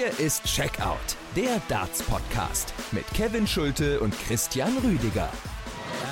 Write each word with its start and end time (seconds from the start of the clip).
Hier 0.00 0.26
ist 0.26 0.44
Checkout, 0.44 0.96
der 1.36 1.60
Darts-Podcast 1.68 2.72
mit 2.90 3.06
Kevin 3.12 3.46
Schulte 3.46 4.00
und 4.00 4.18
Christian 4.18 4.74
Rüdiger. 4.78 5.28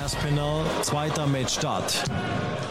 Aspinall, 0.05 0.63
zweiter 0.83 1.25
Matchstart. 1.25 2.03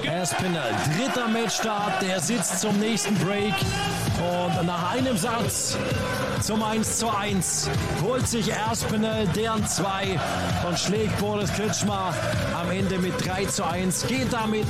Aspinall, 0.07 0.71
dritter 0.96 1.27
Matchstart. 1.27 2.03
Der 2.03 2.21
sitzt 2.21 2.61
zum 2.61 2.79
nächsten 2.79 3.17
Break. 3.17 3.53
Und 4.21 4.64
nach 4.64 4.93
einem 4.93 5.17
Satz 5.17 5.77
zum 6.41 6.62
1 6.62 6.99
zu 6.99 7.11
1 7.11 7.69
holt 8.00 8.29
sich 8.29 8.55
Aspinall 8.55 9.27
deren 9.35 9.66
2 9.66 10.21
und 10.69 10.79
schlägt 10.79 11.19
Boris 11.19 11.53
Kritschmer 11.53 12.14
am 12.55 12.71
Ende 12.71 12.96
mit 12.98 13.27
3 13.27 13.46
zu 13.46 13.66
1. 13.66 14.07
Geht 14.07 14.32
damit. 14.32 14.69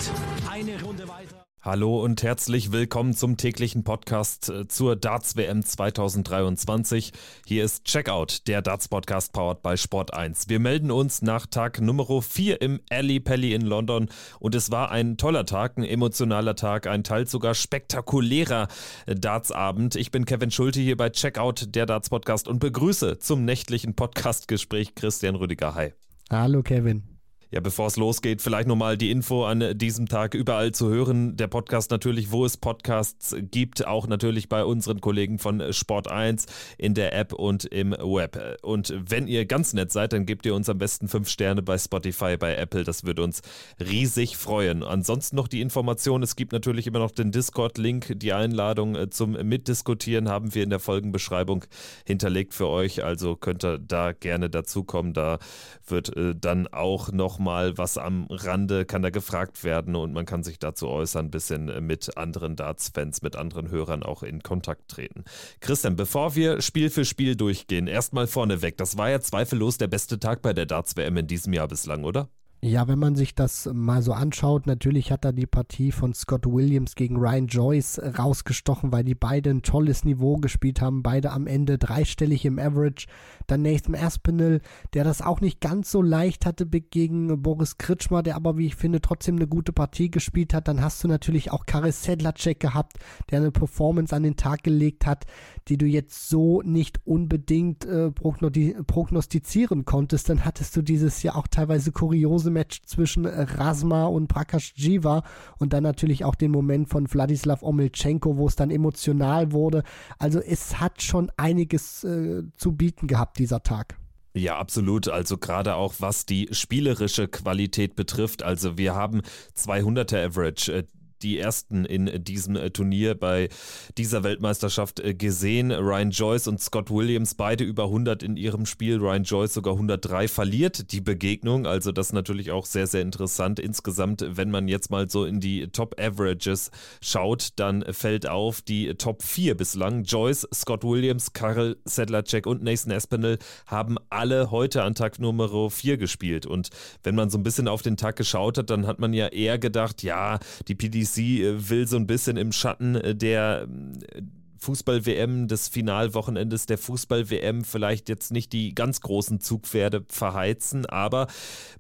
Hallo 1.69 2.03
und 2.03 2.23
herzlich 2.23 2.73
willkommen 2.73 3.13
zum 3.13 3.37
täglichen 3.37 3.85
Podcast 3.85 4.49
äh, 4.49 4.67
zur 4.69 4.97
Darts 4.97 5.37
WM 5.37 5.63
2023. 5.63 7.13
Hier 7.45 7.63
ist 7.63 7.85
Checkout, 7.85 8.49
der 8.49 8.63
Darts 8.63 8.89
Podcast 8.89 9.35
powered 9.35 9.61
by 9.61 9.77
Sport 9.77 10.15
1. 10.15 10.49
Wir 10.49 10.61
melden 10.61 10.91
uns 10.91 11.21
nach 11.21 11.45
Tag 11.45 11.83
Nummer 11.83 12.23
4 12.23 12.63
im 12.63 12.81
Ali 12.89 13.21
Pelli 13.21 13.53
in 13.53 13.61
London 13.61 14.09
und 14.41 14.55
es 14.55 14.71
war 14.71 14.91
ein 14.91 15.19
toller 15.19 15.45
Tag, 15.45 15.77
ein 15.77 15.85
emotionaler 15.85 16.57
Tag, 16.57 16.87
ein 16.87 17.05
teils 17.05 17.31
sogar 17.31 17.53
spektakulärer 17.53 18.69
äh, 19.05 19.15
Dartsabend. 19.15 19.95
Ich 19.95 20.11
bin 20.11 20.25
Kevin 20.25 20.51
Schulte 20.51 20.81
hier 20.81 20.97
bei 20.97 21.11
Checkout, 21.11 21.75
der 21.75 21.85
Darts 21.85 22.09
Podcast 22.09 22.49
und 22.49 22.61
begrüße 22.61 23.19
zum 23.19 23.45
nächtlichen 23.45 23.95
Podcastgespräch 23.95 24.95
Christian 24.95 25.35
Rüdiger. 25.35 25.75
Hi. 25.75 25.93
Hallo 26.31 26.63
Kevin. 26.63 27.18
Ja, 27.51 27.61
bevor 27.61 27.87
es 27.87 27.97
losgeht, 27.97 28.43
vielleicht 28.43 28.69
nochmal 28.69 28.99
die 28.99 29.11
Info 29.11 29.47
an 29.47 29.79
diesem 29.79 30.07
Tag 30.07 30.35
überall 30.35 30.73
zu 30.73 30.91
hören. 30.91 31.35
Der 31.39 31.47
Podcast 31.47 31.91
natürlich, 31.91 32.31
wo 32.31 32.45
es 32.45 32.59
Podcasts 32.59 33.35
gibt, 33.41 33.87
auch 33.87 34.07
natürlich 34.07 34.51
bei 34.51 34.67
unseren 34.67 35.01
Kollegen 35.01 35.39
von 35.39 35.73
Sport 35.73 36.11
1 36.11 36.45
in 36.77 36.93
der 36.93 37.15
App 37.15 37.33
und 37.33 37.65
im 37.65 37.93
Web. 37.93 38.59
Und 38.61 38.93
wenn 38.99 39.27
ihr 39.29 39.47
ganz 39.47 39.73
nett 39.73 39.91
seid, 39.91 40.13
dann 40.13 40.27
gebt 40.27 40.45
ihr 40.45 40.55
uns 40.55 40.69
am 40.69 40.77
besten 40.77 41.09
fünf 41.09 41.31
Sterne 41.31 41.63
bei 41.63 41.79
Spotify, 41.79 42.37
bei 42.37 42.55
Apple. 42.55 42.85
Das 42.85 43.05
würde 43.05 43.23
uns 43.23 43.41
riesig 43.81 44.37
freuen. 44.37 44.83
Ansonsten 44.83 45.37
noch 45.37 45.49
die 45.49 45.63
Information, 45.63 46.23
es 46.23 46.37
gibt 46.37 46.53
natürlich 46.53 46.87
immer 46.87 46.99
noch 46.99 47.13
den 47.13 47.33
Discord-Link, 47.33 48.13
die 48.19 48.35
Einladung 48.35 48.95
äh, 48.95 49.09
zum 49.09 49.33
Mitdiskutieren 49.33 50.29
haben 50.29 50.55
wir 50.55 50.63
in 50.63 50.71
der 50.71 50.81
Folgenbeschreibung 50.81 51.65
hinterlegt 52.05 52.53
für 52.53 52.69
euch. 52.69 53.03
Also 53.03 53.37
könnt 53.37 53.65
ihr 53.65 53.79
da 53.79 54.13
gerne 54.13 54.51
dazukommen. 54.51 55.15
Da 55.15 55.39
wird 55.87 56.15
äh, 56.15 56.35
dann 56.39 56.67
auch 56.67 57.11
noch 57.11 57.38
nochmal 57.39 57.79
was 57.79 57.99
am 57.99 58.27
Rande, 58.31 58.85
kann 58.85 59.03
da 59.03 59.11
gefragt 59.11 59.63
werden 59.63 59.95
und 59.95 60.13
man 60.13 60.27
kann 60.27 60.43
sich 60.43 60.59
dazu 60.59 60.89
äußern, 60.89 61.27
ein 61.27 61.31
bisschen 61.31 61.87
mit 61.87 62.17
anderen 62.17 62.57
Darts-Fans, 62.57 63.23
mit 63.23 63.37
anderen 63.37 63.71
Hörern 63.71 64.03
auch 64.03 64.25
in 64.25 64.43
Kontakt 64.43 64.89
treten. 64.89 65.25
Christian, 65.61 65.95
bevor 65.95 66.35
wir 66.35 66.61
Spiel 66.61 66.91
für 66.91 67.05
Spiel 67.05 67.37
durchgehen, 67.37 67.87
erstmal 67.87 68.27
vorneweg, 68.27 68.77
das 68.77 68.99
war 68.99 69.09
ja 69.11 69.21
zweifellos 69.21 69.79
der 69.79 69.87
beste 69.87 70.19
Tag 70.19 70.43
bei 70.43 70.53
der 70.53 70.67
Darts-WM 70.67 71.17
in 71.17 71.27
diesem 71.29 71.53
Jahr 71.53 71.69
bislang, 71.69 72.05
oder? 72.05 72.29
Ja, 72.61 72.89
wenn 72.89 72.99
man 72.99 73.15
sich 73.15 73.37
das 73.37 73.71
mal 73.73 74.03
so 74.03 74.13
anschaut, 74.13 74.67
natürlich 74.67 75.13
hat 75.13 75.25
er 75.25 75.33
die 75.33 75.47
Partie 75.47 75.93
von 75.93 76.13
Scott 76.13 76.45
Williams 76.45 76.97
gegen 76.97 77.17
Ryan 77.17 77.47
Joyce 77.47 78.01
rausgestochen, 78.19 78.91
weil 78.91 79.05
die 79.05 79.15
beide 79.15 79.51
ein 79.51 79.63
tolles 79.63 80.05
Niveau 80.05 80.39
gespielt 80.39 80.81
haben, 80.81 81.05
beide 81.05 81.31
am 81.31 81.47
Ende 81.47 81.79
dreistellig 81.79 82.45
im 82.45 82.59
Average. 82.59 83.07
Dann 83.47 83.63
Nathan 83.63 83.95
Aspinall, 83.95 84.61
der 84.93 85.05
das 85.05 85.23
auch 85.23 85.41
nicht 85.41 85.61
ganz 85.61 85.93
so 85.93 86.03
leicht 86.03 86.47
hatte 86.47 86.67
gegen 86.67 87.43
Boris 87.43 87.79
Kritschmer, 87.79 88.25
der 88.25 88.35
aber, 88.35 88.59
wie 88.59 88.67
ich 88.67 88.75
finde, 88.75 89.01
trotzdem 89.01 89.37
eine 89.37 89.47
gute 89.47 89.73
Partie 89.73 90.11
gespielt 90.11 90.53
hat. 90.53 90.67
Dann 90.67 90.83
hast 90.83 91.05
du 91.05 91.07
natürlich 91.07 91.53
auch 91.53 91.65
Karis 91.65 92.03
Sedlacek 92.03 92.59
gehabt, 92.59 92.95
der 93.31 93.39
eine 93.39 93.53
Performance 93.53 94.15
an 94.15 94.25
den 94.25 94.35
Tag 94.35 94.65
gelegt 94.65 95.07
hat, 95.07 95.27
die 95.69 95.79
du 95.79 95.87
jetzt 95.87 96.29
so 96.29 96.63
nicht 96.63 97.01
unbedingt 97.05 97.85
äh, 97.85 98.11
prognostizieren 98.11 99.85
konntest. 99.85 100.29
Dann 100.29 100.45
hattest 100.45 100.77
du 100.77 100.83
dieses 100.83 101.23
Jahr 101.23 101.37
auch 101.37 101.47
teilweise 101.47 101.93
kuriose 101.93 102.51
Match 102.51 102.83
zwischen 102.83 103.27
Rasma 103.27 104.07
und 104.07 104.29
Prakash 104.29 104.73
Jiva 104.77 105.23
und 105.59 105.73
dann 105.73 105.83
natürlich 105.83 106.25
auch 106.25 106.35
den 106.35 106.51
Moment 106.51 106.89
von 106.89 107.13
Wladislav 107.13 107.63
Omilchenko, 107.63 108.37
wo 108.37 108.47
es 108.47 108.57
dann 108.57 108.71
emotional 108.71 109.53
wurde. 109.53 109.83
Also 110.19 110.41
es 110.41 110.81
hat 110.81 111.03
schon 111.03 111.31
einiges 111.37 112.05
äh, 112.05 112.43
zu 112.57 112.73
bieten 112.73 113.07
gehabt, 113.07 113.39
dieser 113.39 113.63
Tag. 113.63 113.97
Ja, 114.35 114.57
absolut. 114.59 115.09
Also 115.09 115.37
gerade 115.37 115.75
auch 115.75 115.95
was 115.99 116.27
die 116.27 116.49
spielerische 116.53 117.29
Qualität 117.29 117.97
betrifft. 117.97 118.43
Also 118.43 118.79
wir 118.79 118.95
haben 118.95 119.23
200er 119.57 120.27
Average. 120.27 120.87
Die 121.23 121.39
ersten 121.39 121.85
in 121.85 122.25
diesem 122.25 122.57
äh, 122.57 122.71
Turnier 122.71 123.15
bei 123.15 123.49
dieser 123.97 124.23
Weltmeisterschaft 124.23 125.01
äh, 125.01 125.15
gesehen. 125.15 125.73
Ryan 125.73 126.11
Joyce 126.11 126.49
und 126.49 126.61
Scott 126.61 126.91
Williams 126.91 127.35
beide 127.35 127.65
über 127.65 127.85
100 127.85 128.23
in 128.23 128.37
ihrem 128.37 128.67
Spiel. 128.67 128.99
Ryan 128.99 129.25
Joyce 129.25 129.55
sogar 129.55 129.75
103 129.75 130.29
verliert 130.29 130.93
die 130.93 131.01
Begegnung. 131.01 131.67
Also 131.67 131.93
das 131.93 132.09
ist 132.09 132.13
natürlich 132.13 132.51
auch 132.53 132.67
sehr, 132.67 132.87
sehr 132.87 133.03
interessant. 133.03 133.59
Insgesamt, 133.59 134.25
wenn 134.29 134.51
man 134.51 134.69
jetzt 134.69 134.91
mal 134.91 135.09
so 135.09 135.25
in 135.25 135.41
die 135.41 135.69
Top 135.69 135.97
Averages 136.01 136.71
schaut, 137.03 137.51
dann 137.57 137.85
fällt 137.93 138.29
auf 138.29 138.63
die 138.63 138.95
Top 138.95 139.23
4 139.23 139.57
bislang. 139.57 140.05
Joyce, 140.05 140.47
Scott 140.55 140.85
Williams, 140.85 141.33
Karel 141.33 141.77
Sedlacek 141.85 142.47
und 142.47 142.63
Nathan 142.63 142.93
Espinel 142.93 143.39
haben 143.67 143.97
alle 144.11 144.51
heute 144.51 144.83
an 144.83 144.95
Tag 144.95 145.19
Nummer 145.19 145.71
4 145.71 145.97
gespielt. 145.97 146.47
Und 146.47 146.71
wenn 147.03 147.15
man 147.15 147.31
so 147.31 147.39
ein 147.39 147.43
bisschen 147.43 147.69
auf 147.69 147.83
den 147.83 147.97
Tag 147.97 148.17
geschaut 148.17 148.59
hat, 148.59 148.71
dann 148.71 148.87
hat 148.87 148.99
man 148.99 149.13
ja 149.13 149.29
eher 149.29 149.59
gedacht, 149.59 150.03
ja, 150.03 150.39
die 150.69 150.75
PDC 150.75 151.08
BBC 151.09 151.19
äh, 151.19 151.69
will 151.71 151.87
so 151.87 151.97
ein 151.97 152.07
bisschen 152.07 152.37
im 152.37 152.53
Schatten 152.53 152.95
äh, 152.97 153.15
der 153.15 153.69
äh, 154.15 154.23
Fußball-WM, 154.61 155.47
des 155.47 155.69
Finalwochenendes 155.69 156.67
der 156.67 156.79
Fußball-WM 156.79 157.65
vielleicht 157.65 158.09
jetzt 158.09 158.33
nicht 158.33 158.53
die 158.53 158.75
ganz 158.75 159.01
großen 159.01 159.41
Zugpferde 159.41 160.05
verheizen, 160.09 160.85
aber 160.85 161.29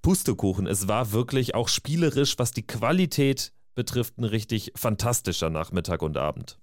Pustekuchen, 0.00 0.68
es 0.68 0.86
war 0.86 1.10
wirklich 1.10 1.56
auch 1.56 1.68
spielerisch, 1.68 2.38
was 2.38 2.52
die 2.52 2.66
Qualität 2.66 3.52
betrifft, 3.74 4.18
ein 4.18 4.24
richtig 4.24 4.72
fantastischer 4.76 5.50
Nachmittag 5.50 6.02
und 6.02 6.16
Abend. 6.16 6.60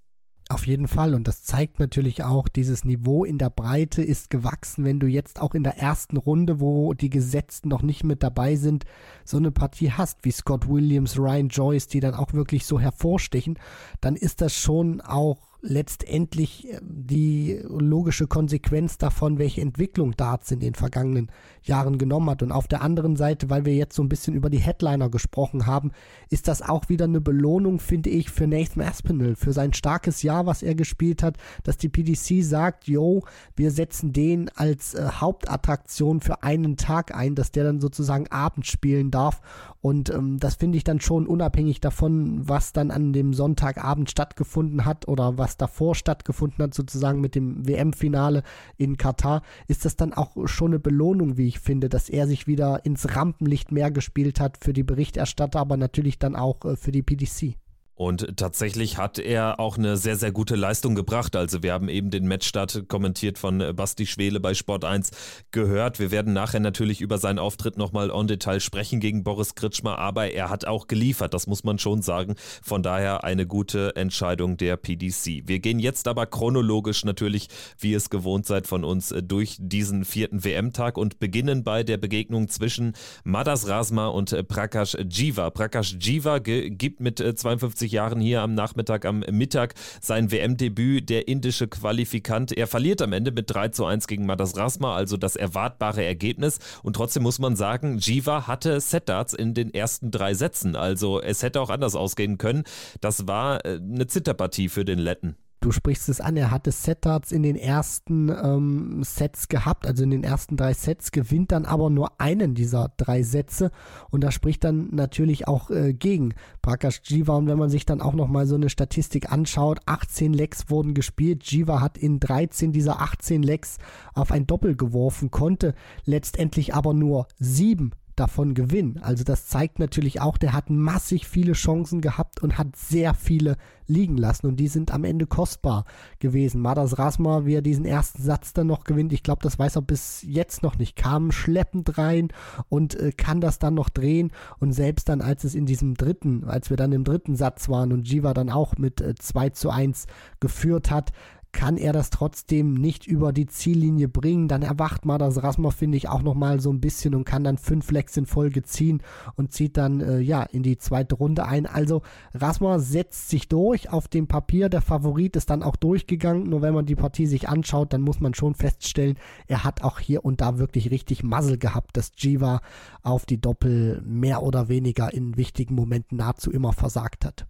Auf 0.48 0.68
jeden 0.68 0.88
Fall. 0.88 1.16
Und 1.16 1.28
das 1.28 1.44
zeigt 1.44 1.80
natürlich 1.80 2.24
auch, 2.24 2.48
dieses 2.48 2.86
Niveau 2.86 3.26
in 3.26 3.40
der 3.40 3.50
Breite 3.50 4.04
ist 4.04 4.30
gewachsen. 4.30 4.86
Wenn 4.86 5.00
du 5.00 5.08
jetzt 5.08 5.42
auch 5.42 5.56
in 5.56 5.64
der 5.64 5.80
ersten 5.80 6.18
Runde, 6.18 6.60
wo 6.60 6.94
die 6.94 7.10
Gesetzten 7.10 7.68
noch 7.68 7.82
nicht 7.82 8.04
mit 8.04 8.22
dabei 8.22 8.56
sind, 8.56 8.86
so 9.24 9.38
eine 9.38 9.50
Partie 9.50 9.92
hast 9.92 10.20
wie 10.22 10.32
Scott 10.32 10.70
Williams, 10.70 11.18
Ryan 11.18 11.48
Joyce, 11.48 11.88
die 11.88 12.00
dann 12.00 12.14
auch 12.14 12.34
wirklich 12.34 12.68
so 12.68 12.80
hervorstechen, 12.80 13.58
dann 14.02 14.16
ist 14.16 14.40
das 14.42 14.54
schon 14.54 15.02
auch 15.02 15.40
letztendlich 15.66 16.72
äh, 16.72 16.80
die 16.82 17.60
logische 17.68 18.28
Konsequenz 18.28 18.98
davon, 18.98 19.40
welche 19.40 19.62
Entwicklung 19.62 20.16
Darts 20.16 20.52
in 20.52 20.60
den 20.60 20.76
vergangenen 20.76 21.30
Jahren 21.64 21.98
genommen 21.98 22.30
hat. 22.30 22.44
Und 22.44 22.52
auf 22.52 22.68
der 22.68 22.82
anderen 22.82 23.16
Seite, 23.16 23.50
weil 23.50 23.66
wir 23.66 23.76
jetzt 23.76 23.96
so 23.96 24.04
ein 24.04 24.10
bisschen 24.10 24.36
über 24.36 24.50
die 24.50 24.60
Headliner 24.60 25.10
gesprochen 25.10 25.66
haben, 25.66 25.92
ist 26.30 26.48
das 26.48 26.62
auch 26.62 26.90
wieder 26.90 27.06
eine 27.06 27.22
Belohnung, 27.22 27.80
finde 27.80 28.10
ich, 28.10 28.30
für 28.30 28.48
Nathan 28.48 28.84
Aspinall, 28.84 29.36
für 29.36 29.54
sein 29.54 29.74
starkes 29.74 30.22
Jahr, 30.22 30.46
was 30.46 30.64
er 30.64 30.76
gespielt 30.76 31.24
hat, 31.24 31.38
dass 31.64 31.78
die 31.78 31.90
PDC 31.90 32.44
sagt, 32.44 32.88
yo, 32.88 33.24
wir 33.56 33.72
setzen 33.72 34.14
den 34.14 34.50
als 34.56 34.94
äh, 34.94 35.08
Hauptattraktion 35.20 36.22
für 36.22 36.44
einen 36.44 36.78
Tag 36.78 37.16
ein, 37.16 37.36
dass 37.36 37.52
der 37.52 37.64
dann 37.64 37.82
sozusagen 37.82 38.28
abends 38.28 38.68
spielen 38.68 39.12
darf. 39.12 39.42
Und 39.82 40.10
ähm, 40.10 40.40
das 40.40 40.56
finde 40.56 40.78
ich 40.78 40.84
dann 40.84 41.00
schon 41.00 41.28
unabhängig 41.28 41.80
davon, 41.80 42.48
was 42.48 42.74
dann 42.74 42.90
an 42.90 43.14
dem 43.14 43.34
Sonntagabend 43.34 44.10
stattgefunden 44.10 44.86
hat 44.86 45.08
oder 45.08 45.38
was 45.38 45.55
davor 45.58 45.96
stattgefunden 45.96 46.64
hat, 46.64 46.74
sozusagen 46.74 47.22
mit 47.22 47.36
dem 47.36 47.68
WM-Finale 47.68 48.44
in 48.78 48.98
Katar, 48.98 49.42
ist 49.68 49.86
das 49.86 49.96
dann 49.96 50.14
auch 50.14 50.48
schon 50.48 50.72
eine 50.72 50.80
Belohnung, 50.80 51.38
wie 51.38 51.48
ich 51.48 51.60
finde, 51.60 51.90
dass 51.90 52.10
er 52.10 52.28
sich 52.28 52.48
wieder 52.48 52.86
ins 52.86 53.16
Rampenlicht 53.16 53.72
mehr 53.72 53.92
gespielt 53.92 54.40
hat 54.40 54.58
für 54.62 54.74
die 54.74 54.84
Berichterstatter, 54.84 55.60
aber 55.60 55.78
natürlich 55.78 56.20
dann 56.20 56.36
auch 56.36 56.66
äh, 56.66 56.76
für 56.76 56.92
die 56.92 57.04
PDC. 57.04 57.56
Und 57.96 58.36
tatsächlich 58.36 58.98
hat 58.98 59.20
er 59.20 59.58
auch 59.62 59.78
eine 59.78 59.96
sehr, 59.96 60.18
sehr 60.18 60.34
gute 60.34 60.58
Leistung 60.58 60.96
gebracht. 60.96 61.34
Also 61.38 61.64
wir 61.64 61.72
haben 61.72 61.88
eben 61.88 62.10
den 62.10 62.28
Matchstart 62.28 62.90
kommentiert 62.90 63.38
von 63.38 63.64
Basti 63.74 64.06
Schwele 64.06 64.42
bei 64.42 64.54
Sport 64.54 64.84
1 64.84 65.12
gehört. 65.52 65.98
Wir 65.98 66.12
werden 66.12 66.34
nachher 66.34 66.60
natürlich 66.60 67.00
über 67.00 67.18
seinen 67.18 67.40
Auftritt 67.40 67.78
nochmal 67.78 68.12
on 68.12 68.28
Detail 68.28 68.60
sprechen 68.60 69.00
gegen 69.00 69.24
Boris 69.24 69.56
Kritschmer, 69.56 69.98
aber 69.98 70.32
er 70.32 70.50
hat 70.50 70.66
auch 70.68 70.88
geliefert, 70.88 71.34
das 71.34 71.48
muss 71.48 71.64
man 71.64 71.80
schon 71.80 72.02
sagen. 72.02 72.36
Von 72.62 72.84
daher 72.84 73.24
eine 73.24 73.48
gute 73.48 73.96
Entscheidung 73.96 74.58
der 74.58 74.76
PDC. 74.76 75.44
Wir 75.48 75.60
gehen 75.60 75.80
jetzt 75.80 76.10
aber 76.10 76.26
chronologisch 76.26 77.06
natürlich, 77.06 77.48
wie 77.80 77.94
es 77.94 78.10
gewohnt 78.10 78.46
seid 78.46 78.68
von 78.68 78.84
uns, 78.84 79.16
durch 79.24 79.56
diesen 79.58 80.04
vierten 80.04 80.44
WM-Tag 80.44 80.98
und 80.98 81.20
beginnen 81.20 81.64
bei 81.64 81.84
der 81.84 81.96
Begegnung 81.96 82.50
zwischen 82.50 82.92
Madas 83.24 83.70
Rasma 83.70 84.08
und 84.08 84.48
Prakash 84.50 84.98
Jiva. 85.10 85.50
Prakash 85.50 85.96
Jiva 85.98 86.40
gibt 86.40 87.00
mit 87.00 87.20
52 87.20 87.85
40 87.86 87.92
Jahren 87.92 88.20
hier 88.20 88.42
am 88.42 88.54
Nachmittag, 88.56 89.06
am 89.06 89.20
Mittag 89.32 89.76
sein 90.02 90.32
WM-Debüt, 90.32 91.10
der 91.10 91.28
indische 91.28 91.68
Qualifikant. 91.68 92.52
Er 92.52 92.68
verliert 92.68 93.02
am 93.02 93.14
Ende 93.14 93.32
mit 93.32 93.54
3 93.54 93.70
zu 93.70 93.86
1 93.86 94.08
gegen 94.08 94.26
Madas 94.26 94.58
Rasma, 94.58 94.96
also 94.96 95.18
das 95.18 95.36
erwartbare 95.36 96.04
Ergebnis. 96.04 96.60
Und 96.84 96.96
trotzdem 96.96 97.24
muss 97.24 97.40
man 97.40 97.56
sagen, 97.56 98.00
Jiva 98.00 98.48
hatte 98.48 98.80
Set-Darts 98.82 99.34
in 99.34 99.54
den 99.54 99.74
ersten 99.74 100.12
drei 100.12 100.34
Sätzen. 100.34 100.76
Also 100.76 101.22
es 101.22 101.44
hätte 101.44 101.62
auch 101.62 101.70
anders 101.70 101.96
ausgehen 101.96 102.38
können. 102.38 102.64
Das 103.02 103.28
war 103.28 103.64
äh, 103.66 103.80
eine 103.82 104.08
Zitterpartie 104.08 104.70
für 104.70 104.86
den 104.86 105.00
Letten. 105.00 105.36
Du 105.66 105.72
sprichst 105.72 106.10
es 106.10 106.22
an, 106.22 106.38
er 106.38 106.52
hatte 106.52 106.72
Setards 106.72 107.32
in 107.32 107.42
den 107.42 107.56
ersten 107.56 108.30
ähm, 108.30 109.02
Sets 109.04 109.48
gehabt, 109.48 109.88
also 109.88 110.04
in 110.04 110.12
den 110.12 110.24
ersten 110.24 110.58
drei 110.58 110.74
Sets, 110.74 111.12
gewinnt 111.12 111.52
dann 111.52 111.66
aber 111.66 111.90
nur 111.90 112.22
einen 112.22 112.54
dieser 112.54 112.92
drei 112.98 113.24
Sätze 113.24 113.72
und 114.12 114.24
da 114.24 114.32
spricht 114.32 114.64
dann 114.64 114.90
natürlich 114.92 115.48
auch 115.48 115.72
äh, 115.72 115.94
gegen. 115.94 116.36
Prakash 116.62 117.02
Jiva 117.06 117.36
und 117.36 117.48
wenn 117.48 117.58
man 117.58 117.72
sich 117.72 117.86
dann 117.86 118.02
auch 118.02 118.14
nochmal 118.14 118.46
so 118.46 118.56
eine 118.56 118.70
Statistik 118.70 119.32
anschaut, 119.32 119.80
18 119.88 120.34
Lecks 120.34 120.70
wurden 120.70 120.94
gespielt, 120.94 121.44
Jiva 121.44 121.82
hat 121.82 121.98
in 121.98 122.20
13 122.20 122.72
dieser 122.72 123.02
18 123.02 123.42
Lecks 123.42 123.78
auf 124.14 124.32
ein 124.32 124.46
Doppel 124.46 124.76
geworfen, 124.76 125.32
konnte 125.32 125.74
letztendlich 126.06 126.76
aber 126.76 126.94
nur 126.94 127.28
sieben 127.40 127.92
davon 128.16 128.54
gewinnen. 128.54 129.00
Also 129.02 129.24
das 129.24 129.48
zeigt 129.48 129.80
natürlich 129.80 130.22
auch, 130.22 130.38
der 130.38 130.54
hat 130.54 130.70
massig 130.70 131.28
viele 131.28 131.54
Chancen 131.54 132.02
gehabt 132.02 132.42
und 132.42 132.58
hat 132.58 132.76
sehr 132.76 133.14
viele 133.14 133.58
liegen 133.88 134.18
lassen 134.18 134.48
und 134.48 134.56
die 134.56 134.68
sind 134.68 134.92
am 134.92 135.04
Ende 135.04 135.28
kostbar 135.28 135.86
gewesen. 136.20 136.62
Madas 136.62 136.98
Rasma, 136.98 137.46
wie 137.46 137.56
er 137.56 137.62
diesen 137.62 137.86
ersten 137.86 138.22
Satz 138.22 138.54
dann 138.54 138.68
noch 138.68 138.84
gewinnt, 138.84 139.14
ich 139.14 139.24
glaube, 139.24 139.44
das 139.44 139.60
weiß 139.60 139.76
er 139.76 139.82
bis 139.82 140.24
jetzt 140.24 140.64
noch 140.64 140.78
nicht, 140.78 140.96
kam 140.96 141.32
schleppend 141.32 141.98
rein 141.98 142.30
und 142.70 142.96
äh, 142.96 143.12
kann 143.12 143.42
das 143.42 143.60
dann 143.60 143.76
noch 143.76 143.90
drehen 143.90 144.32
und 144.60 144.72
selbst 144.72 145.10
dann, 145.10 145.22
als 145.22 145.44
es 145.44 145.56
in 145.56 145.66
diesem 145.66 145.96
dritten, 145.96 146.46
als 146.46 146.70
wir 146.70 146.78
dann 146.78 146.92
im 146.92 147.04
dritten 147.04 147.36
Satz 147.36 147.70
waren 147.70 147.94
und 147.94 148.08
Jiva 148.08 148.34
dann 148.34 148.50
auch 148.50 148.78
mit 148.78 149.02
äh, 149.02 149.16
2 149.16 149.50
zu 149.50 149.70
1 149.70 150.08
geführt 150.40 150.90
hat, 150.90 151.12
kann 151.56 151.78
er 151.78 151.94
das 151.94 152.10
trotzdem 152.10 152.74
nicht 152.74 153.08
über 153.08 153.32
die 153.32 153.46
Ziellinie 153.46 154.10
bringen. 154.10 154.50
Dann 154.50 154.62
erwacht 154.62 155.06
Madas 155.06 155.42
Rasma, 155.42 155.72
finde 155.72 155.98
ich, 155.98 156.10
auch 156.10 156.22
nochmal 156.22 156.60
so 156.60 156.70
ein 156.70 156.82
bisschen 156.82 157.16
und 157.16 157.24
kann 157.24 157.46
dann 157.46 157.58
fünf 157.58 157.92
Lecks 157.92 158.18
in 158.18 158.26
Folge 158.26 158.62
ziehen 158.64 159.02
und 159.36 159.54
zieht 159.54 159.78
dann 159.78 160.02
äh, 160.02 160.20
ja 160.20 160.44
in 160.44 160.64
die 160.64 160.78
zweite 160.78 161.16
Runde 161.16 161.46
ein. 161.46 161.66
Also 161.66 162.02
Rasma 162.34 162.80
setzt 162.80 163.30
sich 163.30 163.48
durch 163.48 163.90
auf 163.90 164.10
dem 164.10 164.28
Papier. 164.28 164.68
Der 164.68 164.82
Favorit 164.82 165.38
ist 165.38 165.50
dann 165.50 165.64
auch 165.64 165.78
durchgegangen. 165.78 166.50
Nur 166.50 166.62
wenn 166.62 166.74
man 166.74 166.86
die 166.86 166.96
Partie 166.96 167.26
sich 167.26 167.48
anschaut, 167.48 167.94
dann 167.94 168.02
muss 168.02 168.20
man 168.20 168.34
schon 168.34 168.54
feststellen, 168.54 169.18
er 169.48 169.64
hat 169.64 169.82
auch 169.82 170.00
hier 170.00 170.26
und 170.26 170.42
da 170.42 170.58
wirklich 170.58 170.92
richtig 170.92 171.24
Muzzle 171.24 171.58
gehabt, 171.58 171.96
dass 171.96 172.12
Jiva 172.18 172.60
auf 173.02 173.26
die 173.26 173.40
Doppel 173.40 174.04
mehr 174.06 174.44
oder 174.44 174.68
weniger 174.68 175.14
in 175.14 175.38
wichtigen 175.38 175.76
Momenten 175.76 176.18
nahezu 176.18 176.52
immer 176.52 176.74
versagt 176.74 177.24
hat. 177.24 177.48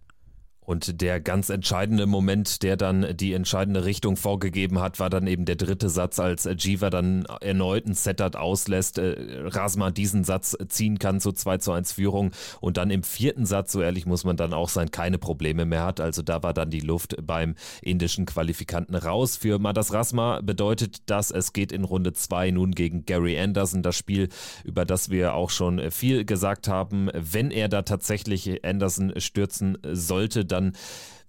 Und 0.66 1.00
der 1.00 1.20
ganz 1.20 1.48
entscheidende 1.48 2.06
Moment, 2.06 2.62
der 2.62 2.76
dann 2.76 3.16
die 3.16 3.32
entscheidende 3.32 3.84
Richtung 3.84 4.16
vorgegeben 4.16 4.80
hat, 4.80 4.98
war 4.98 5.08
dann 5.08 5.26
eben 5.28 5.44
der 5.44 5.54
dritte 5.54 5.88
Satz, 5.88 6.18
als 6.18 6.48
Jiva 6.58 6.90
dann 6.90 7.24
erneut 7.40 7.86
ein 7.86 7.94
Setup 7.94 8.34
auslässt, 8.34 8.98
äh, 8.98 9.14
Rasma 9.44 9.90
diesen 9.92 10.24
Satz 10.24 10.56
ziehen 10.68 10.98
kann 10.98 11.20
zur 11.20 11.36
2 11.36 11.58
zu 11.58 11.72
1 11.72 11.92
Führung 11.92 12.32
und 12.60 12.76
dann 12.76 12.90
im 12.90 13.04
vierten 13.04 13.46
Satz, 13.46 13.72
so 13.72 13.80
ehrlich 13.80 14.06
muss 14.06 14.24
man 14.24 14.36
dann 14.36 14.52
auch 14.52 14.68
sein, 14.68 14.90
keine 14.90 15.18
Probleme 15.18 15.64
mehr 15.64 15.84
hat. 15.84 16.00
Also 16.00 16.22
da 16.22 16.42
war 16.42 16.52
dann 16.52 16.70
die 16.70 16.80
Luft 16.80 17.16
beim 17.24 17.54
indischen 17.80 18.26
Qualifikanten 18.26 18.96
raus. 18.96 19.36
Für 19.36 19.60
Madas 19.60 19.92
Rasma 19.92 20.40
bedeutet 20.40 21.02
das, 21.06 21.30
es 21.30 21.52
geht 21.52 21.70
in 21.70 21.84
Runde 21.84 22.12
2 22.12 22.50
nun 22.50 22.72
gegen 22.72 23.06
Gary 23.06 23.38
Anderson, 23.38 23.82
das 23.84 23.96
Spiel, 23.96 24.28
über 24.64 24.84
das 24.84 25.10
wir 25.10 25.34
auch 25.34 25.50
schon 25.50 25.92
viel 25.92 26.24
gesagt 26.24 26.66
haben. 26.66 27.08
Wenn 27.14 27.52
er 27.52 27.68
da 27.68 27.82
tatsächlich 27.82 28.64
Anderson 28.64 29.12
stürzen 29.18 29.78
sollte, 29.92 30.44
dann 30.56 30.72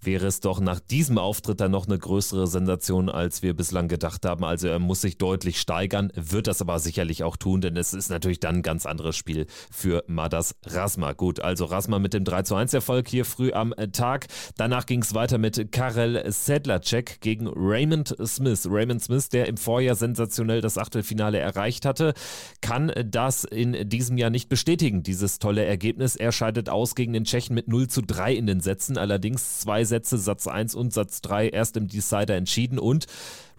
wäre 0.02 0.28
es 0.28 0.40
doch 0.40 0.60
nach 0.60 0.80
diesem 0.80 1.18
Auftritt 1.18 1.60
dann 1.60 1.72
noch 1.72 1.88
eine 1.88 1.98
größere 1.98 2.48
Sensation, 2.48 3.10
als 3.10 3.42
wir 3.42 3.56
bislang 3.56 3.88
gedacht 3.88 4.26
haben. 4.26 4.44
Also 4.44 4.68
er 4.68 4.80
muss 4.80 5.02
sich 5.02 5.18
deutlich 5.18 5.60
steigern, 5.60 6.12
wird 6.16 6.48
das 6.48 6.62
aber 6.62 6.80
sicherlich 6.80 7.24
auch 7.24 7.38
tun, 7.38 7.62
denn 7.62 7.78
es 7.78 7.94
ist 7.94 8.10
natürlich 8.10 8.40
dann 8.40 8.58
ein 8.58 8.62
ganz 8.62 8.86
anderes 8.86 9.16
Spiel 9.16 9.48
für 9.72 10.04
Madas 10.08 10.56
Rasma. 10.66 11.14
Gut, 11.14 11.40
also 11.40 11.66
Rasma 11.66 12.00
mit 12.00 12.14
dem 12.14 12.24
3 12.24 12.44
zu 12.44 12.56
1 12.56 12.74
Erfolg 12.74 13.08
hier 13.08 13.26
früh 13.26 13.52
am 13.52 13.74
Tag. 13.92 14.28
Danach 14.56 14.86
ging 14.86 15.02
es 15.02 15.14
weiter 15.14 15.38
mit 15.38 15.72
Karel 15.72 16.24
Sedlacek 16.32 17.22
gegen 17.22 17.48
Raymond 17.48 18.16
Smith. 18.26 18.68
Raymond 18.70 19.04
Smith, 19.04 19.30
der 19.30 19.48
im 19.48 19.58
Vorjahr 19.58 19.96
sensationell 19.96 20.62
das 20.62 20.78
Achtelfinale 20.78 21.40
erreicht 21.40 21.86
hatte, 21.86 22.14
kann 22.62 22.92
das 23.06 23.44
in 23.44 23.90
diesem 23.90 24.18
Jahr 24.18 24.30
nicht 24.30 24.50
bestätigen, 24.50 25.04
dieses 25.04 25.40
tolle 25.40 25.66
Ergebnis. 25.66 26.16
Er 26.16 26.32
scheidet 26.32 26.70
aus 26.70 26.96
gegen 26.96 27.14
den 27.14 27.24
Tschechen 27.24 27.56
mit 27.56 27.68
0 27.68 27.88
zu 27.88 28.02
3 28.02 28.34
in 28.34 28.48
den 28.48 28.60
Sätzen, 28.60 28.98
allerdings 28.98 29.60
zwei 29.60 29.84
Sätze, 29.88 30.18
Satz 30.18 30.48
1 30.48 30.76
und 30.76 30.94
Satz 30.94 31.22
3 31.22 31.50
erst 31.50 31.78
im 31.78 31.88
Decider 31.88 32.36
entschieden 32.36 32.78
und 32.80 33.08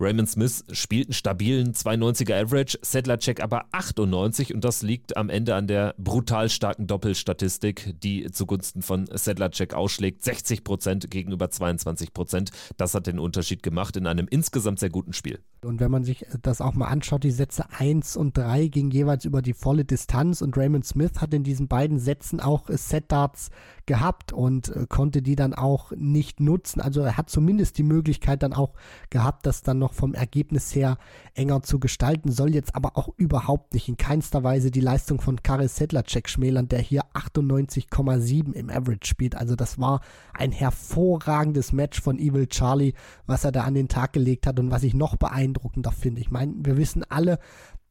Raymond 0.00 0.28
Smith 0.30 0.64
spielt 0.70 1.08
einen 1.08 1.12
stabilen 1.12 1.72
92er 1.72 2.40
Average, 2.40 2.78
Sedlacek 2.82 3.42
aber 3.42 3.66
98 3.72 4.54
und 4.54 4.64
das 4.64 4.82
liegt 4.82 5.16
am 5.16 5.28
Ende 5.28 5.56
an 5.56 5.66
der 5.66 5.94
brutal 5.98 6.48
starken 6.48 6.86
Doppelstatistik, 6.86 7.94
die 8.00 8.30
zugunsten 8.30 8.82
von 8.82 9.08
Sedlacek 9.12 9.74
ausschlägt. 9.74 10.22
60 10.22 10.62
Prozent 10.62 11.10
gegenüber 11.10 11.50
22 11.50 12.14
Prozent. 12.14 12.50
Das 12.76 12.94
hat 12.94 13.06
den 13.08 13.18
Unterschied 13.18 13.62
gemacht 13.62 13.96
in 13.96 14.06
einem 14.06 14.28
insgesamt 14.30 14.78
sehr 14.78 14.90
guten 14.90 15.12
Spiel. 15.12 15.40
Und 15.64 15.80
wenn 15.80 15.90
man 15.90 16.04
sich 16.04 16.24
das 16.42 16.60
auch 16.60 16.74
mal 16.74 16.86
anschaut, 16.86 17.24
die 17.24 17.32
Sätze 17.32 17.64
1 17.76 18.16
und 18.16 18.36
3 18.38 18.68
gingen 18.68 18.92
jeweils 18.92 19.24
über 19.24 19.42
die 19.42 19.54
volle 19.54 19.84
Distanz 19.84 20.40
und 20.40 20.56
Raymond 20.56 20.86
Smith 20.86 21.20
hat 21.20 21.34
in 21.34 21.42
diesen 21.42 21.66
beiden 21.66 21.98
Sätzen 21.98 22.38
auch 22.38 22.68
Set-Darts 22.68 23.50
gehabt 23.86 24.32
und 24.32 24.68
äh, 24.68 24.86
konnte 24.88 25.22
die 25.22 25.34
dann 25.34 25.54
auch 25.54 25.90
nicht 25.96 26.38
nutzen. 26.38 26.80
Also 26.80 27.00
er 27.00 27.16
hat 27.16 27.30
zumindest 27.30 27.78
die 27.78 27.82
Möglichkeit 27.82 28.44
dann 28.44 28.52
auch 28.52 28.74
gehabt, 29.10 29.46
das 29.46 29.62
dann 29.62 29.78
noch 29.78 29.87
vom 29.92 30.14
Ergebnis 30.14 30.74
her 30.74 30.98
enger 31.34 31.62
zu 31.62 31.78
gestalten, 31.78 32.30
soll 32.30 32.54
jetzt 32.54 32.74
aber 32.74 32.96
auch 32.96 33.10
überhaupt 33.16 33.74
nicht 33.74 33.88
in 33.88 33.96
keinster 33.96 34.42
Weise 34.42 34.70
die 34.70 34.80
Leistung 34.80 35.20
von 35.20 35.42
Karel 35.42 35.68
Sedlacek 35.68 36.28
schmälern, 36.28 36.68
der 36.68 36.80
hier 36.80 37.02
98,7 37.14 38.52
im 38.52 38.70
Average 38.70 39.06
spielt. 39.06 39.34
Also 39.34 39.56
das 39.56 39.78
war 39.78 40.00
ein 40.34 40.52
hervorragendes 40.52 41.72
Match 41.72 42.00
von 42.00 42.18
Evil 42.18 42.46
Charlie, 42.46 42.94
was 43.26 43.44
er 43.44 43.52
da 43.52 43.64
an 43.64 43.74
den 43.74 43.88
Tag 43.88 44.12
gelegt 44.12 44.46
hat 44.46 44.58
und 44.58 44.70
was 44.70 44.82
ich 44.82 44.94
noch 44.94 45.16
beeindruckender 45.16 45.92
finde. 45.92 46.20
Ich 46.20 46.30
meine, 46.30 46.54
wir 46.58 46.76
wissen 46.76 47.04
alle, 47.08 47.38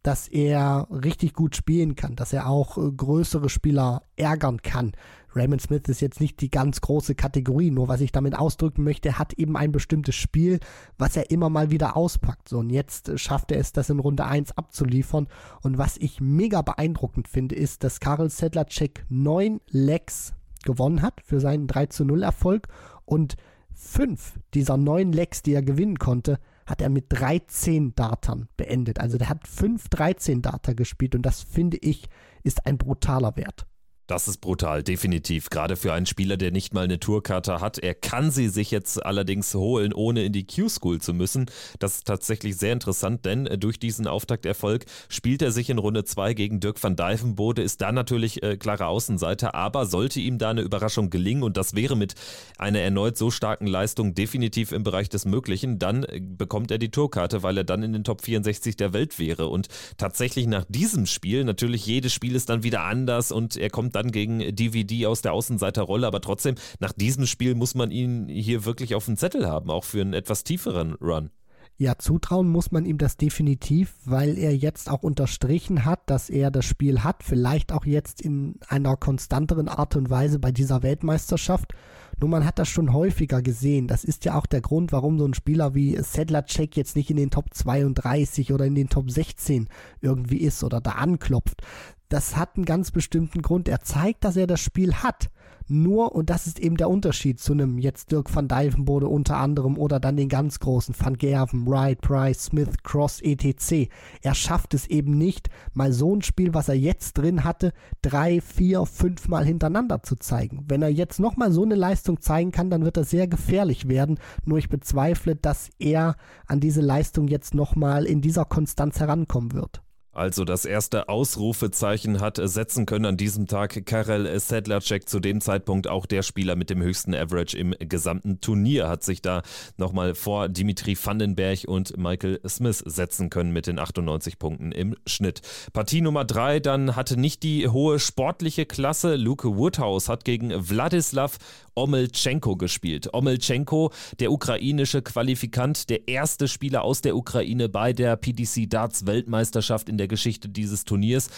dass 0.08 0.30
er 0.30 0.88
richtig 0.90 1.34
gut 1.34 1.58
spielen 1.58 1.96
kann, 1.96 2.16
dass 2.16 2.32
er 2.32 2.48
auch 2.48 2.78
äh, 2.78 2.92
größere 2.92 3.50
Spieler 3.50 4.04
ärgern 4.16 4.62
kann. 4.62 4.94
Raymond 5.36 5.62
Smith 5.62 5.84
ist 5.88 6.02
jetzt 6.02 6.20
nicht 6.20 6.42
die 6.42 6.50
ganz 6.50 6.82
große 6.82 7.16
Kategorie, 7.16 7.72
nur 7.72 7.88
was 7.88 8.02
ich 8.02 8.12
damit 8.12 8.38
ausdrücken 8.38 8.84
möchte, 8.84 9.18
hat 9.20 9.34
eben 9.34 9.56
ein 9.56 9.72
bestimmtes 9.72 10.16
Spiel, 10.16 10.60
was 10.98 11.16
er 11.16 11.30
immer 11.32 11.50
mal 11.50 11.70
wieder 11.70 11.96
auspackt. 11.96 12.50
So, 12.50 12.60
und 12.60 12.70
jetzt 12.70 13.10
äh, 13.10 13.18
schafft 13.18 13.52
er 13.52 13.60
es, 13.60 13.72
das 13.74 13.90
in 13.90 14.00
Runde 14.00 14.26
1 14.26 14.58
abzuliefern. 14.58 15.28
Und 15.62 15.78
was 15.78 15.98
ich 15.98 16.22
mega 16.22 16.62
beeindruckend 16.62 17.28
finde, 17.28 17.56
ist, 17.56 17.84
dass 17.84 18.00
Karel 18.00 18.30
Sedlacek 18.30 19.06
neun 19.10 19.62
Legs 19.70 20.34
gewonnen 20.64 21.02
hat 21.02 21.22
für 21.22 21.40
seinen 21.40 21.68
3 21.68 21.88
zu 21.88 22.06
0 22.06 22.24
Erfolg 22.24 22.68
und 23.06 23.36
fünf 23.74 24.40
dieser 24.54 24.76
neun 24.76 25.12
Legs, 25.14 25.44
die 25.44 25.54
er 25.54 25.62
gewinnen 25.62 26.00
konnte, 26.00 26.40
hat 26.66 26.82
er 26.82 26.90
mit 26.90 27.06
13 27.10 27.96
Dartern 27.96 28.50
beendet. 28.58 29.00
Also 29.00 29.18
der 29.18 29.30
hat 29.30 29.48
5 29.48 29.88
13 29.88 30.42
Darter 30.42 30.76
gespielt 30.76 31.16
und 31.16 31.22
das 31.22 31.42
finde 31.42 31.78
ich 31.78 32.10
ist 32.44 32.66
ein 32.66 32.78
brutaler 32.78 33.36
Wert. 33.38 33.68
Das 34.08 34.30
ist 34.30 34.40
brutal, 34.40 34.84
definitiv. 34.84 35.50
Gerade 35.50 35.76
für 35.76 35.92
einen 35.92 36.06
Spieler, 36.06 36.38
der 36.38 36.52
nicht 36.52 36.74
mal 36.74 36.86
eine 36.86 36.98
Tourkarte 36.98 37.60
hat. 37.60 37.78
Er 37.78 37.94
kann 37.94 38.32
sie 38.32 38.48
sich 38.48 38.72
jetzt 38.72 39.06
allerdings 39.06 39.54
holen, 39.54 39.92
ohne 39.92 40.24
in 40.24 40.32
die 40.32 40.48
Q-School 40.48 41.02
zu 41.02 41.14
müssen. 41.14 41.48
Das 41.80 41.98
ist 41.98 42.08
tatsächlich 42.08 42.56
sehr 42.56 42.72
interessant, 42.72 43.26
denn 43.26 43.48
äh, 43.48 43.58
durch 43.58 43.80
diesen 43.80 44.08
Auftakterfolg 44.08 44.86
spielt 45.10 45.42
er 45.42 45.52
sich 45.52 45.70
in 45.70 45.78
Runde 45.78 46.06
2 46.06 46.36
gegen 46.36 46.62
Dirk 46.62 46.82
van 46.82 46.96
Dijvenbode, 46.96 47.62
ist 47.62 47.82
da 47.82 47.92
natürlich 47.92 48.42
äh, 48.44 48.56
klarer 48.56 48.88
Außenseiter, 48.88 49.54
aber 49.54 49.86
sollte 49.86 50.22
ihm 50.22 50.38
da 50.38 50.52
eine 50.52 50.62
Überraschung 50.62 51.10
gelingen 51.10 51.44
und 51.44 51.58
das 51.58 51.76
wäre 51.76 51.98
mit 51.98 52.16
einer 52.58 52.80
erneut 52.80 53.18
so 53.18 53.30
starken 53.30 53.68
Leistung 53.68 54.16
definitiv 54.16 54.72
im 54.72 54.84
Bereich 54.84 55.10
des 55.10 55.26
Möglichen, 55.26 55.80
dann 55.80 56.06
äh, 56.06 56.22
bekommt 56.22 56.72
er 56.72 56.78
die 56.78 56.92
Tourkarte, 56.92 57.44
weil 57.44 57.58
er 57.58 57.66
dann 57.66 57.84
in 57.84 57.92
den 57.92 58.06
Top 58.06 58.22
64 58.22 58.78
der 58.78 58.94
Welt 58.94 59.20
wäre. 59.20 59.48
Und 59.48 59.68
tatsächlich 59.98 60.48
nach 60.48 60.64
diesem 60.70 61.08
Spiel, 61.08 61.44
natürlich 61.44 61.86
jedes 61.86 62.14
Spiel 62.14 62.36
ist 62.36 62.50
dann 62.50 62.64
wieder 62.64 62.84
anders 62.84 63.34
und 63.34 63.58
er 63.58 63.70
kommt 63.70 63.97
dann 63.98 64.12
gegen 64.12 64.56
DVD 64.56 65.08
aus 65.08 65.22
der 65.22 65.34
Außenseiterrolle, 65.34 66.08
aber 66.08 66.22
trotzdem, 66.22 66.56
nach 66.80 66.94
diesem 66.94 67.26
Spiel 67.26 67.56
muss 67.56 67.76
man 67.76 67.92
ihn 67.92 68.28
hier 68.28 68.66
wirklich 68.66 68.96
auf 68.96 69.06
dem 69.06 69.18
Zettel 69.18 69.48
haben, 69.48 69.70
auch 69.70 69.84
für 69.84 70.02
einen 70.02 70.14
etwas 70.14 70.44
tieferen 70.44 70.94
Run. 70.94 71.32
Ja, 71.80 72.00
zutrauen 72.00 72.50
muss 72.50 72.72
man 72.72 72.86
ihm 72.86 72.98
das 72.98 73.18
definitiv, 73.18 73.94
weil 74.04 74.40
er 74.40 74.56
jetzt 74.56 74.90
auch 74.90 75.04
unterstrichen 75.04 75.86
hat, 75.86 76.10
dass 76.10 76.28
er 76.32 76.50
das 76.50 76.66
Spiel 76.66 77.04
hat, 77.04 77.22
vielleicht 77.22 77.72
auch 77.72 77.86
jetzt 77.86 78.20
in 78.20 78.56
einer 78.68 78.98
konstanteren 78.98 79.68
Art 79.68 79.96
und 79.96 80.10
Weise 80.10 80.40
bei 80.40 80.52
dieser 80.52 80.82
Weltmeisterschaft. 80.82 81.74
Nur 82.20 82.32
man 82.32 82.46
hat 82.46 82.58
das 82.58 82.68
schon 82.68 82.94
häufiger 82.94 83.44
gesehen. 83.44 83.88
Das 83.88 84.04
ist 84.04 84.26
ja 84.26 84.34
auch 84.34 84.48
der 84.48 84.62
Grund, 84.62 84.92
warum 84.92 85.20
so 85.20 85.26
ein 85.28 85.36
Spieler 85.36 85.76
wie 85.76 85.96
Sedlacek 86.02 86.76
jetzt 86.76 86.96
nicht 86.96 87.12
in 87.12 87.18
den 87.18 87.30
Top 87.30 87.54
32 87.54 88.54
oder 88.54 88.66
in 88.66 88.74
den 88.74 88.90
Top 88.90 89.12
16 89.12 89.70
irgendwie 90.02 90.38
ist 90.38 90.64
oder 90.64 90.82
da 90.82 90.94
anklopft 90.94 91.62
das 92.10 92.38
hat 92.38 92.56
einen 92.56 92.66
ganz 92.66 92.92
bestimmten 92.92 93.42
Grund. 93.42 93.68
Er 93.68 93.82
zeigt, 93.82 94.24
dass 94.24 94.38
er 94.38 94.48
das 94.48 94.60
Spiel 94.60 94.96
hat. 94.96 95.30
Nur, 95.70 96.16
und 96.16 96.30
das 96.30 96.48
ist 96.48 96.60
eben 96.60 96.78
der 96.78 96.90
Unterschied 96.90 97.42
zu 97.42 97.52
einem 97.52 97.78
jetzt 97.78 98.14
Dirk 98.14 98.34
van 98.34 98.48
Dijvenbode 98.48 99.10
unter 99.10 99.36
anderem 99.36 99.78
oder 99.78 100.00
dann 100.00 100.16
den 100.16 100.30
ganz 100.30 100.62
großen 100.62 100.96
Van 100.98 101.18
Gerven, 101.18 101.68
Wright, 101.68 102.00
Price, 102.00 102.46
Smith, 102.46 102.70
Cross, 102.84 103.20
etc. 103.22 103.90
Er 104.22 104.34
schafft 104.34 104.74
es 104.74 104.88
eben 104.88 105.18
nicht, 105.18 105.50
mal 105.74 105.92
so 105.92 106.16
ein 106.16 106.22
Spiel, 106.22 106.54
was 106.54 106.70
er 106.70 106.76
jetzt 106.76 107.18
drin 107.18 107.44
hatte, 107.44 107.74
drei, 108.02 108.40
vier, 108.40 108.86
fünf 108.86 109.28
Mal 109.28 109.44
hintereinander 109.44 110.02
zu 110.04 110.16
zeigen. 110.16 110.64
Wenn 110.70 110.82
er 110.82 110.90
jetzt 110.90 111.20
nochmal 111.20 111.52
so 111.52 111.64
eine 111.64 111.76
Leistung 111.76 112.22
zeigen 112.22 112.52
kann, 112.52 112.70
dann 112.70 112.86
wird 112.86 112.96
er 112.96 113.04
sehr 113.04 113.28
gefährlich 113.28 113.90
werden. 113.90 114.20
Nur 114.46 114.60
ich 114.60 114.70
bezweifle, 114.70 115.36
dass 115.36 115.70
er 115.80 116.16
an 116.46 116.62
diese 116.62 116.82
Leistung 116.82 117.28
jetzt 117.28 117.54
nochmal 117.54 118.06
in 118.06 118.22
dieser 118.22 118.46
Konstanz 118.46 119.02
herankommen 119.02 119.52
wird 119.52 119.82
also 120.18 120.46
das 120.46 120.66
erste 120.66 121.10
Ausrufezeichen 121.10 122.20
hat 122.20 122.40
setzen 122.42 122.86
können 122.86 123.06
an 123.06 123.18
diesem 123.18 123.46
Tag 123.46 123.86
Karel 123.86 124.40
Sedlacek, 124.40 125.08
zu 125.08 125.20
dem 125.20 125.42
Zeitpunkt 125.42 125.88
auch 125.88 126.06
der 126.06 126.24
Spieler 126.24 126.56
mit 126.56 126.70
dem 126.70 126.82
höchsten 126.82 127.14
Average 127.14 127.58
im 127.58 127.76
gesamten 127.80 128.42
Turnier, 128.42 128.90
hat 128.90 129.04
sich 129.04 129.22
da 129.22 129.44
nochmal 129.78 130.16
vor 130.16 130.50
Dimitri 130.50 130.98
Vandenberg 131.02 131.66
und 131.68 131.98
Michael 131.98 132.40
Smith 132.48 132.84
setzen 132.86 133.30
können 133.30 133.54
mit 133.54 133.68
den 133.68 133.78
98 133.78 134.40
Punkten 134.40 134.72
im 134.72 134.96
Schnitt. 135.06 135.42
Partie 135.72 136.02
Nummer 136.02 136.26
drei 136.26 136.60
dann 136.60 136.96
hatte 136.96 137.20
nicht 137.20 137.44
die 137.44 137.68
hohe 137.68 138.00
sportliche 138.00 138.66
Klasse. 138.66 139.16
Luke 139.16 139.56
Woodhouse 139.56 140.10
hat 140.10 140.26
gegen 140.26 140.52
Wladislav 140.52 141.38
Omelchenko 141.78 142.56
gespielt. 142.56 143.14
Omelchenko, 143.14 143.92
der 144.20 144.32
ukrainische 144.32 145.04
Qualifikant, 145.04 145.90
der 145.90 146.08
erste 146.08 146.48
Spieler 146.48 146.84
aus 146.84 147.02
der 147.02 147.16
Ukraine 147.16 147.70
bei 147.70 147.94
der 147.94 148.16
PDC 148.16 148.68
Darts 148.68 149.06
Weltmeisterschaft 149.06 149.88
in 149.88 149.98
der 149.98 150.07
Geschichte 150.08 150.50
dieses 150.50 150.86
Turniers. 150.86 151.30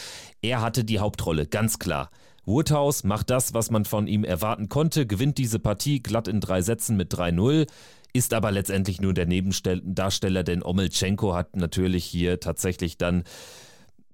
Er 0.41 0.61
hatte 0.61 0.83
die 0.83 0.99
Hauptrolle, 0.99 1.45
ganz 1.45 1.79
klar. 1.79 2.09
Woodhouse 2.45 3.03
macht 3.03 3.29
das, 3.29 3.53
was 3.53 3.69
man 3.69 3.85
von 3.85 4.07
ihm 4.07 4.23
erwarten 4.23 4.69
konnte, 4.69 5.05
gewinnt 5.05 5.37
diese 5.37 5.59
Partie 5.59 6.01
glatt 6.01 6.27
in 6.27 6.39
drei 6.39 6.61
Sätzen 6.61 6.97
mit 6.97 7.13
3-0 7.13 7.67
ist 8.13 8.33
aber 8.33 8.51
letztendlich 8.51 9.01
nur 9.01 9.13
der 9.13 9.25
Nebendarsteller, 9.25 10.43
denn 10.43 10.63
Omelchenko 10.63 11.35
hat 11.35 11.55
natürlich 11.55 12.05
hier 12.05 12.39
tatsächlich 12.39 12.97
dann 12.97 13.23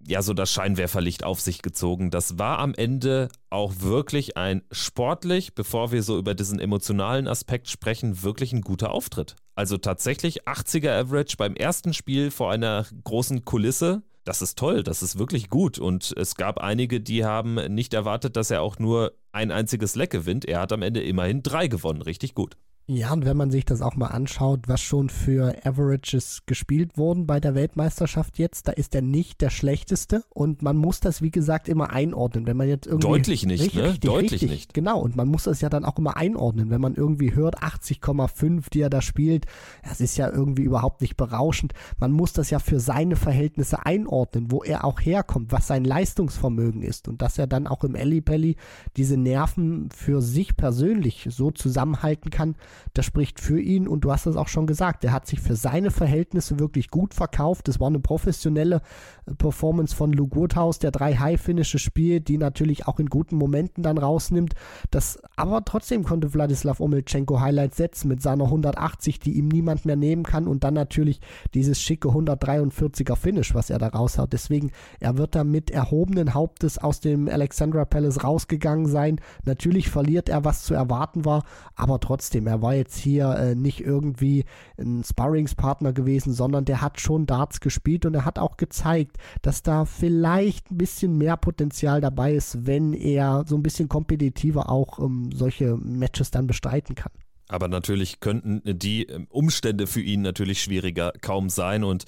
ja 0.07 0.21
so 0.21 0.33
das 0.33 0.51
Scheinwerferlicht 0.51 1.23
auf 1.23 1.41
sich 1.41 1.61
gezogen. 1.61 2.11
Das 2.11 2.37
war 2.37 2.59
am 2.59 2.75
Ende 2.75 3.29
auch 3.49 3.73
wirklich 3.79 4.37
ein 4.37 4.61
sportlich, 4.71 5.55
bevor 5.55 5.91
wir 5.91 6.03
so 6.03 6.17
über 6.17 6.35
diesen 6.35 6.59
emotionalen 6.59 7.27
Aspekt 7.27 7.69
sprechen, 7.69 8.21
wirklich 8.21 8.53
ein 8.53 8.61
guter 8.61 8.91
Auftritt. 8.91 9.35
Also 9.55 9.77
tatsächlich 9.77 10.43
80er 10.43 10.91
Average 10.91 11.37
beim 11.37 11.55
ersten 11.55 11.93
Spiel 11.93 12.29
vor 12.29 12.51
einer 12.51 12.85
großen 13.03 13.45
Kulisse. 13.45 14.03
Das 14.25 14.41
ist 14.41 14.57
toll, 14.57 14.81
das 14.81 15.03
ist 15.03 15.19
wirklich 15.19 15.49
gut. 15.49 15.77
Und 15.77 16.11
es 16.17 16.35
gab 16.35 16.57
einige, 16.57 16.99
die 16.99 17.23
haben 17.23 17.55
nicht 17.73 17.93
erwartet, 17.93 18.35
dass 18.35 18.49
er 18.49 18.63
auch 18.63 18.79
nur 18.79 19.13
ein 19.31 19.51
einziges 19.51 19.95
Leck 19.95 20.09
gewinnt. 20.09 20.45
Er 20.45 20.61
hat 20.61 20.73
am 20.73 20.81
Ende 20.81 21.01
immerhin 21.03 21.43
drei 21.43 21.67
gewonnen. 21.67 22.01
Richtig 22.01 22.33
gut. 22.33 22.57
Ja, 22.87 23.13
und 23.13 23.25
wenn 23.25 23.35
man 23.35 23.49
sich 23.49 23.65
das 23.65 23.81
auch 23.81 23.95
mal 23.95 24.09
anschaut, 24.09 24.67
was 24.67 24.79
schon 24.79 25.09
für 25.09 25.55
Averages 25.65 26.43
gespielt 26.45 26.99
wurden 26.99 27.25
bei 27.25 27.39
der 27.39 27.55
Weltmeisterschaft 27.55 28.37
jetzt, 28.37 28.67
da 28.67 28.73
ist 28.73 28.93
er 28.93 29.01
nicht 29.01 29.41
der 29.41 29.49
schlechteste 29.49 30.23
und 30.29 30.61
man 30.61 30.77
muss 30.77 30.99
das, 30.99 31.23
wie 31.23 31.31
gesagt, 31.31 31.67
immer 31.67 31.89
einordnen. 31.89 32.45
Wenn 32.45 32.57
man 32.57 32.67
jetzt 32.67 32.85
irgendwie. 32.85 33.07
Deutlich 33.07 33.43
nicht, 33.47 33.63
richtig, 33.63 33.81
ne? 33.81 33.83
Richtig, 33.85 33.99
Deutlich 34.01 34.31
richtig, 34.33 34.49
nicht. 34.51 34.73
Genau, 34.75 34.99
und 34.99 35.15
man 35.15 35.27
muss 35.27 35.45
das 35.45 35.61
ja 35.61 35.69
dann 35.69 35.83
auch 35.83 35.97
immer 35.97 36.15
einordnen. 36.15 36.69
Wenn 36.69 36.79
man 36.79 36.93
irgendwie 36.93 37.33
hört, 37.33 37.63
80,5, 37.63 38.69
die 38.69 38.81
er 38.81 38.91
da 38.91 39.01
spielt, 39.01 39.47
das 39.83 39.99
ist 39.99 40.17
ja 40.17 40.29
irgendwie 40.29 40.63
überhaupt 40.63 41.01
nicht 41.01 41.17
berauschend. 41.17 41.73
Man 41.97 42.11
muss 42.11 42.33
das 42.33 42.51
ja 42.51 42.59
für 42.59 42.79
seine 42.79 43.15
Verhältnisse 43.15 43.83
einordnen, 43.83 44.51
wo 44.51 44.61
er 44.63 44.85
auch 44.85 45.01
herkommt, 45.01 45.51
was 45.51 45.65
sein 45.65 45.85
Leistungsvermögen 45.85 46.83
ist 46.83 47.07
und 47.07 47.23
dass 47.23 47.39
er 47.39 47.47
dann 47.47 47.65
auch 47.65 47.83
im 47.83 47.95
Ellipelli 47.95 48.57
diese 48.95 49.17
Nerven 49.17 49.89
für 49.89 50.21
sich 50.21 50.55
persönlich 50.55 51.27
so 51.31 51.49
zusammenhalten 51.49 52.29
kann, 52.29 52.55
das 52.93 53.05
spricht 53.05 53.39
für 53.39 53.59
ihn 53.59 53.87
und 53.87 54.01
du 54.01 54.11
hast 54.11 54.25
es 54.25 54.35
auch 54.35 54.47
schon 54.47 54.67
gesagt, 54.67 55.03
er 55.03 55.11
hat 55.11 55.27
sich 55.27 55.39
für 55.39 55.55
seine 55.55 55.91
Verhältnisse 55.91 56.59
wirklich 56.59 56.89
gut 56.89 57.13
verkauft. 57.13 57.67
Es 57.67 57.79
war 57.79 57.87
eine 57.87 57.99
professionelle 57.99 58.81
äh, 59.25 59.35
Performance 59.35 59.95
von 59.95 60.11
Luke 60.13 60.35
Woodhouse, 60.35 60.79
der 60.79 60.91
drei 60.91 61.15
High-Finishes 61.15 61.81
spielt, 61.81 62.27
die 62.27 62.37
natürlich 62.37 62.87
auch 62.87 62.99
in 62.99 63.07
guten 63.07 63.37
Momenten 63.37 63.83
dann 63.83 63.97
rausnimmt. 63.97 64.53
Das, 64.91 65.19
aber 65.35 65.65
trotzdem 65.65 66.03
konnte 66.03 66.33
Wladislav 66.33 66.79
Omelchenko 66.79 67.39
Highlights 67.39 67.77
setzen 67.77 68.07
mit 68.07 68.21
seiner 68.21 68.45
180, 68.45 69.19
die 69.19 69.33
ihm 69.33 69.47
niemand 69.47 69.85
mehr 69.85 69.95
nehmen 69.95 70.23
kann 70.23 70.47
und 70.47 70.63
dann 70.63 70.73
natürlich 70.73 71.21
dieses 71.53 71.81
schicke 71.81 72.09
143er 72.09 73.15
Finish, 73.15 73.53
was 73.53 73.69
er 73.69 73.79
da 73.79 73.87
raushaut. 73.87 74.33
Deswegen, 74.33 74.71
er 74.99 75.17
wird 75.17 75.35
da 75.35 75.43
mit 75.43 75.71
erhobenen 75.71 76.33
Hauptes 76.33 76.77
aus 76.77 76.99
dem 76.99 77.27
Alexandra 77.27 77.85
Palace 77.85 78.23
rausgegangen 78.23 78.85
sein. 78.85 79.19
Natürlich 79.45 79.89
verliert 79.89 80.29
er, 80.29 80.45
was 80.45 80.63
zu 80.63 80.73
erwarten 80.73 81.25
war, 81.25 81.43
aber 81.75 81.99
trotzdem, 81.99 82.47
er 82.47 82.61
war 82.61 82.64
jetzt 82.73 82.97
hier 82.97 83.29
äh, 83.29 83.55
nicht 83.55 83.81
irgendwie 83.81 84.45
ein 84.77 85.03
Sparringspartner 85.03 85.93
gewesen, 85.93 86.33
sondern 86.33 86.65
der 86.65 86.81
hat 86.81 86.99
schon 86.99 87.25
Darts 87.25 87.59
gespielt 87.59 88.05
und 88.05 88.13
er 88.13 88.25
hat 88.25 88.39
auch 88.39 88.57
gezeigt, 88.57 89.17
dass 89.41 89.63
da 89.63 89.85
vielleicht 89.85 90.71
ein 90.71 90.77
bisschen 90.77 91.17
mehr 91.17 91.37
Potenzial 91.37 92.01
dabei 92.01 92.33
ist, 92.33 92.65
wenn 92.65 92.93
er 92.93 93.45
so 93.47 93.55
ein 93.55 93.63
bisschen 93.63 93.89
kompetitiver 93.89 94.69
auch 94.69 94.99
ähm, 94.99 95.29
solche 95.33 95.77
Matches 95.77 96.31
dann 96.31 96.47
bestreiten 96.47 96.95
kann. 96.95 97.11
Aber 97.47 97.67
natürlich 97.67 98.19
könnten 98.19 98.61
die 98.65 99.03
ähm, 99.03 99.27
Umstände 99.29 99.87
für 99.87 100.01
ihn 100.01 100.21
natürlich 100.21 100.61
schwieriger 100.61 101.13
kaum 101.21 101.49
sein. 101.49 101.83
Und 101.83 102.05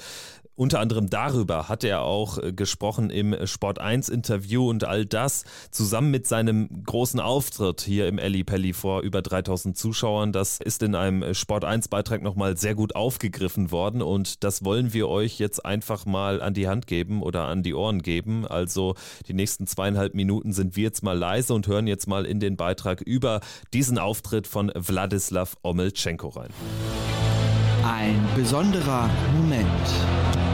unter 0.58 0.80
anderem 0.80 1.08
darüber 1.10 1.70
hat 1.70 1.84
er 1.84 2.02
auch 2.02 2.40
äh, 2.40 2.52
gesprochen 2.52 3.12
im 3.12 3.36
Sport 3.46 3.80
1 3.80 4.10
Interview 4.10 4.68
und 4.68 4.84
all 4.84 5.06
das 5.06 5.46
zusammen 5.70 6.10
mit 6.10 6.26
seinem 6.26 6.84
großen 6.84 7.20
Auftritt 7.20 7.82
hier 7.82 8.08
im 8.08 8.18
Elli 8.18 8.44
Pelli 8.44 8.74
vor 8.74 9.02
über 9.02 9.22
3000 9.22 9.78
Zuschauern. 9.78 10.32
Das 10.32 10.60
ist 10.60 10.82
in 10.82 10.96
einem 10.96 11.36
Sport 11.36 11.64
1 11.64 11.90
Beitrag 11.90 12.24
nochmal 12.24 12.58
sehr 12.58 12.74
gut 12.74 12.96
aufgegriffen 12.96 13.72
worden 13.72 14.02
und 14.02 14.44
das 14.44 14.66
wollen 14.66 14.94
wir 14.94 15.08
euch 15.08 15.38
jetzt 15.38 15.64
einfach 15.64 16.08
mal 16.08 16.42
an 16.42 16.56
die 16.56 16.68
Hand 16.68 16.88
geben 16.88 17.22
oder 17.22 17.46
an 17.46 17.62
die 17.62 17.76
Ohren 17.76 18.02
geben. 18.02 18.48
Also 18.48 18.96
die 19.28 19.34
nächsten 19.34 19.68
zweieinhalb 19.68 20.16
Minuten 20.16 20.54
sind 20.54 20.76
wir 20.76 20.84
jetzt 20.84 21.04
mal 21.04 21.18
leise 21.18 21.54
und 21.54 21.68
hören 21.68 21.86
jetzt 21.86 22.08
mal 22.08 22.26
in 22.26 22.40
den 22.40 22.58
Beitrag 22.58 23.02
über 23.02 23.42
diesen 23.74 24.00
Auftritt 24.00 24.48
von 24.48 24.72
Wladislav 24.74 25.56
Omelchenko 25.62 26.30
rein. 26.30 26.50
Ein 27.84 28.28
besonderer 28.36 29.10
Moment. 29.36 30.47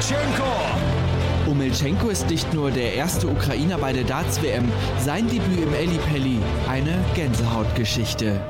Omelchenko. 0.00 1.50
Omelchenko 1.50 2.08
ist 2.08 2.30
nicht 2.30 2.54
nur 2.54 2.70
der 2.70 2.94
erste 2.94 3.28
Ukrainer 3.28 3.76
bei 3.76 3.92
der 3.92 4.04
Darts-WM, 4.04 4.72
sein 5.04 5.28
Debüt 5.28 5.60
im 5.60 5.74
Ellipelli 5.74 6.38
eine 6.66 6.94
Gänsehautgeschichte. 7.14 8.40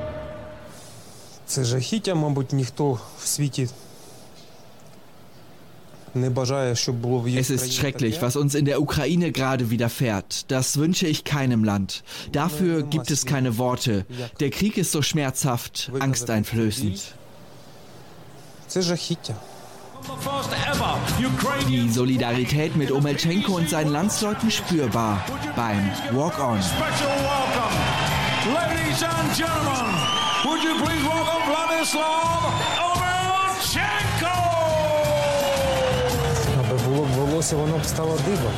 Це 1.47 1.65
жахіття, 1.65 2.15
мабуть, 2.15 2.53
ніхто 2.53 2.99
в 3.19 3.27
світі 3.27 3.69
Es 6.15 7.51
ist 7.51 7.75
schrecklich, 7.75 8.23
was 8.23 8.37
uns 8.37 8.55
in 8.55 8.65
der 8.65 8.81
Ukraine 8.81 9.33
gerade 9.33 9.71
widerfährt. 9.71 10.51
Das 10.51 10.79
wünsche 10.79 11.07
ich 11.07 11.25
keinem 11.25 11.63
Land. 11.63 12.03
Dafür 12.33 12.85
gibt 12.85 13.11
es 13.11 13.27
keine 13.27 13.59
Worte. 13.59 14.07
Der 14.41 14.51
Krieg 14.51 14.79
ist 14.79 14.93
so 14.93 15.03
schmerzhaft, 15.03 15.91
angsteinflößend. 15.99 16.99
Die 21.68 21.90
Solidarität 21.90 22.76
mit 22.76 22.92
Omelchenko 22.92 23.58
und 23.58 23.70
seinen 23.70 23.92
Landsleuten 23.92 24.50
spürbar 24.50 25.24
beim 25.56 25.92
Walk-On. 26.12 26.58
Ladies 28.54 29.04
and 29.04 29.36
gentlemen, 29.36 29.94
would 30.44 30.64
you 30.64 30.76
please 30.84 31.04
welcome 31.04 31.44
Vladislav 31.46 32.54
Omelchenko! 32.96 34.32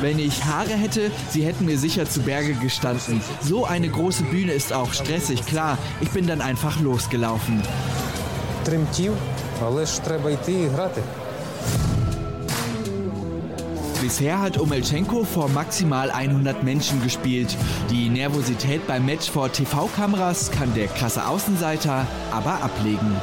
Wenn 0.00 0.18
ich 0.18 0.44
Haare 0.44 0.74
hätte, 0.74 1.10
sie 1.30 1.44
hätten 1.44 1.66
mir 1.66 1.78
sicher 1.78 2.08
zu 2.08 2.20
Berge 2.20 2.54
gestanden. 2.54 3.20
So 3.42 3.66
eine 3.66 3.88
große 3.90 4.24
Bühne 4.24 4.52
ist 4.52 4.72
auch 4.72 4.92
stressig, 4.94 5.44
klar. 5.44 5.76
Ich 6.00 6.10
bin 6.10 6.26
dann 6.26 6.40
einfach 6.40 6.80
losgelaufen. 6.80 7.62
Bisher 14.04 14.38
hat 14.38 14.60
Omelchenko 14.60 15.24
vor 15.24 15.48
maximal 15.48 16.10
100 16.10 16.62
Menschen 16.62 17.02
gespielt. 17.02 17.56
Die 17.88 18.10
Nervosität 18.10 18.86
beim 18.86 19.06
Match 19.06 19.30
vor 19.30 19.50
TV-Kameras 19.50 20.50
kann 20.50 20.74
der 20.74 20.88
klasse 20.88 21.26
Außenseiter 21.26 22.06
aber 22.30 22.62
ablegen. 22.62 23.16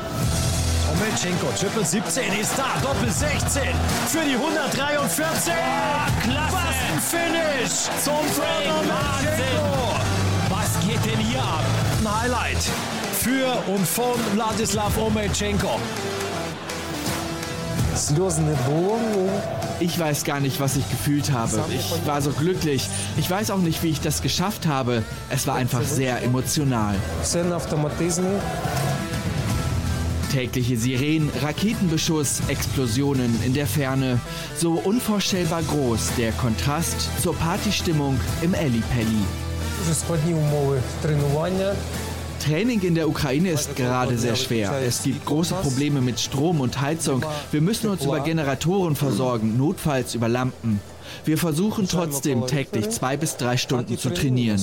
Omelchenko, 0.92 1.50
Triple 1.56 1.86
17 1.86 2.24
ist 2.42 2.58
da, 2.58 2.66
Doppel 2.82 3.12
16 3.12 3.62
für 4.08 4.26
die 4.28 4.34
143. 4.34 5.54
Oh, 5.54 6.24
klasse. 6.24 6.56
Was 6.56 6.74
ein 6.90 7.00
Finish 7.00 8.04
zum 8.04 8.44
Wahnsinn. 8.90 9.62
Was 10.50 10.80
geht 10.80 11.06
denn 11.06 11.20
hier 11.20 11.44
ab? 11.44 11.64
Ein 12.00 12.22
Highlight 12.22 12.64
für 13.14 13.72
und 13.72 13.88
von 13.88 14.20
Wladislav 14.34 14.98
Omelchenko. 14.98 15.80
Ich 19.80 19.98
weiß 19.98 20.24
gar 20.24 20.40
nicht, 20.40 20.60
was 20.60 20.76
ich 20.78 20.90
gefühlt 20.90 21.32
habe. 21.32 21.64
Ich 21.74 22.08
war 22.08 22.22
so 22.22 22.32
glücklich. 22.32 22.88
Ich 23.18 23.30
weiß 23.30 23.52
auch 23.52 23.60
nicht, 23.60 23.84
wie 23.84 23.90
ich 23.90 24.02
das 24.02 24.22
geschafft 24.22 24.68
habe. 24.68 25.04
Es 25.30 25.48
war 25.48 25.56
einfach 25.56 25.84
sehr 25.84 26.22
emotional. 26.24 26.96
Tägliche 30.32 30.78
Sirenen, 30.78 31.30
Raketenbeschuss, 31.42 32.42
Explosionen 32.48 33.38
in 33.44 33.54
der 33.54 33.68
Ferne. 33.68 34.20
So 34.56 34.74
unvorstellbar 34.74 35.62
groß 35.64 36.12
der 36.18 36.32
Kontrast 36.34 37.10
zur 37.22 37.36
Partystimmung 37.36 38.18
im 38.42 38.54
Ellipelli. 38.54 39.26
Training 42.44 42.82
in 42.82 42.96
der 42.96 43.08
Ukraine 43.08 43.50
ist 43.52 43.76
gerade 43.76 44.18
sehr 44.18 44.36
schwer. 44.36 44.74
Es 44.86 45.04
gibt 45.04 45.26
große 45.26 45.54
Probleme 45.56 46.02
mit 46.02 46.20
Strom 46.20 46.60
und 46.60 46.82
Heizung. 46.82 47.24
Wir 47.52 47.62
müssen 47.62 47.90
uns 47.90 48.04
über 48.04 48.20
Generatoren 48.22 48.96
versorgen, 48.96 49.58
notfalls 49.58 50.16
über 50.16 50.28
Lampen. 50.28 50.80
Wir 51.26 51.38
versuchen 51.38 51.88
trotzdem 51.88 52.48
täglich 52.48 52.90
zwei 52.90 53.18
bis 53.18 53.38
drei 53.38 53.58
Stunden 53.58 53.98
zu 53.98 54.10
trainieren. 54.10 54.62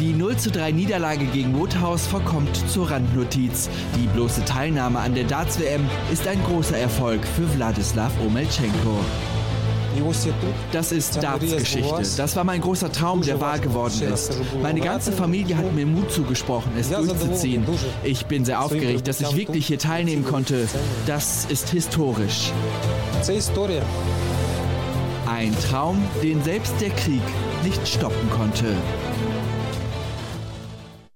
Die 0.00 0.12
0 0.12 0.36
zu 0.36 0.50
3 0.50 0.72
Niederlage 0.72 1.26
gegen 1.26 1.56
Woodhouse 1.58 2.06
verkommt 2.06 2.56
zur 2.68 2.90
Randnotiz. 2.90 3.68
Die 3.96 4.08
bloße 4.08 4.44
Teilnahme 4.44 4.98
an 4.98 5.14
der 5.14 5.24
Darts-WM 5.24 5.88
ist 6.12 6.26
ein 6.26 6.42
großer 6.44 6.76
Erfolg 6.76 7.20
für 7.24 7.54
Wladislav 7.54 8.12
Omelchenko. 8.24 8.98
Das 10.72 10.92
ist 10.92 11.22
Darts-Geschichte. 11.22 12.02
Das 12.16 12.36
war 12.36 12.44
mein 12.44 12.60
großer 12.60 12.90
Traum, 12.92 13.22
der 13.22 13.40
wahr 13.40 13.58
geworden 13.58 14.02
ist. 14.12 14.38
Meine 14.62 14.80
ganze 14.80 15.12
Familie 15.12 15.56
hat 15.56 15.72
mir 15.74 15.86
Mut 15.86 16.10
zugesprochen, 16.10 16.72
es 16.78 16.90
durchzuziehen. 16.90 17.64
Ich 18.04 18.26
bin 18.26 18.44
sehr 18.44 18.62
aufgeregt, 18.62 19.08
dass 19.08 19.20
ich 19.20 19.36
wirklich 19.36 19.66
hier 19.66 19.78
teilnehmen 19.78 20.24
konnte. 20.24 20.68
Das 21.06 21.46
ist 21.46 21.70
historisch. 21.70 22.52
Ein 25.26 25.54
Traum, 25.70 26.02
den 26.22 26.42
selbst 26.42 26.74
der 26.80 26.90
Krieg 26.90 27.22
nicht 27.64 27.86
stoppen 27.88 28.30
konnte. 28.30 28.74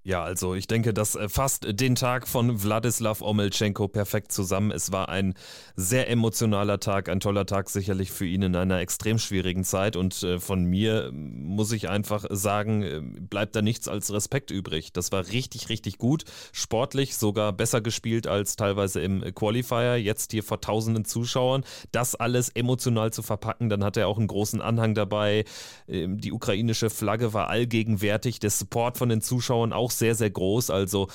Ja, 0.06 0.22
also 0.22 0.54
ich 0.54 0.68
denke, 0.68 0.94
das 0.94 1.16
äh, 1.16 1.28
fasst 1.28 1.66
den 1.68 1.96
Tag 1.96 2.28
von 2.28 2.62
Wladislav 2.62 3.22
Omelchenko 3.22 3.88
perfekt 3.88 4.30
zusammen. 4.30 4.70
Es 4.70 4.92
war 4.92 5.08
ein 5.08 5.34
sehr 5.74 6.08
emotionaler 6.08 6.78
Tag, 6.78 7.08
ein 7.08 7.18
toller 7.18 7.44
Tag 7.44 7.68
sicherlich 7.68 8.12
für 8.12 8.24
ihn 8.24 8.42
in 8.42 8.54
einer 8.54 8.78
extrem 8.78 9.18
schwierigen 9.18 9.64
Zeit. 9.64 9.96
Und 9.96 10.22
äh, 10.22 10.38
von 10.38 10.62
mir 10.62 11.10
muss 11.12 11.72
ich 11.72 11.88
einfach 11.88 12.24
sagen, 12.30 12.82
äh, 12.84 13.00
bleibt 13.02 13.56
da 13.56 13.62
nichts 13.62 13.88
als 13.88 14.12
Respekt 14.12 14.52
übrig. 14.52 14.92
Das 14.92 15.10
war 15.10 15.26
richtig, 15.26 15.70
richtig 15.70 15.98
gut. 15.98 16.22
Sportlich 16.52 17.16
sogar 17.16 17.52
besser 17.52 17.80
gespielt 17.80 18.28
als 18.28 18.54
teilweise 18.54 19.00
im 19.00 19.22
Qualifier. 19.34 19.96
Jetzt 19.96 20.30
hier 20.30 20.44
vor 20.44 20.60
tausenden 20.60 21.04
Zuschauern. 21.04 21.64
Das 21.90 22.14
alles 22.14 22.50
emotional 22.50 23.12
zu 23.12 23.24
verpacken, 23.24 23.68
dann 23.68 23.82
hat 23.82 23.96
er 23.96 24.06
auch 24.06 24.18
einen 24.18 24.28
großen 24.28 24.60
Anhang 24.60 24.94
dabei. 24.94 25.44
Ähm, 25.88 26.20
die 26.20 26.30
ukrainische 26.30 26.90
Flagge 26.90 27.32
war 27.32 27.50
allgegenwärtig. 27.50 28.38
Der 28.38 28.50
Support 28.50 28.98
von 28.98 29.08
den 29.08 29.20
Zuschauern 29.20 29.72
auch 29.72 29.95
sehr, 29.98 30.14
sehr 30.14 30.30
groß. 30.30 30.70
Also 30.70 31.08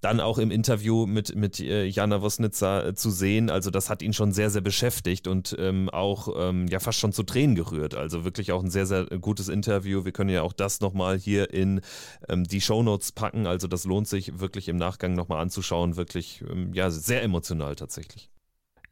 dann 0.00 0.20
auch 0.20 0.38
im 0.38 0.50
Interview 0.50 1.06
mit, 1.06 1.34
mit 1.34 1.58
äh, 1.58 1.84
Jana 1.84 2.22
Wosnitzer 2.22 2.86
äh, 2.86 2.94
zu 2.94 3.10
sehen. 3.10 3.50
Also 3.50 3.70
das 3.70 3.90
hat 3.90 4.02
ihn 4.02 4.12
schon 4.12 4.32
sehr, 4.32 4.50
sehr 4.50 4.60
beschäftigt 4.60 5.26
und 5.26 5.56
ähm, 5.58 5.88
auch 5.90 6.28
ähm, 6.38 6.68
ja 6.68 6.78
fast 6.78 7.00
schon 7.00 7.12
zu 7.12 7.24
Tränen 7.24 7.56
gerührt. 7.56 7.94
Also 7.94 8.24
wirklich 8.24 8.52
auch 8.52 8.62
ein 8.62 8.70
sehr, 8.70 8.86
sehr 8.86 9.06
gutes 9.06 9.48
Interview. 9.48 10.04
Wir 10.04 10.12
können 10.12 10.30
ja 10.30 10.42
auch 10.42 10.52
das 10.52 10.80
nochmal 10.80 11.18
hier 11.18 11.52
in 11.52 11.80
ähm, 12.28 12.44
die 12.44 12.60
Shownotes 12.60 13.12
packen. 13.12 13.46
Also 13.46 13.66
das 13.66 13.84
lohnt 13.84 14.06
sich 14.06 14.38
wirklich 14.38 14.68
im 14.68 14.76
Nachgang 14.76 15.14
nochmal 15.14 15.40
anzuschauen. 15.40 15.96
Wirklich, 15.96 16.44
ähm, 16.48 16.72
ja, 16.74 16.90
sehr 16.90 17.22
emotional 17.22 17.74
tatsächlich. 17.74 18.30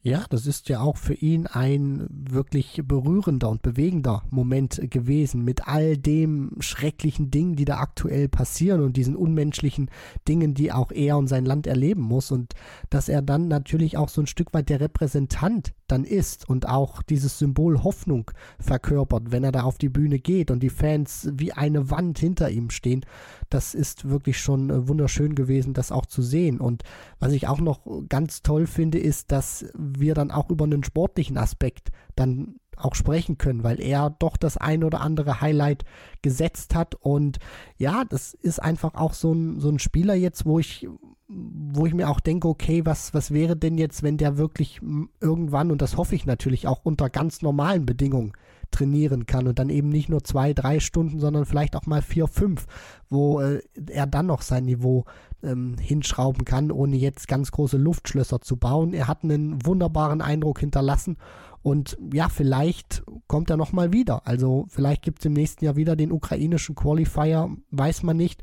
Ja, 0.06 0.25
das 0.30 0.46
ist 0.46 0.68
ja 0.68 0.82
auch 0.82 0.98
für 0.98 1.14
ihn 1.14 1.48
ein 1.48 2.06
wirklich 2.08 2.80
berührender 2.84 3.48
und 3.48 3.62
bewegender 3.62 4.22
Moment 4.30 4.80
gewesen 4.88 5.44
mit 5.44 5.66
all 5.66 5.96
dem 5.96 6.52
schrecklichen 6.60 7.32
Dingen, 7.32 7.56
die 7.56 7.64
da 7.64 7.78
aktuell 7.78 8.28
passieren 8.28 8.82
und 8.82 8.96
diesen 8.96 9.16
unmenschlichen 9.16 9.90
Dingen, 10.28 10.54
die 10.54 10.70
auch 10.70 10.92
er 10.92 11.18
und 11.18 11.26
sein 11.26 11.44
Land 11.44 11.66
erleben 11.66 12.02
muss 12.02 12.30
und 12.30 12.54
dass 12.88 13.08
er 13.08 13.20
dann 13.20 13.48
natürlich 13.48 13.96
auch 13.96 14.08
so 14.08 14.20
ein 14.20 14.28
Stück 14.28 14.54
weit 14.54 14.68
der 14.68 14.78
Repräsentant 14.78 15.75
dann 15.88 16.04
ist 16.04 16.48
und 16.48 16.68
auch 16.68 17.02
dieses 17.02 17.40
Symbol 17.40 17.82
Hoffnung 17.82 18.30
verkörpert, 18.60 19.32
wenn 19.32 19.42
er 19.42 19.50
da 19.50 19.64
auf 19.64 19.76
die 19.76 19.88
Bühne 19.88 20.21
geht 20.21 20.52
und 20.52 20.62
die 20.62 20.71
Fans 20.71 21.30
wie 21.32 21.52
eine 21.52 21.90
Wand 21.90 22.21
hinter 22.21 22.49
ihm 22.49 22.71
stehen. 22.71 23.04
Das 23.49 23.75
ist 23.75 24.09
wirklich 24.09 24.39
schon 24.39 24.71
äh, 24.71 24.89
wunderschön 24.89 25.35
gewesen, 25.35 25.75
das 25.75 25.93
auch 25.93 26.06
zu 26.06 26.23
sehen. 26.23 26.61
Und 26.61 26.82
was 27.19 27.32
ich 27.32 27.49
auch 27.49 27.61
noch 27.61 27.80
ganz 28.09 28.43
toll 28.43 28.67
finde, 28.67 28.99
ist, 28.99 29.32
dass 29.32 29.67
wir 29.76 30.15
dann 30.15 30.30
auch 30.30 30.50
über 30.50 30.65
einen 30.65 30.85
sportlichen 30.85 31.39
Aspekt 31.39 31.91
dann 32.15 32.56
auch 32.76 32.95
sprechen 32.95 33.39
können, 33.39 33.65
weil 33.65 33.80
er 33.80 34.11
doch 34.11 34.37
das 34.37 34.56
ein 34.56 34.85
oder 34.85 35.00
andere 35.00 35.41
Highlight 35.41 35.85
gesetzt 36.23 36.75
hat. 36.75 36.95
Und 36.95 37.39
ja, 37.78 38.04
das 38.04 38.35
ist 38.35 38.63
einfach 38.63 38.95
auch 38.95 39.15
so 39.15 39.32
ein, 39.32 39.61
so 39.61 39.71
ein 39.71 39.78
Spieler 39.78 40.15
jetzt, 40.15 40.45
wo 40.45 40.59
ich, 40.59 40.87
wo 41.28 41.87
ich 41.87 41.95
mir 41.95 42.09
auch 42.09 42.21
denke, 42.21 42.49
okay, 42.49 42.85
was, 42.85 43.15
was 43.15 43.30
wäre 43.30 43.56
denn 43.56 43.78
jetzt, 43.78 44.02
wenn 44.02 44.19
der 44.19 44.37
wirklich 44.37 44.80
irgendwann, 45.21 45.71
und 45.71 45.82
das 45.82 45.97
hoffe 45.97 46.15
ich 46.15 46.26
natürlich 46.26 46.67
auch 46.67 46.80
unter 46.85 47.11
ganz 47.11 47.43
normalen 47.43 47.87
Bedingungen, 47.87 48.32
trainieren 48.71 49.26
kann 49.26 49.47
und 49.47 49.59
dann 49.59 49.71
eben 49.71 49.89
nicht 49.89 50.09
nur 50.09 50.25
zwei, 50.25 50.52
drei 50.52 50.81
Stunden, 50.81 51.21
sondern 51.21 51.45
vielleicht 51.45 51.76
auch 51.76 51.87
mal 51.87 52.02
vier, 52.02 52.26
fünf, 52.26 52.67
wo 53.09 53.41
äh, 53.41 53.63
er 53.91 54.07
dann 54.07 54.26
noch 54.26 54.43
sein 54.43 54.65
Niveau 54.65 55.05
ähm, 55.43 55.76
hinschrauben 55.79 56.45
kann, 56.45 56.71
ohne 56.71 56.97
jetzt 56.97 57.29
ganz 57.29 57.50
große 57.50 57.76
Luftschlösser 57.76 58.41
zu 58.41 58.57
bauen. 58.57 58.93
Er 58.95 59.09
hat 59.09 59.25
einen 59.25 59.65
wunderbaren 59.65 60.21
Eindruck 60.21 60.61
hinterlassen 60.61 61.17
und 61.63 61.99
ja, 62.13 62.29
vielleicht 62.29 63.02
kommt 63.26 63.50
er 63.50 63.57
nochmal 63.57 63.93
wieder. 63.93 64.26
Also 64.26 64.67
vielleicht 64.69 65.02
gibt 65.02 65.19
es 65.19 65.25
im 65.26 65.33
nächsten 65.33 65.65
Jahr 65.65 65.76
wieder 65.76 65.97
den 65.97 66.13
ukrainischen 66.13 66.75
Qualifier, 66.75 67.50
weiß 67.71 68.02
man 68.05 68.17
nicht. 68.17 68.43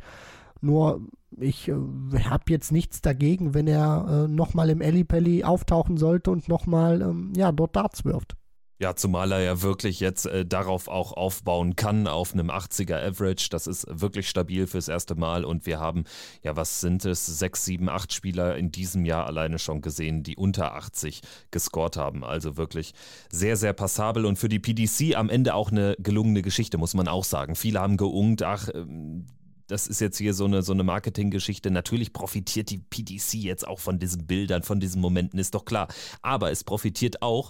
Nur 0.60 1.02
ich 1.40 1.70
äh, 1.70 1.74
habe 1.74 2.44
jetzt 2.50 2.72
nichts 2.72 3.02
dagegen, 3.02 3.54
wenn 3.54 3.68
er 3.68 4.26
äh, 4.26 4.28
nochmal 4.28 4.70
im 4.70 4.82
Ellipelli 4.82 5.44
auftauchen 5.44 5.98
sollte 5.98 6.32
und 6.32 6.48
nochmal 6.48 7.02
ähm, 7.02 7.34
ja, 7.36 7.52
dort 7.52 7.76
Darts 7.76 8.06
wirft. 8.06 8.36
Ja, 8.84 8.98
zumal 8.98 9.32
er 9.32 9.39
ja 9.39 9.62
wirklich 9.62 10.02
jetzt 10.02 10.26
äh, 10.26 10.46
darauf 10.46 10.89
auch 10.89 11.13
aufbauen 11.13 11.78
kann, 11.78 12.06
auf 12.06 12.34
einem 12.34 12.50
80er 12.52 13.02
Average. 13.02 13.48
Das 13.50 13.65
ist 13.65 13.86
wirklich 13.89 14.28
stabil 14.28 14.67
fürs 14.67 14.89
erste 14.89 15.15
Mal. 15.15 15.46
Und 15.46 15.65
wir 15.65 15.80
haben, 15.80 16.04
ja, 16.41 16.58
was 16.58 16.82
sind 16.82 17.06
es, 17.06 17.26
sechs, 17.26 17.63
sieben, 17.63 17.88
acht 17.88 18.12
Spieler 18.12 18.58
in 18.58 18.74
diesem 18.74 19.06
Jahr 19.06 19.26
alleine 19.26 19.58
schon 19.58 19.80
gesehen, 19.80 20.24
die 20.24 20.36
unter 20.36 20.76
80 20.76 21.22
gescored 21.50 21.96
haben. 21.96 22.26
Also 22.26 22.58
wirklich 22.58 22.93
sehr, 23.32 23.56
sehr 23.56 23.72
passabel. 23.72 24.26
Und 24.26 24.38
für 24.38 24.50
die 24.50 24.60
PDC 24.60 25.15
am 25.15 25.30
Ende 25.30 25.54
auch 25.54 25.72
eine 25.72 25.96
gelungene 26.00 26.41
Geschichte, 26.41 26.78
muss 26.78 26.93
man 26.93 27.08
auch 27.08 27.24
sagen. 27.24 27.56
Viele 27.56 27.80
haben 27.80 27.96
geungt, 27.96 28.43
ach, 28.43 28.67
ähm, 28.74 29.28
das 29.74 29.88
ist 29.88 30.00
jetzt 30.02 30.20
hier 30.20 30.36
so 30.36 30.46
eine, 30.46 30.62
so 30.62 30.72
eine 30.72 30.84
Marketinggeschichte. 30.84 31.72
Natürlich 31.72 32.14
profitiert 32.14 32.70
die 32.70 32.78
PDC 32.78 33.34
jetzt 33.34 33.68
auch 33.68 33.80
von 33.80 33.98
diesen 33.98 34.28
Bildern, 34.28 34.62
von 34.62 34.80
diesen 34.80 35.02
Momenten, 35.02 35.40
ist 35.40 35.56
doch 35.56 35.66
klar. 35.66 35.88
Aber 36.22 36.52
es 36.52 36.64
profitiert 36.64 37.24
auch 37.24 37.50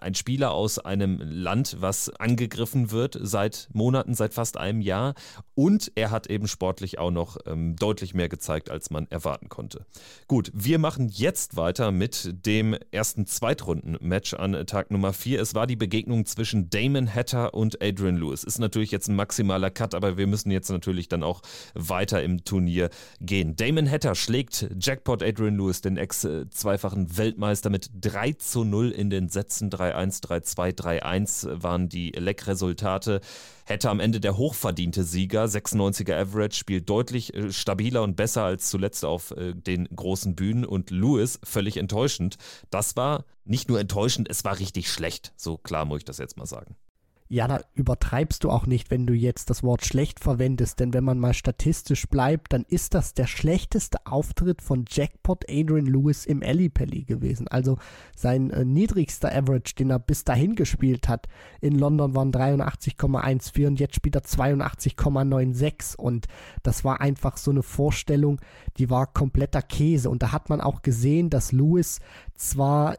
ein 0.00 0.14
Spieler 0.14 0.52
aus 0.52 0.78
einem 0.78 1.20
Land, 1.20 1.76
was 1.80 2.10
angegriffen 2.10 2.92
wird 2.92 3.18
seit 3.20 3.68
Monaten, 3.72 4.14
seit 4.14 4.34
fast 4.34 4.56
einem 4.56 4.80
Jahr. 4.80 5.14
Und 5.54 5.90
er 5.96 6.12
hat 6.12 6.28
eben 6.28 6.46
sportlich 6.46 6.98
auch 6.98 7.10
noch 7.10 7.38
ähm, 7.46 7.74
deutlich 7.74 8.14
mehr 8.14 8.28
gezeigt, 8.28 8.70
als 8.70 8.90
man 8.90 9.08
erwarten 9.10 9.48
konnte. 9.48 9.84
Gut, 10.28 10.52
wir 10.54 10.78
machen 10.78 11.08
jetzt 11.08 11.56
weiter 11.56 11.90
mit 11.90 12.46
dem 12.46 12.76
ersten 12.92 13.26
Zweitrunden-Match 13.26 14.34
an 14.34 14.64
Tag 14.66 14.92
Nummer 14.92 15.12
4. 15.12 15.40
Es 15.40 15.56
war 15.56 15.66
die 15.66 15.76
Begegnung 15.76 16.24
zwischen 16.24 16.70
Damon 16.70 17.12
Hatter 17.12 17.52
und 17.52 17.82
Adrian 17.82 18.16
Lewis. 18.16 18.44
Ist 18.44 18.60
natürlich 18.60 18.92
jetzt 18.92 19.08
ein 19.08 19.16
maximaler 19.16 19.70
Cut, 19.70 19.94
aber 19.96 20.16
wir 20.16 20.28
müssen 20.28 20.52
jetzt 20.52 20.70
natürlich 20.70 21.08
dann 21.08 21.24
auch 21.24 21.42
weiter 21.74 22.22
im 22.22 22.44
Turnier 22.44 22.90
gehen. 23.20 23.56
Damon 23.56 23.88
Hatter 23.88 24.14
schlägt 24.14 24.68
Jackpot 24.80 25.22
Adrian 25.22 25.56
Lewis, 25.56 25.80
den 25.80 25.96
ex-zweifachen 25.96 27.16
Weltmeister, 27.16 27.70
mit 27.70 27.90
3 28.00 28.32
zu 28.32 28.64
0 28.64 28.90
in 28.90 29.08
den 29.08 29.28
Sätzen 29.28 29.70
3 29.70 29.84
3-1, 29.94 30.22
3-2, 30.22 31.00
3-1 31.00 31.62
waren 31.62 31.88
die 31.88 32.10
Leck-Resultate. 32.10 33.20
Hätte 33.64 33.90
am 33.90 34.00
Ende 34.00 34.20
der 34.20 34.36
hochverdiente 34.36 35.04
Sieger, 35.04 35.44
96er 35.44 36.14
Average, 36.14 36.56
spielt 36.56 36.88
deutlich 36.88 37.34
äh, 37.34 37.52
stabiler 37.52 38.02
und 38.02 38.16
besser 38.16 38.44
als 38.44 38.70
zuletzt 38.70 39.04
auf 39.04 39.30
äh, 39.32 39.54
den 39.54 39.86
großen 39.86 40.34
Bühnen 40.34 40.64
und 40.64 40.90
Lewis 40.90 41.40
völlig 41.44 41.76
enttäuschend. 41.76 42.36
Das 42.70 42.96
war 42.96 43.24
nicht 43.44 43.68
nur 43.68 43.80
enttäuschend, 43.80 44.28
es 44.30 44.44
war 44.44 44.58
richtig 44.58 44.90
schlecht. 44.90 45.32
So 45.36 45.56
klar 45.56 45.84
muss 45.84 45.98
ich 45.98 46.04
das 46.04 46.18
jetzt 46.18 46.36
mal 46.36 46.46
sagen. 46.46 46.76
Ja, 47.28 47.48
da 47.48 47.60
übertreibst 47.72 48.44
du 48.44 48.50
auch 48.50 48.66
nicht, 48.66 48.90
wenn 48.90 49.06
du 49.06 49.14
jetzt 49.14 49.48
das 49.48 49.62
Wort 49.62 49.86
schlecht 49.86 50.20
verwendest, 50.20 50.78
denn 50.78 50.92
wenn 50.92 51.04
man 51.04 51.18
mal 51.18 51.32
statistisch 51.32 52.06
bleibt, 52.06 52.52
dann 52.52 52.64
ist 52.68 52.92
das 52.92 53.14
der 53.14 53.26
schlechteste 53.26 54.04
Auftritt 54.04 54.60
von 54.60 54.84
Jackpot 54.86 55.46
Adrian 55.48 55.86
Lewis 55.86 56.26
im 56.26 56.42
Ellipelli 56.42 57.04
gewesen. 57.04 57.48
Also 57.48 57.78
sein 58.14 58.50
äh, 58.50 58.66
niedrigster 58.66 59.34
Average, 59.34 59.74
den 59.74 59.88
er 59.88 60.00
bis 60.00 60.24
dahin 60.24 60.54
gespielt 60.54 61.08
hat, 61.08 61.26
in 61.62 61.78
London 61.78 62.14
waren 62.14 62.30
83,14 62.30 63.68
und 63.68 63.80
jetzt 63.80 63.94
spielt 63.94 64.16
er 64.16 64.22
82,96 64.22 65.96
und 65.96 66.26
das 66.62 66.84
war 66.84 67.00
einfach 67.00 67.38
so 67.38 67.50
eine 67.50 67.62
Vorstellung, 67.62 68.38
die 68.76 68.90
war 68.90 69.06
kompletter 69.06 69.62
Käse. 69.62 70.10
Und 70.10 70.22
da 70.22 70.30
hat 70.30 70.50
man 70.50 70.60
auch 70.60 70.82
gesehen, 70.82 71.30
dass 71.30 71.52
Lewis 71.52 72.00
zwar 72.34 72.96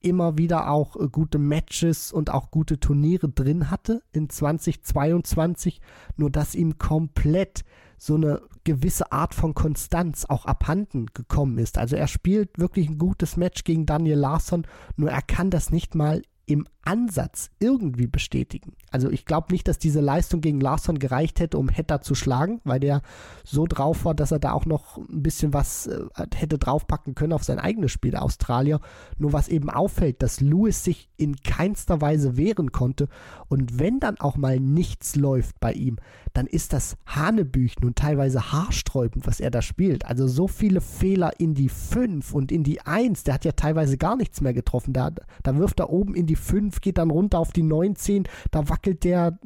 immer 0.00 0.38
wieder 0.38 0.70
auch 0.70 0.96
äh, 0.96 1.08
gute 1.08 1.38
Matches 1.38 2.12
und 2.12 2.30
auch 2.30 2.50
gute 2.50 2.78
Turniere 2.78 3.28
drin 3.28 3.70
hatte 3.70 4.02
in 4.12 4.28
2022, 4.28 5.80
nur 6.16 6.30
dass 6.30 6.54
ihm 6.54 6.78
komplett 6.78 7.64
so 7.98 8.14
eine 8.14 8.42
gewisse 8.64 9.10
Art 9.12 9.34
von 9.34 9.54
Konstanz 9.54 10.26
auch 10.26 10.44
abhanden 10.44 11.06
gekommen 11.14 11.58
ist. 11.58 11.78
Also 11.78 11.96
er 11.96 12.08
spielt 12.08 12.58
wirklich 12.58 12.88
ein 12.88 12.98
gutes 12.98 13.36
Match 13.36 13.64
gegen 13.64 13.86
Daniel 13.86 14.18
Larsson, 14.18 14.66
nur 14.96 15.10
er 15.10 15.22
kann 15.22 15.50
das 15.50 15.70
nicht 15.70 15.94
mal 15.94 16.22
im 16.46 16.66
Ansatz 16.86 17.50
irgendwie 17.58 18.06
bestätigen. 18.06 18.72
Also 18.90 19.10
ich 19.10 19.24
glaube 19.24 19.52
nicht, 19.52 19.68
dass 19.68 19.78
diese 19.78 20.00
Leistung 20.00 20.40
gegen 20.40 20.60
Larsson 20.60 20.98
gereicht 20.98 21.40
hätte, 21.40 21.58
um 21.58 21.68
Hetter 21.68 22.00
zu 22.00 22.14
schlagen, 22.14 22.60
weil 22.64 22.80
der 22.80 23.02
so 23.44 23.66
drauf 23.66 24.04
war, 24.04 24.14
dass 24.14 24.30
er 24.30 24.38
da 24.38 24.52
auch 24.52 24.66
noch 24.66 24.96
ein 24.96 25.22
bisschen 25.22 25.52
was 25.52 25.88
äh, 25.88 26.04
hätte 26.34 26.58
draufpacken 26.58 27.14
können 27.14 27.32
auf 27.32 27.44
sein 27.44 27.58
eigenes 27.58 27.92
Spiel, 27.92 28.12
der 28.12 28.22
Australier. 28.22 28.80
Nur 29.18 29.32
was 29.32 29.48
eben 29.48 29.68
auffällt, 29.68 30.22
dass 30.22 30.40
Lewis 30.40 30.84
sich 30.84 31.10
in 31.16 31.36
keinster 31.36 32.00
Weise 32.00 32.36
wehren 32.36 32.72
konnte 32.72 33.08
und 33.48 33.78
wenn 33.78 34.00
dann 34.00 34.18
auch 34.18 34.36
mal 34.36 34.58
nichts 34.58 35.16
läuft 35.16 35.60
bei 35.60 35.72
ihm, 35.72 35.98
dann 36.32 36.46
ist 36.46 36.72
das 36.72 36.96
Hanebüchen 37.06 37.84
und 37.84 37.96
teilweise 37.96 38.52
haarsträubend, 38.52 39.26
was 39.26 39.40
er 39.40 39.50
da 39.50 39.62
spielt. 39.62 40.04
Also 40.06 40.28
so 40.28 40.48
viele 40.48 40.80
Fehler 40.80 41.40
in 41.40 41.54
die 41.54 41.68
5 41.68 42.34
und 42.34 42.52
in 42.52 42.62
die 42.62 42.80
1, 42.82 43.24
der 43.24 43.34
hat 43.34 43.44
ja 43.44 43.52
teilweise 43.52 43.96
gar 43.96 44.16
nichts 44.16 44.40
mehr 44.40 44.52
getroffen. 44.52 44.92
Da, 44.92 45.12
da 45.42 45.56
wirft 45.56 45.80
er 45.80 45.90
oben 45.90 46.14
in 46.14 46.26
die 46.26 46.36
5, 46.36 46.75
geht 46.80 46.98
dann 46.98 47.10
runter 47.10 47.38
auf 47.38 47.52
die 47.52 47.62
19, 47.62 48.24
da 48.50 48.68
wackelt 48.68 49.04
der 49.04 49.38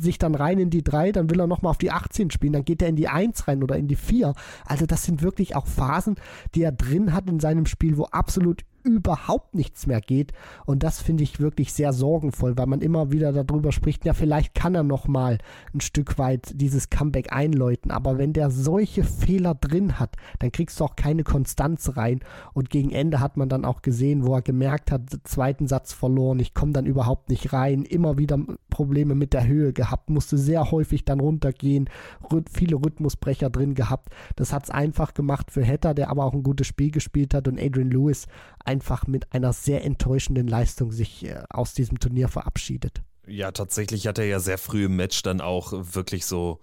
sich 0.00 0.18
dann 0.18 0.34
rein 0.34 0.58
in 0.58 0.70
die 0.70 0.82
3, 0.82 1.12
dann 1.12 1.30
will 1.30 1.40
er 1.40 1.46
nochmal 1.46 1.70
auf 1.70 1.78
die 1.78 1.90
18 1.90 2.30
spielen, 2.30 2.52
dann 2.52 2.64
geht 2.64 2.82
er 2.82 2.88
in 2.88 2.96
die 2.96 3.08
1 3.08 3.48
rein 3.48 3.62
oder 3.62 3.76
in 3.76 3.88
die 3.88 3.96
4. 3.96 4.34
Also 4.66 4.86
das 4.86 5.04
sind 5.04 5.22
wirklich 5.22 5.56
auch 5.56 5.66
Phasen, 5.66 6.16
die 6.54 6.62
er 6.62 6.72
drin 6.72 7.12
hat 7.12 7.28
in 7.28 7.40
seinem 7.40 7.66
Spiel, 7.66 7.96
wo 7.96 8.04
absolut 8.04 8.64
überhaupt 8.84 9.54
nichts 9.54 9.86
mehr 9.86 10.00
geht. 10.00 10.32
Und 10.66 10.82
das 10.82 11.00
finde 11.00 11.22
ich 11.22 11.40
wirklich 11.40 11.72
sehr 11.72 11.92
sorgenvoll, 11.92 12.56
weil 12.56 12.66
man 12.66 12.80
immer 12.80 13.12
wieder 13.12 13.32
darüber 13.32 13.72
spricht, 13.72 14.04
ja, 14.04 14.14
vielleicht 14.14 14.54
kann 14.54 14.74
er 14.74 14.82
noch 14.82 15.08
mal 15.08 15.38
ein 15.74 15.80
Stück 15.80 16.18
weit 16.18 16.52
dieses 16.54 16.90
Comeback 16.90 17.32
einläuten. 17.32 17.90
Aber 17.90 18.18
wenn 18.18 18.32
der 18.32 18.50
solche 18.50 19.04
Fehler 19.04 19.54
drin 19.54 19.98
hat, 19.98 20.16
dann 20.38 20.52
kriegst 20.52 20.80
du 20.80 20.84
auch 20.84 20.96
keine 20.96 21.24
Konstanz 21.24 21.96
rein. 21.96 22.20
Und 22.52 22.70
gegen 22.70 22.90
Ende 22.90 23.20
hat 23.20 23.36
man 23.36 23.48
dann 23.48 23.64
auch 23.64 23.82
gesehen, 23.82 24.26
wo 24.26 24.34
er 24.34 24.42
gemerkt 24.42 24.90
hat, 24.90 25.02
zweiten 25.24 25.66
Satz 25.66 25.92
verloren, 25.92 26.40
ich 26.40 26.54
komme 26.54 26.72
dann 26.72 26.86
überhaupt 26.86 27.28
nicht 27.28 27.52
rein, 27.52 27.82
immer 27.82 28.18
wieder 28.18 28.38
Probleme 28.70 29.14
mit 29.14 29.32
der 29.32 29.46
Höhe 29.46 29.72
gehabt, 29.72 30.10
musste 30.10 30.38
sehr 30.38 30.70
häufig 30.70 31.04
dann 31.04 31.20
runtergehen, 31.20 31.88
viele 32.50 32.76
Rhythmusbrecher 32.76 33.50
drin 33.50 33.74
gehabt. 33.74 34.08
Das 34.36 34.52
hat 34.52 34.64
es 34.64 34.70
einfach 34.70 35.14
gemacht 35.14 35.50
für 35.50 35.64
Hetter, 35.64 35.94
der 35.94 36.10
aber 36.10 36.24
auch 36.24 36.32
ein 36.32 36.42
gutes 36.42 36.66
Spiel 36.66 36.90
gespielt 36.90 37.34
hat 37.34 37.48
und 37.48 37.60
Adrian 37.60 37.90
Lewis 37.90 38.26
einfach 38.72 39.06
mit 39.06 39.30
einer 39.34 39.52
sehr 39.52 39.84
enttäuschenden 39.84 40.48
Leistung 40.48 40.92
sich 40.92 41.26
äh, 41.26 41.42
aus 41.50 41.74
diesem 41.74 42.00
Turnier 42.00 42.28
verabschiedet. 42.28 43.02
Ja, 43.26 43.52
tatsächlich 43.52 44.06
hat 44.06 44.18
er 44.18 44.24
ja 44.24 44.40
sehr 44.40 44.56
früh 44.56 44.86
im 44.86 44.96
Match 44.96 45.22
dann 45.22 45.42
auch 45.42 45.72
wirklich 45.72 46.24
so 46.24 46.60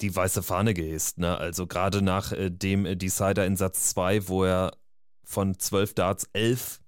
die 0.00 0.14
weiße 0.14 0.42
Fahne 0.42 0.72
gehisst. 0.72 1.18
Ne? 1.18 1.36
Also 1.36 1.66
gerade 1.66 2.00
nach 2.00 2.32
äh, 2.32 2.50
dem 2.50 2.86
äh, 2.86 2.96
Decider 2.96 3.44
in 3.46 3.56
Satz 3.56 3.90
2, 3.90 4.28
wo 4.28 4.44
er 4.44 4.72
von 5.22 5.58
12 5.58 5.94
Darts 5.94 6.28
11 6.32 6.80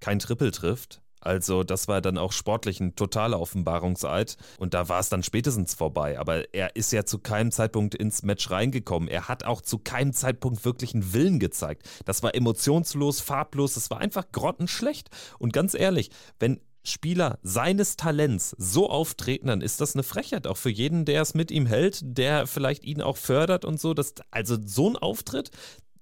kein 0.00 0.20
Triple 0.20 0.52
trifft, 0.52 1.02
also 1.24 1.64
das 1.64 1.88
war 1.88 2.00
dann 2.00 2.18
auch 2.18 2.32
sportlich 2.32 2.80
ein 2.80 2.96
totaler 2.96 3.40
Offenbarungseid 3.40 4.36
und 4.58 4.74
da 4.74 4.88
war 4.88 5.00
es 5.00 5.08
dann 5.08 5.22
spätestens 5.22 5.74
vorbei. 5.74 6.18
Aber 6.18 6.52
er 6.54 6.76
ist 6.76 6.92
ja 6.92 7.04
zu 7.04 7.18
keinem 7.18 7.52
Zeitpunkt 7.52 7.94
ins 7.94 8.22
Match 8.22 8.50
reingekommen. 8.50 9.08
Er 9.08 9.28
hat 9.28 9.44
auch 9.44 9.60
zu 9.60 9.78
keinem 9.78 10.12
Zeitpunkt 10.12 10.64
wirklich 10.64 10.94
einen 10.94 11.12
Willen 11.12 11.38
gezeigt. 11.38 11.88
Das 12.04 12.22
war 12.22 12.34
emotionslos, 12.34 13.20
farblos, 13.20 13.74
das 13.74 13.90
war 13.90 13.98
einfach 13.98 14.30
grottenschlecht. 14.32 15.10
Und 15.38 15.52
ganz 15.52 15.74
ehrlich, 15.74 16.10
wenn 16.38 16.60
Spieler 16.84 17.38
seines 17.42 17.96
Talents 17.96 18.56
so 18.58 18.90
auftreten, 18.90 19.46
dann 19.46 19.60
ist 19.60 19.80
das 19.80 19.94
eine 19.94 20.02
Frechheit, 20.02 20.46
auch 20.48 20.56
für 20.56 20.70
jeden, 20.70 21.04
der 21.04 21.22
es 21.22 21.34
mit 21.34 21.52
ihm 21.52 21.66
hält, 21.66 22.00
der 22.02 22.46
vielleicht 22.46 22.84
ihn 22.84 23.00
auch 23.00 23.16
fördert 23.16 23.64
und 23.64 23.80
so. 23.80 23.94
Das, 23.94 24.14
also 24.32 24.56
so 24.64 24.90
ein 24.90 24.96
Auftritt, 24.96 25.50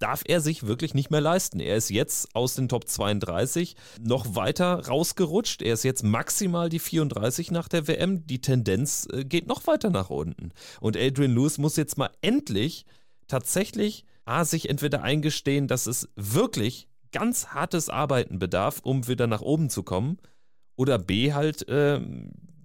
darf 0.00 0.22
er 0.26 0.40
sich 0.40 0.66
wirklich 0.66 0.94
nicht 0.94 1.10
mehr 1.10 1.20
leisten. 1.20 1.60
Er 1.60 1.76
ist 1.76 1.90
jetzt 1.90 2.34
aus 2.34 2.54
den 2.54 2.68
Top 2.68 2.88
32 2.88 3.76
noch 4.00 4.34
weiter 4.34 4.86
rausgerutscht. 4.86 5.62
Er 5.62 5.74
ist 5.74 5.84
jetzt 5.84 6.02
maximal 6.02 6.68
die 6.68 6.78
34 6.78 7.50
nach 7.50 7.68
der 7.68 7.86
WM. 7.86 8.26
Die 8.26 8.40
Tendenz 8.40 9.06
äh, 9.12 9.24
geht 9.24 9.46
noch 9.46 9.66
weiter 9.66 9.90
nach 9.90 10.10
unten. 10.10 10.50
Und 10.80 10.96
Adrian 10.96 11.34
Lewis 11.34 11.58
muss 11.58 11.76
jetzt 11.76 11.98
mal 11.98 12.10
endlich 12.22 12.86
tatsächlich 13.28 14.04
A, 14.24 14.44
sich 14.44 14.68
entweder 14.68 15.02
eingestehen, 15.02 15.68
dass 15.68 15.86
es 15.86 16.08
wirklich 16.16 16.88
ganz 17.12 17.48
hartes 17.48 17.88
Arbeiten 17.88 18.38
bedarf, 18.38 18.80
um 18.82 19.08
wieder 19.08 19.26
nach 19.26 19.40
oben 19.40 19.70
zu 19.70 19.82
kommen, 19.82 20.18
oder 20.76 20.98
B 20.98 21.32
halt 21.32 21.68
äh, 21.68 22.00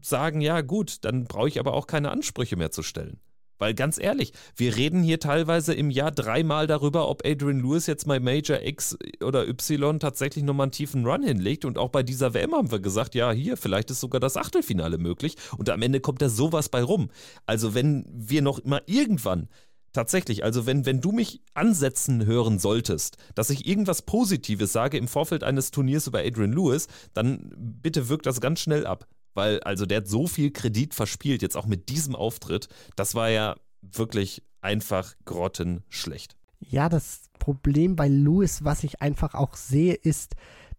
sagen, 0.01 0.39
ja 0.39 0.61
gut, 0.61 1.03
dann 1.03 1.25
brauche 1.25 1.47
ich 1.49 1.59
aber 1.59 1.73
auch 1.73 1.87
keine 1.87 2.11
Ansprüche 2.11 2.55
mehr 2.55 2.71
zu 2.71 2.81
stellen. 2.81 3.19
Weil 3.57 3.73
ganz 3.73 3.99
ehrlich, 3.99 4.33
wir 4.55 4.75
reden 4.75 5.01
hier 5.01 5.19
teilweise 5.19 5.73
im 5.73 5.89
Jahr 5.89 6.11
dreimal 6.11 6.67
darüber, 6.67 7.09
ob 7.09 7.25
Adrian 7.25 7.59
Lewis 7.59 7.87
jetzt 7.87 8.07
bei 8.07 8.19
Major 8.19 8.61
X 8.61 8.97
oder 9.21 9.47
Y 9.47 9.99
tatsächlich 9.99 10.43
nochmal 10.43 10.65
einen 10.65 10.71
tiefen 10.71 11.05
Run 11.05 11.23
hinlegt. 11.23 11.65
Und 11.65 11.77
auch 11.77 11.89
bei 11.89 12.03
dieser 12.03 12.33
WM 12.33 12.53
haben 12.53 12.71
wir 12.71 12.79
gesagt, 12.79 13.15
ja, 13.15 13.31
hier, 13.31 13.57
vielleicht 13.57 13.91
ist 13.91 13.99
sogar 13.99 14.19
das 14.19 14.37
Achtelfinale 14.37 14.97
möglich. 14.97 15.35
Und 15.57 15.69
am 15.69 15.81
Ende 15.81 15.99
kommt 15.99 16.21
da 16.21 16.29
sowas 16.29 16.69
bei 16.69 16.83
rum. 16.83 17.09
Also 17.45 17.73
wenn 17.73 18.05
wir 18.11 18.41
noch 18.41 18.63
mal 18.63 18.81
irgendwann 18.85 19.49
Tatsächlich, 19.95 20.43
also 20.43 20.65
wenn, 20.65 20.85
wenn 20.85 20.99
du 20.99 21.13
mich 21.13 21.39
ansetzen 21.53 22.25
hören 22.25 22.59
solltest, 22.59 23.15
dass 23.33 23.49
ich 23.49 23.65
irgendwas 23.65 24.01
Positives 24.01 24.73
sage 24.73 24.97
im 24.97 25.07
Vorfeld 25.07 25.41
eines 25.41 25.71
Turniers 25.71 26.05
über 26.05 26.19
Adrian 26.19 26.51
Lewis, 26.51 26.89
dann 27.13 27.49
bitte 27.55 28.09
wirkt 28.09 28.25
das 28.25 28.41
ganz 28.41 28.59
schnell 28.59 28.85
ab 28.85 29.07
weil 29.35 29.59
also 29.59 29.85
der 29.85 29.97
hat 29.97 30.07
so 30.07 30.25
viel 30.27 30.51
Kredit 30.51 30.95
verspielt, 30.95 31.41
jetzt 31.41 31.55
auch 31.55 31.67
mit 31.67 31.89
diesem 31.89 32.15
Auftritt. 32.15 32.67
Das 32.95 33.13
war 33.13 33.29
ja 33.29 33.55
wirklich 33.81 34.41
einfach 34.61 35.13
grottenschlecht. 35.25 36.35
Ja, 36.59 36.89
das 36.89 37.29
Problem 37.37 37.95
bei 37.95 38.07
Lewis, 38.07 38.63
was 38.63 38.83
ich 38.83 39.01
einfach 39.01 39.35
auch 39.35 39.55
sehe, 39.55 39.93
ist, 39.93 40.35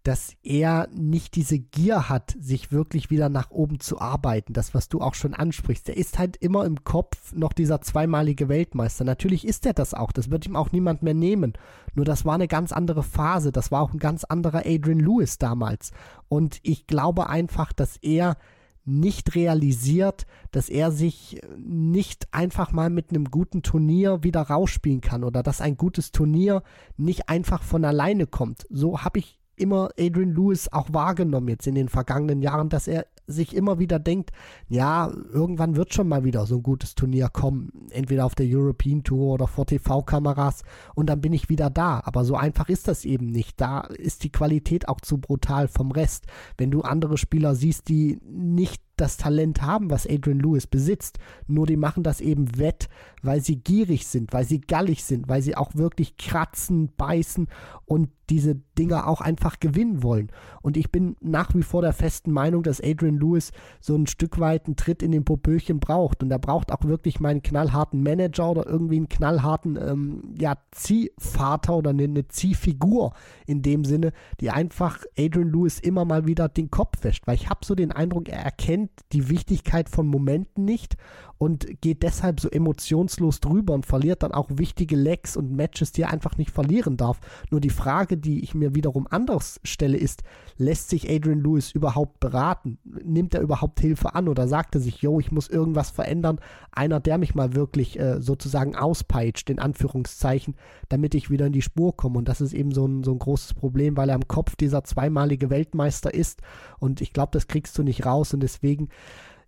dass 0.07 0.37
er 0.45 0.89
nicht 0.95 1.35
diese 1.35 1.59
Gier 1.59 2.09
hat, 2.09 2.37
sich 2.39 2.71
wirklich 2.71 3.11
wieder 3.11 3.29
nach 3.29 3.51
oben 3.51 3.81
zu 3.81 4.01
arbeiten. 4.01 4.53
Das, 4.53 4.73
was 4.73 4.89
du 4.89 5.01
auch 5.01 5.15
schon 5.15 5.35
ansprichst. 5.35 5.89
Er 5.89 5.97
ist 5.97 6.17
halt 6.17 6.37
immer 6.37 6.65
im 6.65 6.85
Kopf 6.85 7.33
noch 7.35 7.53
dieser 7.53 7.81
zweimalige 7.81 8.49
Weltmeister. 8.49 9.05
Natürlich 9.05 9.45
ist 9.45 9.67
er 9.67 9.73
das 9.73 9.95
auch. 9.95 10.13
Das 10.13 10.31
wird 10.31 10.47
ihm 10.47 10.55
auch 10.55 10.71
niemand 10.71 11.03
mehr 11.03 11.15
nehmen. 11.15 11.55
Nur 11.95 12.05
das 12.05 12.25
war 12.25 12.37
eine 12.37 12.47
ganz 12.47 12.71
andere 12.71 13.03
Phase. 13.03 13.51
Das 13.51 13.73
war 13.73 13.83
auch 13.83 13.93
ein 13.93 13.99
ganz 13.99 14.23
anderer 14.23 14.63
Adrian 14.65 15.01
Lewis 15.01 15.39
damals. 15.39 15.91
Und 16.29 16.61
ich 16.63 16.87
glaube 16.87 17.29
einfach, 17.29 17.73
dass 17.73 17.97
er 17.97 18.37
nicht 18.85 19.35
realisiert, 19.35 20.25
dass 20.53 20.69
er 20.69 20.93
sich 20.93 21.41
nicht 21.59 22.33
einfach 22.33 22.71
mal 22.71 22.91
mit 22.91 23.11
einem 23.11 23.33
guten 23.33 23.65
Turnier 23.65 24.23
wieder 24.23 24.43
rausspielen 24.43 25.01
kann 25.01 25.25
oder 25.25 25.43
dass 25.43 25.61
ein 25.61 25.77
gutes 25.77 26.13
Turnier 26.13 26.63
nicht 26.97 27.29
einfach 27.29 27.65
von 27.65 27.85
alleine 27.85 28.29
kommt. 28.29 28.69
So 28.71 29.03
habe 29.03 29.19
ich 29.19 29.41
immer 29.57 29.91
Adrian 29.99 30.35
Lewis 30.35 30.69
auch 30.73 30.93
wahrgenommen 30.93 31.49
jetzt 31.49 31.67
in 31.67 31.75
den 31.75 31.89
vergangenen 31.89 32.43
Jahren, 32.43 32.69
dass 32.69 32.89
er 32.89 33.07
sich 33.27 33.57
immer 33.57 33.79
wieder 33.79 33.99
denkt, 33.99 34.31
ja, 34.69 35.11
irgendwann 35.33 35.77
wird 35.77 35.93
schon 35.93 36.09
mal 36.09 36.25
wieder 36.25 36.47
so 36.47 36.57
ein 36.57 36.63
gutes 36.63 36.95
Turnier 36.95 37.29
kommen, 37.29 37.73
entweder 37.91 38.25
auf 38.25 38.35
der 38.35 38.47
European 38.49 39.03
Tour 39.03 39.35
oder 39.35 39.47
vor 39.49 39.67
TV-Kameras 39.67 40.63
und 40.95 41.11
dann 41.11 41.21
bin 41.21 41.33
ich 41.33 41.49
wieder 41.49 41.71
da. 41.71 42.01
Aber 42.05 42.25
so 42.25 42.37
einfach 42.37 42.69
ist 42.69 42.89
das 42.89 43.05
eben 43.05 43.27
nicht. 43.27 43.61
Da 43.61 43.81
ist 43.81 44.23
die 44.25 44.31
Qualität 44.31 44.89
auch 44.89 45.01
zu 45.01 45.19
brutal 45.19 45.69
vom 45.69 45.91
Rest. 45.91 46.27
Wenn 46.57 46.71
du 46.71 46.83
andere 46.83 47.19
Spieler 47.19 47.55
siehst, 47.55 47.89
die 47.89 48.21
nicht 48.23 48.86
das 48.97 49.17
Talent 49.17 49.63
haben, 49.63 49.91
was 49.91 50.07
Adrian 50.07 50.41
Lewis 50.41 50.67
besitzt. 50.67 51.19
Nur 51.47 51.67
die 51.67 51.77
machen 51.77 52.03
das 52.03 52.21
eben 52.21 52.59
wett, 52.59 52.89
weil 53.23 53.41
sie 53.41 53.57
gierig 53.57 54.07
sind, 54.07 54.33
weil 54.33 54.45
sie 54.45 54.61
gallig 54.61 55.05
sind, 55.05 55.29
weil 55.29 55.43
sie 55.43 55.57
auch 55.57 55.75
wirklich 55.75 56.17
kratzen, 56.17 56.91
beißen 56.97 57.49
und 57.85 58.11
diese 58.31 58.57
Dinger 58.77 59.07
auch 59.07 59.21
einfach 59.21 59.61
gewinnen 59.61 60.03
wollen. 60.03 60.31
Und 60.61 60.77
ich 60.77 60.91
bin 60.91 61.17
nach 61.21 61.55
wie 61.55 61.63
vor 61.63 61.83
der 61.83 61.93
festen 61.93 62.33
Meinung, 62.33 62.63
dass 62.63 62.81
Adrian 62.81 63.19
Lewis 63.19 63.53
so 63.81 63.95
ein 63.95 64.07
Stück 64.07 64.41
weit 64.41 64.67
einen 64.67 64.77
Tritt 64.77 65.03
in 65.03 65.13
den 65.13 65.25
Popöchen 65.25 65.79
braucht. 65.79 66.23
Und 66.23 66.31
er 66.31 66.39
braucht 66.39 66.73
auch 66.73 66.85
wirklich 66.85 67.21
meinen 67.21 67.43
knallharten 67.43 68.03
Manager 68.03 68.51
oder 68.51 68.67
irgendwie 68.67 68.97
einen 68.97 69.09
knallharten 69.09 69.77
ähm, 69.77 70.35
ja, 70.39 70.57
Ziehvater 70.73 71.77
oder 71.77 71.91
eine, 71.91 72.05
eine 72.05 72.27
Ziehfigur 72.27 73.13
in 73.47 73.63
dem 73.63 73.85
Sinne, 73.85 74.13
die 74.41 74.51
einfach 74.51 75.05
Adrian 75.17 75.53
Lewis 75.53 75.79
immer 75.79 76.05
mal 76.05 76.27
wieder 76.27 76.49
den 76.49 76.71
Kopf 76.71 77.05
wäscht. 77.05 77.27
Weil 77.27 77.37
ich 77.37 77.49
habe 77.49 77.65
so 77.65 77.77
den 77.77 77.93
Eindruck, 77.93 78.29
er 78.29 78.41
erkennt 78.41 78.86
erkennt 78.87 79.01
die 79.13 79.29
Wichtigkeit 79.29 79.89
von 79.89 80.07
Momenten 80.07 80.65
nicht 80.65 80.97
und 81.39 81.81
geht 81.81 82.03
deshalb 82.03 82.41
so 82.41 82.49
emotionslos 82.49 83.41
drüber 83.41 83.75
und 83.75 83.85
verliert 83.85 84.23
dann 84.23 84.33
auch 84.33 84.49
wichtige 84.53 84.97
Legs 84.97 85.37
und 85.37 85.53
Matches, 85.53 85.93
die 85.93 86.03
er 86.03 86.11
einfach 86.11 86.39
nicht 86.39 86.51
verlieren 86.51 86.97
darf. 86.97 87.21
Nur 87.51 87.61
die 87.61 87.71
Frage, 87.71 88.17
die 88.17 88.43
ich 88.43 88.55
mir 88.55 88.75
wiederum 88.75 89.07
anders 89.11 89.61
stelle, 89.63 89.99
ist, 89.99 90.23
lässt 90.57 90.89
sich 90.89 91.11
Adrian 91.11 91.43
Lewis 91.43 91.73
überhaupt 91.73 92.21
beraten? 92.21 92.79
Nimmt 92.85 93.35
er 93.35 93.43
überhaupt 93.43 93.81
Hilfe 93.81 94.15
an 94.15 94.29
oder 94.29 94.49
sagt 94.49 94.75
er 94.77 94.81
sich, 94.81 95.03
yo, 95.03 95.21
ich 95.21 95.31
muss 95.31 95.49
irgendwas 95.49 95.91
verändern? 95.91 96.41
Einer, 96.73 97.01
der 97.01 97.19
mich 97.19 97.35
mal 97.35 97.55
wirklich 97.55 97.99
äh, 97.99 98.21
sozusagen 98.23 98.75
auspeitscht, 98.75 99.51
in 99.51 99.59
Anführungszeichen, 99.59 100.57
damit 100.89 101.15
ich 101.15 101.31
wieder 101.31 101.47
in 101.47 101.53
die 101.53 101.63
Spur 101.63 101.97
komme. 101.97 102.19
Und 102.19 102.29
das 102.29 102.41
ist 102.41 102.55
eben 102.55 102.73
so 102.73 102.87
ein, 102.87 103.05
so 103.05 103.13
ein 103.13 103.19
großes 103.19 103.55
Problem, 103.55 103.97
weil 103.97 104.09
er 104.09 104.15
im 104.15 104.29
Kopf 104.29 104.57
dieser 104.57 104.85
zweimalige 104.85 105.51
Weltmeister 105.51 106.15
ist. 106.15 106.41
Und 106.79 107.03
ich 107.03 107.13
glaube, 107.13 107.31
das 107.33 107.47
kriegst 107.47 107.77
du 107.77 107.83
nicht 107.83 108.07
raus. 108.07 108.33
Und 108.33 108.41
deswegen 108.41 108.76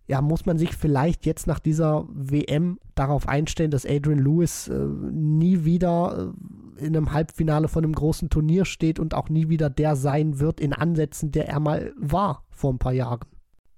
ja, 0.08 0.22
muss 0.22 0.46
man 0.46 0.56
sich 0.56 0.74
vielleicht 0.74 1.26
jetzt 1.26 1.46
nach 1.46 1.58
dieser 1.58 2.06
WM 2.08 2.78
darauf 2.94 3.28
einstellen, 3.28 3.70
dass 3.70 3.84
Adrian 3.84 4.18
Lewis 4.18 4.68
äh, 4.68 4.74
nie 4.74 5.64
wieder 5.64 6.32
äh, 6.78 6.84
in 6.84 6.96
einem 6.96 7.12
Halbfinale 7.12 7.68
von 7.68 7.84
einem 7.84 7.92
großen 7.92 8.30
Turnier 8.30 8.64
steht 8.64 8.98
und 8.98 9.12
auch 9.12 9.28
nie 9.28 9.50
wieder 9.50 9.68
der 9.68 9.96
sein 9.96 10.40
wird 10.40 10.60
in 10.60 10.72
Ansätzen, 10.72 11.30
der 11.30 11.48
er 11.48 11.60
mal 11.60 11.92
war 11.98 12.44
vor 12.48 12.72
ein 12.72 12.78
paar 12.78 12.94
Jahren. 12.94 13.20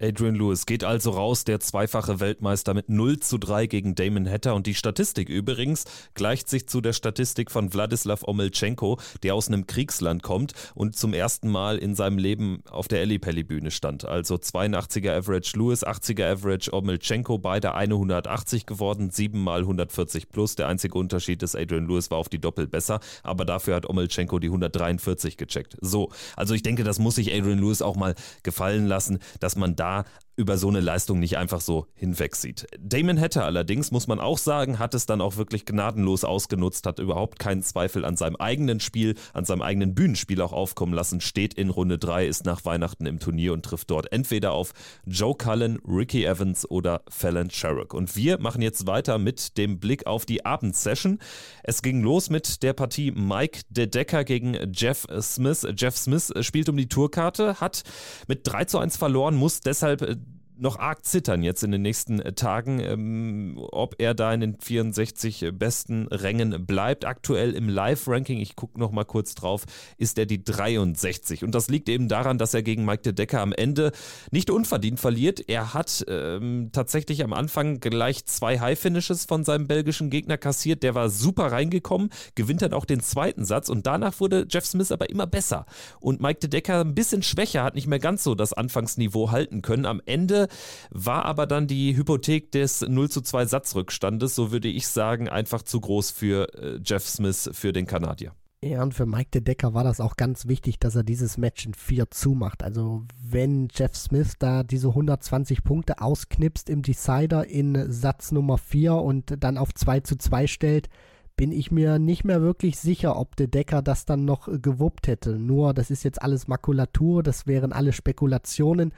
Adrian 0.02 0.34
Lewis 0.34 0.64
geht 0.64 0.82
also 0.82 1.10
raus, 1.10 1.44
der 1.44 1.60
zweifache 1.60 2.20
Weltmeister 2.20 2.72
mit 2.72 2.88
0 2.88 3.20
zu 3.20 3.36
3 3.36 3.66
gegen 3.66 3.94
Damon 3.94 4.28
Hatter. 4.28 4.54
Und 4.54 4.66
die 4.66 4.74
Statistik 4.74 5.28
übrigens 5.28 5.84
gleicht 6.14 6.48
sich 6.48 6.66
zu 6.66 6.80
der 6.80 6.94
Statistik 6.94 7.50
von 7.50 7.74
Wladislav 7.74 8.22
Omelchenko, 8.22 8.98
der 9.22 9.34
aus 9.34 9.48
einem 9.48 9.66
Kriegsland 9.66 10.22
kommt 10.22 10.54
und 10.74 10.96
zum 10.96 11.12
ersten 11.12 11.50
Mal 11.50 11.76
in 11.76 11.94
seinem 11.94 12.16
Leben 12.16 12.62
auf 12.70 12.88
der 12.88 13.02
Ellipelli-Bühne 13.02 13.70
stand. 13.70 14.06
Also 14.06 14.36
82er 14.36 15.18
Average 15.18 15.58
Lewis, 15.58 15.86
80er 15.86 16.32
Average 16.32 16.72
Omelchenko, 16.72 17.36
beide 17.36 17.74
eine 17.74 17.94
180 17.94 18.64
geworden, 18.64 19.10
7 19.10 19.38
mal 19.38 19.60
140 19.60 20.30
plus. 20.30 20.56
Der 20.56 20.68
einzige 20.68 20.96
Unterschied 20.96 21.42
ist, 21.42 21.54
Adrian 21.54 21.86
Lewis 21.86 22.10
war 22.10 22.16
auf 22.16 22.30
die 22.30 22.40
Doppel 22.40 22.66
besser, 22.66 23.00
aber 23.22 23.44
dafür 23.44 23.74
hat 23.74 23.86
Omelchenko 23.86 24.38
die 24.38 24.48
143 24.48 25.36
gecheckt. 25.36 25.76
So, 25.82 26.10
also 26.36 26.54
ich 26.54 26.62
denke, 26.62 26.84
das 26.84 26.98
muss 26.98 27.16
sich 27.16 27.34
Adrian 27.34 27.58
Lewis 27.58 27.82
auch 27.82 27.96
mal 27.96 28.14
gefallen 28.42 28.86
lassen, 28.86 29.18
dass 29.40 29.56
man 29.56 29.76
da 29.76 29.89
are 29.90 30.04
über 30.36 30.56
so 30.56 30.68
eine 30.68 30.80
Leistung 30.80 31.18
nicht 31.18 31.36
einfach 31.36 31.60
so 31.60 31.86
hinwegsieht. 31.94 32.66
Damon 32.78 33.20
Hatter 33.20 33.44
allerdings, 33.44 33.90
muss 33.90 34.06
man 34.06 34.20
auch 34.20 34.38
sagen, 34.38 34.78
hat 34.78 34.94
es 34.94 35.04
dann 35.04 35.20
auch 35.20 35.36
wirklich 35.36 35.66
gnadenlos 35.66 36.24
ausgenutzt, 36.24 36.86
hat 36.86 36.98
überhaupt 36.98 37.38
keinen 37.38 37.62
Zweifel 37.62 38.04
an 38.04 38.16
seinem 38.16 38.36
eigenen 38.36 38.80
Spiel, 38.80 39.16
an 39.34 39.44
seinem 39.44 39.62
eigenen 39.62 39.94
Bühnenspiel 39.94 40.40
auch 40.40 40.52
aufkommen 40.52 40.94
lassen, 40.94 41.20
steht 41.20 41.54
in 41.54 41.68
Runde 41.68 41.98
3, 41.98 42.26
ist 42.26 42.46
nach 42.46 42.64
Weihnachten 42.64 43.06
im 43.06 43.18
Turnier 43.18 43.52
und 43.52 43.64
trifft 43.64 43.90
dort 43.90 44.12
entweder 44.12 44.52
auf 44.52 44.72
Joe 45.04 45.34
Cullen, 45.34 45.78
Ricky 45.86 46.24
Evans 46.24 46.68
oder 46.70 47.02
Fallon 47.08 47.50
Sherrock. 47.50 47.92
Und 47.92 48.16
wir 48.16 48.40
machen 48.40 48.62
jetzt 48.62 48.86
weiter 48.86 49.18
mit 49.18 49.58
dem 49.58 49.78
Blick 49.78 50.06
auf 50.06 50.24
die 50.24 50.46
Abendsession. 50.46 51.18
Es 51.62 51.82
ging 51.82 52.02
los 52.02 52.30
mit 52.30 52.62
der 52.62 52.72
Partie 52.72 53.10
Mike 53.10 53.60
De 53.68 53.86
Decker 53.86 54.24
gegen 54.24 54.72
Jeff 54.72 55.06
Smith. 55.20 55.66
Jeff 55.76 55.96
Smith 55.96 56.32
spielt 56.40 56.68
um 56.68 56.76
die 56.76 56.88
Tourkarte, 56.88 57.60
hat 57.60 57.82
mit 58.26 58.40
3 58.44 58.64
zu 58.64 58.78
1 58.78 58.96
verloren, 58.96 59.34
muss 59.34 59.60
deshalb 59.60 60.02
äh, 60.02 60.16
noch 60.60 60.78
arg 60.78 61.04
zittern 61.04 61.42
jetzt 61.42 61.62
in 61.64 61.72
den 61.72 61.82
nächsten 61.82 62.20
äh, 62.20 62.32
Tagen, 62.32 62.80
ähm, 62.80 63.58
ob 63.72 63.96
er 63.98 64.14
da 64.14 64.32
in 64.32 64.40
den 64.40 64.60
64 64.60 65.42
äh, 65.42 65.52
besten 65.52 66.06
Rängen 66.08 66.66
bleibt. 66.66 67.04
Aktuell 67.04 67.52
im 67.52 67.68
Live-Ranking, 67.68 68.38
ich 68.38 68.56
gucke 68.56 68.78
noch 68.78 68.92
mal 68.92 69.04
kurz 69.04 69.34
drauf, 69.34 69.64
ist 69.96 70.18
er 70.18 70.26
die 70.26 70.44
63. 70.44 71.44
Und 71.44 71.54
das 71.54 71.68
liegt 71.68 71.88
eben 71.88 72.08
daran, 72.08 72.38
dass 72.38 72.54
er 72.54 72.62
gegen 72.62 72.84
Mike 72.84 73.02
de 73.02 73.12
Decker 73.12 73.40
am 73.40 73.52
Ende 73.52 73.92
nicht 74.30 74.50
unverdient 74.50 75.00
verliert. 75.00 75.48
Er 75.48 75.72
hat 75.72 76.04
ähm, 76.08 76.70
tatsächlich 76.72 77.24
am 77.24 77.32
Anfang 77.32 77.80
gleich 77.80 78.26
zwei 78.26 78.60
High-Finishes 78.60 79.24
von 79.24 79.44
seinem 79.44 79.66
belgischen 79.66 80.10
Gegner 80.10 80.36
kassiert. 80.36 80.82
Der 80.82 80.94
war 80.94 81.08
super 81.08 81.52
reingekommen, 81.52 82.10
gewinnt 82.34 82.62
dann 82.62 82.74
auch 82.74 82.84
den 82.84 83.00
zweiten 83.00 83.44
Satz 83.44 83.68
und 83.70 83.86
danach 83.86 84.20
wurde 84.20 84.46
Jeff 84.48 84.66
Smith 84.66 84.92
aber 84.92 85.08
immer 85.08 85.26
besser. 85.26 85.64
Und 86.00 86.20
Mike 86.20 86.40
de 86.40 86.50
Decker 86.50 86.80
ein 86.80 86.94
bisschen 86.94 87.22
schwächer, 87.22 87.64
hat 87.64 87.74
nicht 87.74 87.86
mehr 87.86 87.98
ganz 87.98 88.22
so 88.22 88.34
das 88.34 88.52
Anfangsniveau 88.52 89.30
halten 89.30 89.62
können. 89.62 89.86
Am 89.86 90.02
Ende 90.04 90.48
war 90.90 91.24
aber 91.24 91.46
dann 91.46 91.66
die 91.66 91.96
Hypothek 91.96 92.52
des 92.52 92.82
0 92.82 93.10
zu 93.10 93.20
2 93.20 93.46
Satzrückstandes, 93.46 94.34
so 94.34 94.52
würde 94.52 94.68
ich 94.68 94.88
sagen, 94.88 95.28
einfach 95.28 95.62
zu 95.62 95.80
groß 95.80 96.10
für 96.10 96.52
äh, 96.54 96.80
Jeff 96.84 97.06
Smith, 97.06 97.50
für 97.52 97.72
den 97.72 97.86
Kanadier. 97.86 98.32
Ja, 98.62 98.82
und 98.82 98.92
für 98.92 99.06
Mike 99.06 99.30
de 99.32 99.40
Decker 99.40 99.72
war 99.72 99.84
das 99.84 100.00
auch 100.00 100.16
ganz 100.16 100.46
wichtig, 100.46 100.78
dass 100.78 100.94
er 100.94 101.02
dieses 101.02 101.38
Match 101.38 101.64
in 101.64 101.72
4 101.72 102.10
zumacht. 102.10 102.62
Also 102.62 103.06
wenn 103.22 103.68
Jeff 103.72 103.96
Smith 103.96 104.34
da 104.38 104.64
diese 104.64 104.88
120 104.88 105.64
Punkte 105.64 106.02
ausknipst 106.02 106.68
im 106.68 106.82
Decider 106.82 107.46
in 107.46 107.90
Satz 107.90 108.32
Nummer 108.32 108.58
4 108.58 108.96
und 108.96 109.42
dann 109.42 109.56
auf 109.56 109.72
2 109.72 110.00
zu 110.00 110.16
2 110.16 110.46
stellt, 110.46 110.90
bin 111.36 111.52
ich 111.52 111.70
mir 111.70 111.98
nicht 111.98 112.24
mehr 112.24 112.42
wirklich 112.42 112.78
sicher, 112.78 113.16
ob 113.16 113.34
De 113.34 113.46
Decker 113.46 113.80
das 113.80 114.04
dann 114.04 114.26
noch 114.26 114.46
gewuppt 114.60 115.06
hätte. 115.06 115.38
Nur, 115.38 115.72
das 115.72 115.90
ist 115.90 116.02
jetzt 116.02 116.20
alles 116.20 116.46
Makulatur, 116.46 117.22
das 117.22 117.46
wären 117.46 117.72
alle 117.72 117.94
Spekulationen. 117.94 118.92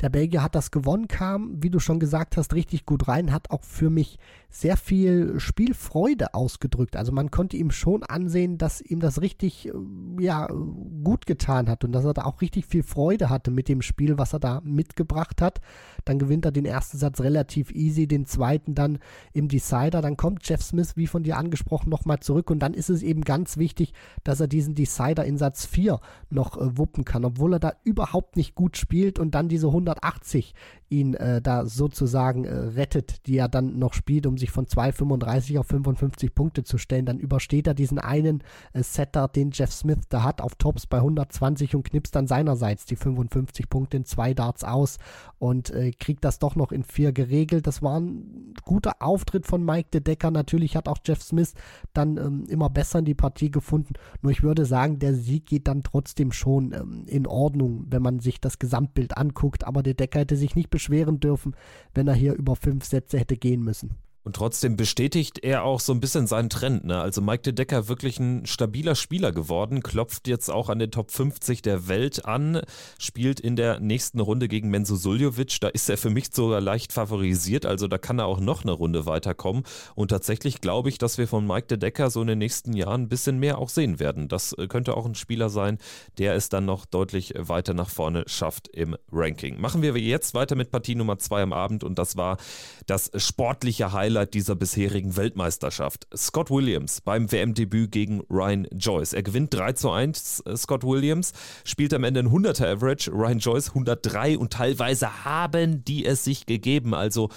Der 0.00 0.10
Belgier 0.10 0.42
hat 0.42 0.54
das 0.54 0.70
gewonnen, 0.70 1.08
kam, 1.08 1.60
wie 1.60 1.70
du 1.70 1.80
schon 1.80 1.98
gesagt 1.98 2.36
hast, 2.36 2.54
richtig 2.54 2.86
gut 2.86 3.08
rein, 3.08 3.32
hat 3.32 3.50
auch 3.50 3.64
für 3.64 3.90
mich 3.90 4.18
sehr 4.50 4.76
viel 4.76 5.38
Spielfreude 5.38 6.32
ausgedrückt. 6.34 6.96
Also 6.96 7.12
man 7.12 7.30
konnte 7.30 7.56
ihm 7.56 7.70
schon 7.70 8.02
ansehen, 8.02 8.56
dass 8.56 8.80
ihm 8.80 9.00
das 9.00 9.20
richtig 9.20 9.68
äh, 9.68 9.72
ja, 10.20 10.46
gut 10.46 11.26
getan 11.26 11.68
hat 11.68 11.84
und 11.84 11.92
dass 11.92 12.04
er 12.04 12.14
da 12.14 12.24
auch 12.24 12.40
richtig 12.40 12.66
viel 12.66 12.82
Freude 12.82 13.28
hatte 13.28 13.50
mit 13.50 13.68
dem 13.68 13.82
Spiel, 13.82 14.16
was 14.16 14.32
er 14.32 14.38
da 14.38 14.60
mitgebracht 14.64 15.42
hat. 15.42 15.60
Dann 16.04 16.18
gewinnt 16.18 16.44
er 16.46 16.52
den 16.52 16.64
ersten 16.64 16.96
Satz 16.96 17.20
relativ 17.20 17.72
easy, 17.72 18.06
den 18.06 18.24
zweiten 18.24 18.74
dann 18.74 19.00
im 19.32 19.48
Decider. 19.48 20.00
Dann 20.00 20.16
kommt 20.16 20.48
Jeff 20.48 20.62
Smith, 20.62 20.96
wie 20.96 21.06
von 21.06 21.24
dir 21.24 21.36
angesprochen, 21.36 21.90
nochmal 21.90 22.20
zurück 22.20 22.50
und 22.50 22.60
dann 22.60 22.72
ist 22.72 22.88
es 22.88 23.02
eben 23.02 23.22
ganz 23.22 23.58
wichtig, 23.58 23.92
dass 24.24 24.40
er 24.40 24.48
diesen 24.48 24.74
Decider 24.74 25.24
in 25.24 25.36
Satz 25.36 25.66
4 25.66 26.00
noch 26.30 26.56
äh, 26.56 26.78
wuppen 26.78 27.04
kann, 27.04 27.24
obwohl 27.24 27.54
er 27.54 27.60
da 27.60 27.72
überhaupt 27.84 28.36
nicht 28.36 28.54
gut 28.54 28.76
spielt 28.76 29.18
und 29.18 29.34
dann 29.34 29.48
diese 29.48 29.66
100 29.66 29.87
180 29.88 30.52
ihn 30.90 31.14
äh, 31.14 31.42
da 31.42 31.66
sozusagen 31.66 32.44
äh, 32.44 32.54
rettet, 32.54 33.26
die 33.26 33.36
er 33.36 33.48
dann 33.48 33.78
noch 33.78 33.92
spielt, 33.92 34.26
um 34.26 34.38
sich 34.38 34.50
von 34.50 34.66
2,35 34.66 35.58
auf 35.58 35.66
55 35.66 36.34
Punkte 36.34 36.64
zu 36.64 36.78
stellen. 36.78 37.06
Dann 37.06 37.18
übersteht 37.18 37.66
er 37.66 37.74
diesen 37.74 37.98
einen 37.98 38.42
äh, 38.72 38.82
Setter, 38.82 39.28
den 39.28 39.50
Jeff 39.52 39.72
Smith 39.72 40.06
da 40.08 40.22
hat, 40.22 40.40
auf 40.40 40.54
Tops 40.54 40.86
bei 40.86 40.98
120 40.98 41.74
und 41.74 41.84
knipst 41.84 42.14
dann 42.16 42.26
seinerseits 42.26 42.86
die 42.86 42.96
55 42.96 43.68
Punkte 43.68 43.98
in 43.98 44.04
zwei 44.04 44.34
Darts 44.34 44.64
aus 44.64 44.98
und 45.38 45.70
äh, 45.70 45.92
kriegt 45.92 46.24
das 46.24 46.38
doch 46.38 46.56
noch 46.56 46.72
in 46.72 46.84
vier 46.84 47.12
geregelt. 47.12 47.66
Das 47.66 47.82
war 47.82 48.00
ein 48.00 48.54
guter 48.64 48.96
Auftritt 49.00 49.46
von 49.46 49.64
Mike 49.64 49.90
de 49.92 50.00
Decker. 50.00 50.30
Natürlich 50.30 50.76
hat 50.76 50.88
auch 50.88 50.98
Jeff 51.04 51.22
Smith 51.22 51.54
dann 51.92 52.16
ähm, 52.16 52.44
immer 52.48 52.70
besser 52.70 53.00
in 53.00 53.04
die 53.04 53.14
Partie 53.14 53.50
gefunden. 53.50 53.94
Nur 54.22 54.32
ich 54.32 54.42
würde 54.42 54.64
sagen, 54.64 54.98
der 54.98 55.14
Sieg 55.14 55.46
geht 55.46 55.68
dann 55.68 55.82
trotzdem 55.82 56.32
schon 56.32 56.72
ähm, 56.72 57.04
in 57.06 57.26
Ordnung, 57.26 57.84
wenn 57.88 58.02
man 58.02 58.20
sich 58.20 58.40
das 58.40 58.58
Gesamtbild 58.58 59.16
anguckt. 59.16 59.64
Aber 59.64 59.82
der 59.82 59.94
Decker 59.94 60.20
hätte 60.20 60.36
sich 60.36 60.56
nicht 60.56 60.70
beschweren 60.78 61.18
dürfen, 61.18 61.56
wenn 61.92 62.06
er 62.06 62.14
hier 62.14 62.34
über 62.34 62.54
fünf 62.54 62.84
Sätze 62.84 63.18
hätte 63.18 63.36
gehen 63.36 63.64
müssen. 63.64 63.96
Und 64.28 64.36
trotzdem 64.36 64.76
bestätigt 64.76 65.42
er 65.42 65.64
auch 65.64 65.80
so 65.80 65.90
ein 65.94 66.00
bisschen 66.00 66.26
seinen 66.26 66.50
Trend. 66.50 66.84
Ne? 66.84 67.00
Also 67.00 67.22
Mike 67.22 67.44
de 67.44 67.54
Decker 67.54 67.88
wirklich 67.88 68.20
ein 68.20 68.44
stabiler 68.44 68.94
Spieler 68.94 69.32
geworden, 69.32 69.82
klopft 69.82 70.28
jetzt 70.28 70.50
auch 70.50 70.68
an 70.68 70.78
den 70.78 70.90
Top 70.90 71.12
50 71.12 71.62
der 71.62 71.88
Welt 71.88 72.26
an, 72.26 72.60
spielt 72.98 73.40
in 73.40 73.56
der 73.56 73.80
nächsten 73.80 74.20
Runde 74.20 74.46
gegen 74.48 74.68
Menzo 74.68 74.96
Suljovic. 74.96 75.60
Da 75.62 75.68
ist 75.68 75.88
er 75.88 75.96
für 75.96 76.10
mich 76.10 76.26
sogar 76.30 76.60
leicht 76.60 76.92
favorisiert, 76.92 77.64
also 77.64 77.88
da 77.88 77.96
kann 77.96 78.18
er 78.18 78.26
auch 78.26 78.38
noch 78.38 78.64
eine 78.64 78.72
Runde 78.72 79.06
weiterkommen. 79.06 79.62
Und 79.94 80.08
tatsächlich 80.08 80.60
glaube 80.60 80.90
ich, 80.90 80.98
dass 80.98 81.16
wir 81.16 81.26
von 81.26 81.46
Mike 81.46 81.68
de 81.68 81.78
Decker 81.78 82.10
so 82.10 82.20
in 82.20 82.26
den 82.26 82.38
nächsten 82.38 82.74
Jahren 82.74 83.04
ein 83.04 83.08
bisschen 83.08 83.38
mehr 83.38 83.56
auch 83.56 83.70
sehen 83.70 83.98
werden. 83.98 84.28
Das 84.28 84.52
äh, 84.52 84.66
könnte 84.66 84.94
auch 84.94 85.06
ein 85.06 85.14
Spieler 85.14 85.48
sein, 85.48 85.78
der 86.18 86.34
es 86.34 86.50
dann 86.50 86.66
noch 86.66 86.84
deutlich 86.84 87.32
weiter 87.34 87.72
nach 87.72 87.88
vorne 87.88 88.24
schafft 88.26 88.68
im 88.68 88.94
Ranking. 89.10 89.58
Machen 89.58 89.80
wir 89.80 89.96
jetzt 89.96 90.34
weiter 90.34 90.54
mit 90.54 90.70
Partie 90.70 90.96
Nummer 90.96 91.18
2 91.18 91.44
am 91.44 91.54
Abend 91.54 91.82
und 91.82 91.98
das 91.98 92.18
war 92.18 92.36
das 92.84 93.10
sportliche 93.16 93.94
Highlight 93.94 94.17
Highlight 94.18 94.34
dieser 94.34 94.56
bisherigen 94.56 95.16
Weltmeisterschaft. 95.16 96.08
Scott 96.16 96.50
Williams 96.50 97.00
beim 97.00 97.30
WM-Debüt 97.30 97.92
gegen 97.92 98.20
Ryan 98.28 98.66
Joyce. 98.72 99.12
Er 99.12 99.22
gewinnt 99.22 99.54
3 99.54 99.74
zu 99.74 99.90
1, 99.90 100.40
äh, 100.40 100.56
Scott 100.56 100.82
Williams, 100.82 101.32
spielt 101.64 101.94
am 101.94 102.02
Ende 102.02 102.20
ein 102.20 102.30
100er 102.30 102.66
Average, 102.66 103.12
Ryan 103.12 103.38
Joyce 103.38 103.68
103 103.68 104.36
und 104.36 104.52
teilweise 104.52 105.24
haben 105.24 105.84
die 105.84 106.04
es 106.04 106.24
sich 106.24 106.46
gegeben. 106.46 106.94
Also 106.94 107.28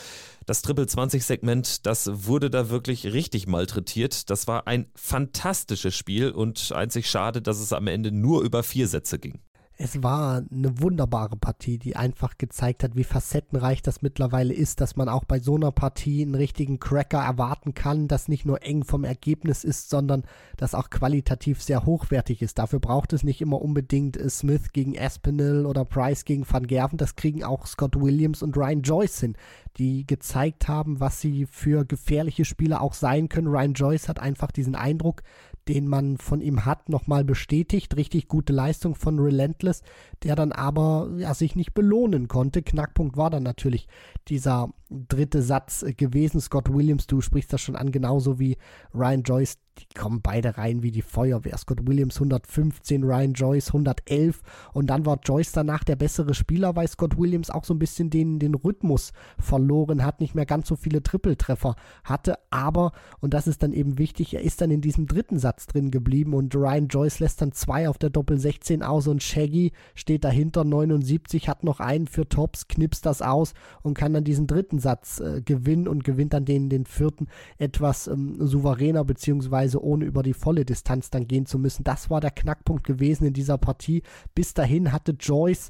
das 0.47 0.63
Triple 0.63 0.87
20 0.87 1.23
Segment, 1.23 1.85
das 1.85 2.09
wurde 2.25 2.49
da 2.49 2.71
wirklich 2.71 3.13
richtig 3.13 3.45
malträtiert. 3.45 4.31
Das 4.31 4.47
war 4.47 4.65
ein 4.65 4.87
fantastisches 4.95 5.95
Spiel 5.95 6.31
und 6.31 6.71
einzig 6.71 7.07
schade, 7.07 7.43
dass 7.43 7.59
es 7.59 7.73
am 7.73 7.85
Ende 7.85 8.11
nur 8.11 8.41
über 8.41 8.63
vier 8.63 8.87
Sätze 8.87 9.19
ging. 9.19 9.39
Es 9.83 10.03
war 10.03 10.43
eine 10.51 10.79
wunderbare 10.79 11.35
Partie, 11.35 11.79
die 11.79 11.95
einfach 11.95 12.37
gezeigt 12.37 12.83
hat, 12.83 12.95
wie 12.95 13.03
facettenreich 13.03 13.81
das 13.81 14.03
mittlerweile 14.03 14.53
ist, 14.53 14.79
dass 14.79 14.95
man 14.95 15.09
auch 15.09 15.23
bei 15.25 15.39
so 15.39 15.55
einer 15.55 15.71
Partie 15.71 16.21
einen 16.21 16.35
richtigen 16.35 16.79
Cracker 16.79 17.17
erwarten 17.17 17.73
kann, 17.73 18.07
das 18.07 18.27
nicht 18.27 18.45
nur 18.45 18.61
eng 18.61 18.83
vom 18.83 19.03
Ergebnis 19.03 19.63
ist, 19.63 19.89
sondern 19.89 20.23
das 20.55 20.75
auch 20.75 20.91
qualitativ 20.91 21.63
sehr 21.63 21.83
hochwertig 21.83 22.43
ist. 22.43 22.59
Dafür 22.59 22.79
braucht 22.79 23.11
es 23.11 23.23
nicht 23.23 23.41
immer 23.41 23.59
unbedingt 23.59 24.19
Smith 24.29 24.71
gegen 24.71 24.95
Aspinall 24.99 25.65
oder 25.65 25.83
Price 25.83 26.25
gegen 26.25 26.45
Van 26.47 26.67
Gerven. 26.67 26.99
Das 26.99 27.15
kriegen 27.15 27.43
auch 27.43 27.65
Scott 27.65 27.99
Williams 27.99 28.43
und 28.43 28.55
Ryan 28.55 28.83
Joyce 28.83 29.21
hin, 29.21 29.35
die 29.77 30.05
gezeigt 30.05 30.67
haben, 30.67 30.99
was 30.99 31.21
sie 31.21 31.47
für 31.47 31.85
gefährliche 31.85 32.45
Spieler 32.45 32.81
auch 32.81 32.93
sein 32.93 33.29
können. 33.29 33.47
Ryan 33.47 33.73
Joyce 33.73 34.09
hat 34.09 34.19
einfach 34.19 34.51
diesen 34.51 34.75
Eindruck, 34.75 35.23
den 35.67 35.87
man 35.87 36.17
von 36.17 36.41
ihm 36.41 36.65
hat, 36.65 36.89
nochmal 36.89 37.23
bestätigt. 37.23 37.95
Richtig 37.95 38.27
gute 38.27 38.53
Leistung 38.53 38.95
von 38.95 39.19
Relentless, 39.19 39.83
der 40.23 40.35
dann 40.35 40.51
aber 40.51 41.09
ja, 41.17 41.33
sich 41.33 41.55
nicht 41.55 41.73
belohnen 41.73 42.27
konnte. 42.27 42.61
Knackpunkt 42.61 43.17
war 43.17 43.29
dann 43.29 43.43
natürlich 43.43 43.87
dieser 44.27 44.69
dritte 44.89 45.41
Satz 45.41 45.85
gewesen. 45.97 46.41
Scott 46.41 46.73
Williams, 46.73 47.07
du 47.07 47.21
sprichst 47.21 47.53
das 47.53 47.61
schon 47.61 47.75
an, 47.75 47.91
genauso 47.91 48.39
wie 48.39 48.57
Ryan 48.93 49.23
Joyce, 49.23 49.59
die 49.89 49.99
kommen 49.99 50.21
beide 50.21 50.57
rein 50.57 50.83
wie 50.83 50.91
die 50.91 51.01
Feuerwehr. 51.01 51.57
Scott 51.57 51.87
Williams? 51.87 52.15
115, 52.15 53.03
Ryan 53.03 53.33
Joyce 53.33 53.67
111 53.67 54.41
und 54.73 54.87
dann 54.87 55.05
war 55.05 55.19
Joyce 55.23 55.51
danach 55.51 55.83
der 55.83 55.95
bessere 55.95 56.33
Spieler, 56.33 56.75
weil 56.75 56.87
Scott 56.87 57.17
Williams 57.17 57.49
auch 57.49 57.63
so 57.63 57.73
ein 57.73 57.79
bisschen 57.79 58.09
den, 58.09 58.39
den 58.39 58.55
Rhythmus 58.55 59.13
verloren 59.39 60.03
hat, 60.03 60.21
nicht 60.21 60.35
mehr 60.35 60.45
ganz 60.45 60.67
so 60.67 60.75
viele 60.75 61.03
Trippeltreffer 61.03 61.75
hatte, 62.03 62.37
aber, 62.51 62.91
und 63.21 63.33
das 63.33 63.47
ist 63.47 63.63
dann 63.63 63.71
eben 63.71 63.97
wichtig, 63.97 64.33
er 64.33 64.41
ist 64.41 64.61
dann 64.61 64.71
in 64.71 64.81
diesem 64.81 65.07
dritten 65.07 65.39
Satz 65.39 65.67
drin 65.67 65.89
geblieben. 65.89 66.33
Und 66.33 66.53
Ryan 66.53 66.87
Joyce 66.87 67.19
lässt 67.19 67.41
dann 67.41 67.53
zwei 67.53 67.87
auf 67.87 67.97
der 67.97 68.09
Doppel 68.09 68.37
16 68.37 68.83
aus. 68.83 69.07
Und 69.07 69.23
Shaggy 69.23 69.71
steht 69.95 70.23
dahinter. 70.23 70.63
79, 70.63 71.47
hat 71.47 71.63
noch 71.63 71.79
einen 71.79 72.07
für 72.07 72.27
Tops, 72.27 72.67
knipst 72.67 73.05
das 73.05 73.21
aus 73.21 73.53
und 73.81 73.93
kann 73.93 74.13
dann 74.13 74.23
diesen 74.23 74.47
dritten 74.47 74.79
Satz 74.79 75.19
äh, 75.19 75.41
gewinnen 75.41 75.87
und 75.87 76.03
gewinnt 76.03 76.33
dann 76.33 76.45
den, 76.45 76.69
den 76.69 76.85
vierten 76.85 77.27
etwas 77.57 78.07
ähm, 78.07 78.35
souveräner 78.39 79.05
beziehungsweise 79.05 79.70
beziehungsweise 79.71 79.83
ohne 79.83 80.05
über 80.05 80.23
die 80.23 80.33
volle 80.33 80.65
Distanz 80.65 81.09
dann 81.09 81.27
gehen 81.27 81.45
zu 81.45 81.57
müssen. 81.59 81.83
Das 81.83 82.09
war 82.09 82.21
der 82.21 82.31
Knackpunkt 82.31 82.83
gewesen 82.83 83.25
in 83.25 83.33
dieser 83.33 83.57
Partie. 83.57 84.03
Bis 84.35 84.53
dahin 84.53 84.91
hatte 84.91 85.13
Joyce 85.13 85.69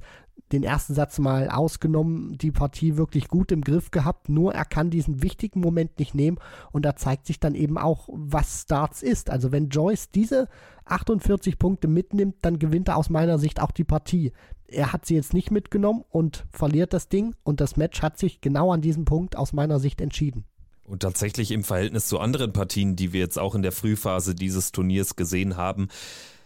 den 0.51 0.63
ersten 0.63 0.93
Satz 0.93 1.19
mal 1.19 1.49
ausgenommen, 1.49 2.37
die 2.37 2.51
Partie 2.51 2.97
wirklich 2.97 3.27
gut 3.27 3.51
im 3.51 3.61
Griff 3.61 3.91
gehabt, 3.91 4.27
nur 4.27 4.53
er 4.53 4.65
kann 4.65 4.89
diesen 4.89 5.21
wichtigen 5.21 5.61
Moment 5.61 5.97
nicht 5.97 6.13
nehmen 6.13 6.39
und 6.71 6.83
da 6.83 6.95
zeigt 6.95 7.25
sich 7.27 7.39
dann 7.39 7.55
eben 7.55 7.77
auch, 7.77 8.09
was 8.11 8.63
Starts 8.63 9.01
ist. 9.01 9.29
Also 9.29 9.51
wenn 9.51 9.69
Joyce 9.69 10.11
diese 10.11 10.49
48 10.85 11.57
Punkte 11.57 11.87
mitnimmt, 11.87 12.35
dann 12.41 12.59
gewinnt 12.59 12.89
er 12.89 12.97
aus 12.97 13.09
meiner 13.09 13.39
Sicht 13.39 13.61
auch 13.61 13.71
die 13.71 13.85
Partie. 13.85 14.33
Er 14.67 14.91
hat 14.91 15.05
sie 15.05 15.15
jetzt 15.15 15.33
nicht 15.33 15.51
mitgenommen 15.51 16.03
und 16.09 16.45
verliert 16.49 16.91
das 16.91 17.07
Ding 17.07 17.33
und 17.43 17.61
das 17.61 17.77
Match 17.77 18.01
hat 18.01 18.17
sich 18.17 18.41
genau 18.41 18.73
an 18.73 18.81
diesem 18.81 19.05
Punkt 19.05 19.37
aus 19.37 19.53
meiner 19.53 19.79
Sicht 19.79 20.01
entschieden. 20.01 20.45
Und 20.91 21.04
tatsächlich 21.04 21.51
im 21.51 21.63
Verhältnis 21.63 22.08
zu 22.08 22.19
anderen 22.19 22.51
Partien, 22.51 22.97
die 22.97 23.13
wir 23.13 23.21
jetzt 23.21 23.39
auch 23.39 23.56
in 23.56 23.62
der 23.62 23.71
Frühphase 23.71 24.36
dieses 24.36 24.73
Turniers 24.73 25.15
gesehen 25.15 25.56
haben, 25.56 25.88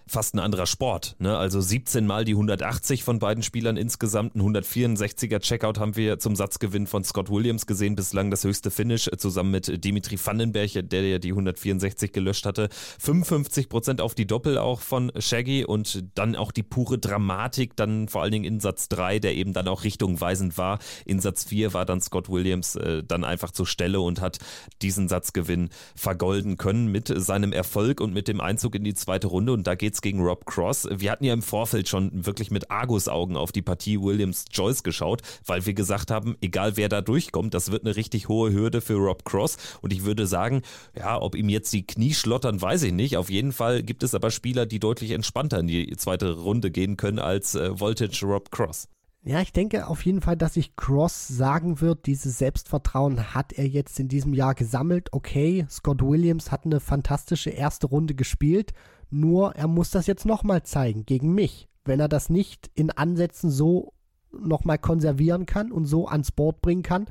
fast 0.07 0.35
ein 0.35 0.39
anderer 0.39 0.65
Sport. 0.65 1.15
Ne? 1.19 1.35
Also 1.37 1.61
17 1.61 2.05
Mal 2.05 2.25
die 2.25 2.33
180 2.33 3.03
von 3.03 3.19
beiden 3.19 3.43
Spielern 3.43 3.77
insgesamt. 3.77 4.35
Ein 4.35 4.41
164er 4.41 5.39
Checkout 5.39 5.79
haben 5.79 5.95
wir 5.95 6.19
zum 6.19 6.35
Satzgewinn 6.35 6.87
von 6.87 7.03
Scott 7.03 7.29
Williams 7.29 7.65
gesehen. 7.65 7.95
Bislang 7.95 8.29
das 8.29 8.43
höchste 8.43 8.71
Finish 8.71 9.07
äh, 9.07 9.17
zusammen 9.17 9.51
mit 9.51 9.83
Dimitri 9.83 10.17
Vandenberg, 10.23 10.89
der 10.89 11.07
ja 11.07 11.19
die 11.19 11.31
164 11.31 12.11
gelöscht 12.11 12.45
hatte. 12.45 12.69
55 12.99 13.69
Prozent 13.69 14.01
auf 14.01 14.13
die 14.13 14.27
Doppel 14.27 14.57
auch 14.57 14.81
von 14.81 15.11
Shaggy 15.17 15.65
und 15.65 16.03
dann 16.15 16.35
auch 16.35 16.51
die 16.51 16.63
pure 16.63 16.99
Dramatik, 16.99 17.75
dann 17.75 18.07
vor 18.07 18.21
allen 18.21 18.31
Dingen 18.31 18.45
in 18.45 18.59
Satz 18.59 18.89
3, 18.89 19.19
der 19.19 19.35
eben 19.35 19.53
dann 19.53 19.67
auch 19.67 19.83
richtungweisend 19.83 20.57
war. 20.57 20.79
In 21.05 21.19
Satz 21.19 21.45
4 21.45 21.73
war 21.73 21.85
dann 21.85 22.01
Scott 22.01 22.29
Williams 22.29 22.75
äh, 22.75 23.03
dann 23.03 23.23
einfach 23.23 23.51
zur 23.51 23.65
Stelle 23.65 24.01
und 24.01 24.21
hat 24.21 24.37
diesen 24.81 25.07
Satzgewinn 25.07 25.69
vergolden 25.95 26.57
können 26.57 26.91
mit 26.91 27.11
seinem 27.15 27.53
Erfolg 27.53 28.01
und 28.01 28.13
mit 28.13 28.27
dem 28.27 28.39
Einzug 28.39 28.75
in 28.75 28.83
die 28.83 28.93
zweite 28.93 29.27
Runde. 29.27 29.53
Und 29.53 29.65
da 29.65 29.73
geht 29.73 29.94
geht's 29.95 30.01
gegen 30.01 30.21
Rob 30.21 30.45
Cross. 30.45 30.87
Wir 30.91 31.11
hatten 31.11 31.23
ja 31.23 31.33
im 31.33 31.41
Vorfeld 31.41 31.87
schon 31.87 32.25
wirklich 32.25 32.51
mit 32.51 32.69
Argus-Augen 32.69 33.37
auf 33.37 33.51
die 33.51 33.61
Partie 33.61 33.99
Williams-Joyce 34.01 34.83
geschaut, 34.83 35.21
weil 35.45 35.65
wir 35.65 35.73
gesagt 35.73 36.11
haben, 36.11 36.35
egal 36.41 36.77
wer 36.77 36.89
da 36.89 37.01
durchkommt, 37.01 37.53
das 37.53 37.71
wird 37.71 37.85
eine 37.85 37.95
richtig 37.95 38.27
hohe 38.27 38.51
Hürde 38.51 38.81
für 38.81 38.95
Rob 38.95 39.25
Cross. 39.25 39.57
Und 39.81 39.93
ich 39.93 40.03
würde 40.03 40.27
sagen, 40.27 40.61
ja, 40.97 41.21
ob 41.21 41.35
ihm 41.35 41.49
jetzt 41.49 41.71
die 41.73 41.85
Knie 41.85 42.13
schlottern, 42.13 42.61
weiß 42.61 42.83
ich 42.83 42.93
nicht. 42.93 43.17
Auf 43.17 43.29
jeden 43.29 43.51
Fall 43.51 43.83
gibt 43.83 44.03
es 44.03 44.13
aber 44.13 44.31
Spieler, 44.31 44.65
die 44.65 44.79
deutlich 44.79 45.11
entspannter 45.11 45.59
in 45.59 45.67
die 45.67 45.95
zweite 45.97 46.33
Runde 46.33 46.71
gehen 46.71 46.97
können 46.97 47.19
als 47.19 47.55
äh, 47.55 47.79
Voltage 47.79 48.25
Rob 48.25 48.51
Cross. 48.51 48.87
Ja, 49.23 49.41
ich 49.41 49.51
denke 49.51 49.87
auf 49.87 50.05
jeden 50.05 50.21
Fall, 50.21 50.37
dass 50.37 50.53
sich 50.53 50.75
Cross 50.75 51.27
sagen 51.27 51.81
wird, 51.81 52.05
dieses 52.05 52.37
Selbstvertrauen 52.37 53.33
hat 53.33 53.53
er 53.53 53.67
jetzt 53.67 53.99
in 53.99 54.07
diesem 54.07 54.35
Jahr 54.35 54.53
gesammelt. 54.53 55.09
Okay, 55.13 55.65
Scott 55.67 56.03
Williams 56.03 56.51
hat 56.51 56.65
eine 56.65 56.79
fantastische 56.79 57.49
erste 57.49 57.87
Runde 57.87 58.13
gespielt 58.13 58.73
nur 59.19 59.55
er 59.55 59.67
muss 59.67 59.91
das 59.91 60.07
jetzt 60.07 60.25
nochmal 60.25 60.63
zeigen 60.63 61.05
gegen 61.05 61.33
mich. 61.33 61.67
Wenn 61.85 61.99
er 61.99 62.09
das 62.09 62.29
nicht 62.29 62.69
in 62.73 62.91
Ansätzen 62.91 63.49
so 63.49 63.93
nochmal 64.31 64.77
konservieren 64.77 65.45
kann 65.45 65.71
und 65.71 65.85
so 65.85 66.07
ans 66.07 66.31
Board 66.31 66.61
bringen 66.61 66.83
kann, 66.83 67.05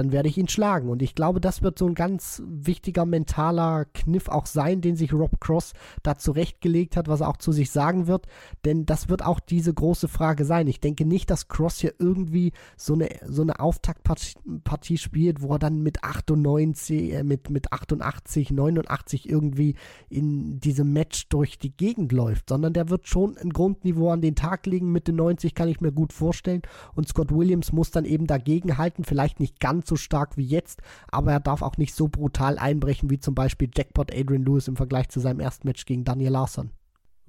dann 0.00 0.12
werde 0.12 0.30
ich 0.30 0.38
ihn 0.38 0.48
schlagen. 0.48 0.88
Und 0.88 1.02
ich 1.02 1.14
glaube, 1.14 1.42
das 1.42 1.60
wird 1.60 1.78
so 1.78 1.86
ein 1.86 1.94
ganz 1.94 2.42
wichtiger 2.46 3.04
mentaler 3.04 3.84
Kniff 3.84 4.28
auch 4.28 4.46
sein, 4.46 4.80
den 4.80 4.96
sich 4.96 5.12
Rob 5.12 5.38
Cross 5.40 5.74
da 6.02 6.16
zurechtgelegt 6.16 6.96
hat, 6.96 7.06
was 7.06 7.20
er 7.20 7.28
auch 7.28 7.36
zu 7.36 7.52
sich 7.52 7.70
sagen 7.70 8.06
wird. 8.06 8.26
Denn 8.64 8.86
das 8.86 9.10
wird 9.10 9.22
auch 9.22 9.40
diese 9.40 9.74
große 9.74 10.08
Frage 10.08 10.46
sein. 10.46 10.68
Ich 10.68 10.80
denke 10.80 11.04
nicht, 11.04 11.28
dass 11.28 11.48
Cross 11.48 11.80
hier 11.80 11.92
irgendwie 11.98 12.52
so 12.78 12.94
eine, 12.94 13.10
so 13.26 13.42
eine 13.42 13.60
Auftaktpartie 13.60 14.96
spielt, 14.96 15.42
wo 15.42 15.52
er 15.52 15.58
dann 15.58 15.82
mit 15.82 16.02
98, 16.02 17.12
äh, 17.12 17.22
mit, 17.22 17.50
mit 17.50 17.70
88, 17.70 18.52
89 18.52 19.28
irgendwie 19.28 19.74
in 20.08 20.60
diesem 20.60 20.94
Match 20.94 21.28
durch 21.28 21.58
die 21.58 21.76
Gegend 21.76 22.12
läuft, 22.12 22.48
sondern 22.48 22.72
der 22.72 22.88
wird 22.88 23.06
schon 23.06 23.36
ein 23.36 23.50
Grundniveau 23.50 24.08
an 24.08 24.22
den 24.22 24.34
Tag 24.34 24.64
legen. 24.64 24.92
Mitte 24.92 25.12
90 25.12 25.54
kann 25.54 25.68
ich 25.68 25.82
mir 25.82 25.92
gut 25.92 26.14
vorstellen. 26.14 26.62
Und 26.94 27.06
Scott 27.06 27.30
Williams 27.30 27.72
muss 27.72 27.90
dann 27.90 28.06
eben 28.06 28.26
dagegen 28.26 28.78
halten, 28.78 29.04
vielleicht 29.04 29.40
nicht 29.40 29.60
ganz 29.60 29.89
so 29.90 29.96
stark 29.96 30.38
wie 30.38 30.46
jetzt, 30.46 30.80
aber 31.10 31.32
er 31.32 31.40
darf 31.40 31.60
auch 31.60 31.76
nicht 31.76 31.94
so 31.94 32.08
brutal 32.08 32.58
einbrechen 32.58 33.10
wie 33.10 33.18
zum 33.18 33.34
Beispiel 33.34 33.68
Jackpot 33.74 34.14
Adrian 34.14 34.44
Lewis 34.44 34.68
im 34.68 34.76
Vergleich 34.76 35.10
zu 35.10 35.20
seinem 35.20 35.40
ersten 35.40 35.68
Match 35.68 35.84
gegen 35.84 36.04
Daniel 36.04 36.32
Larson. 36.32 36.70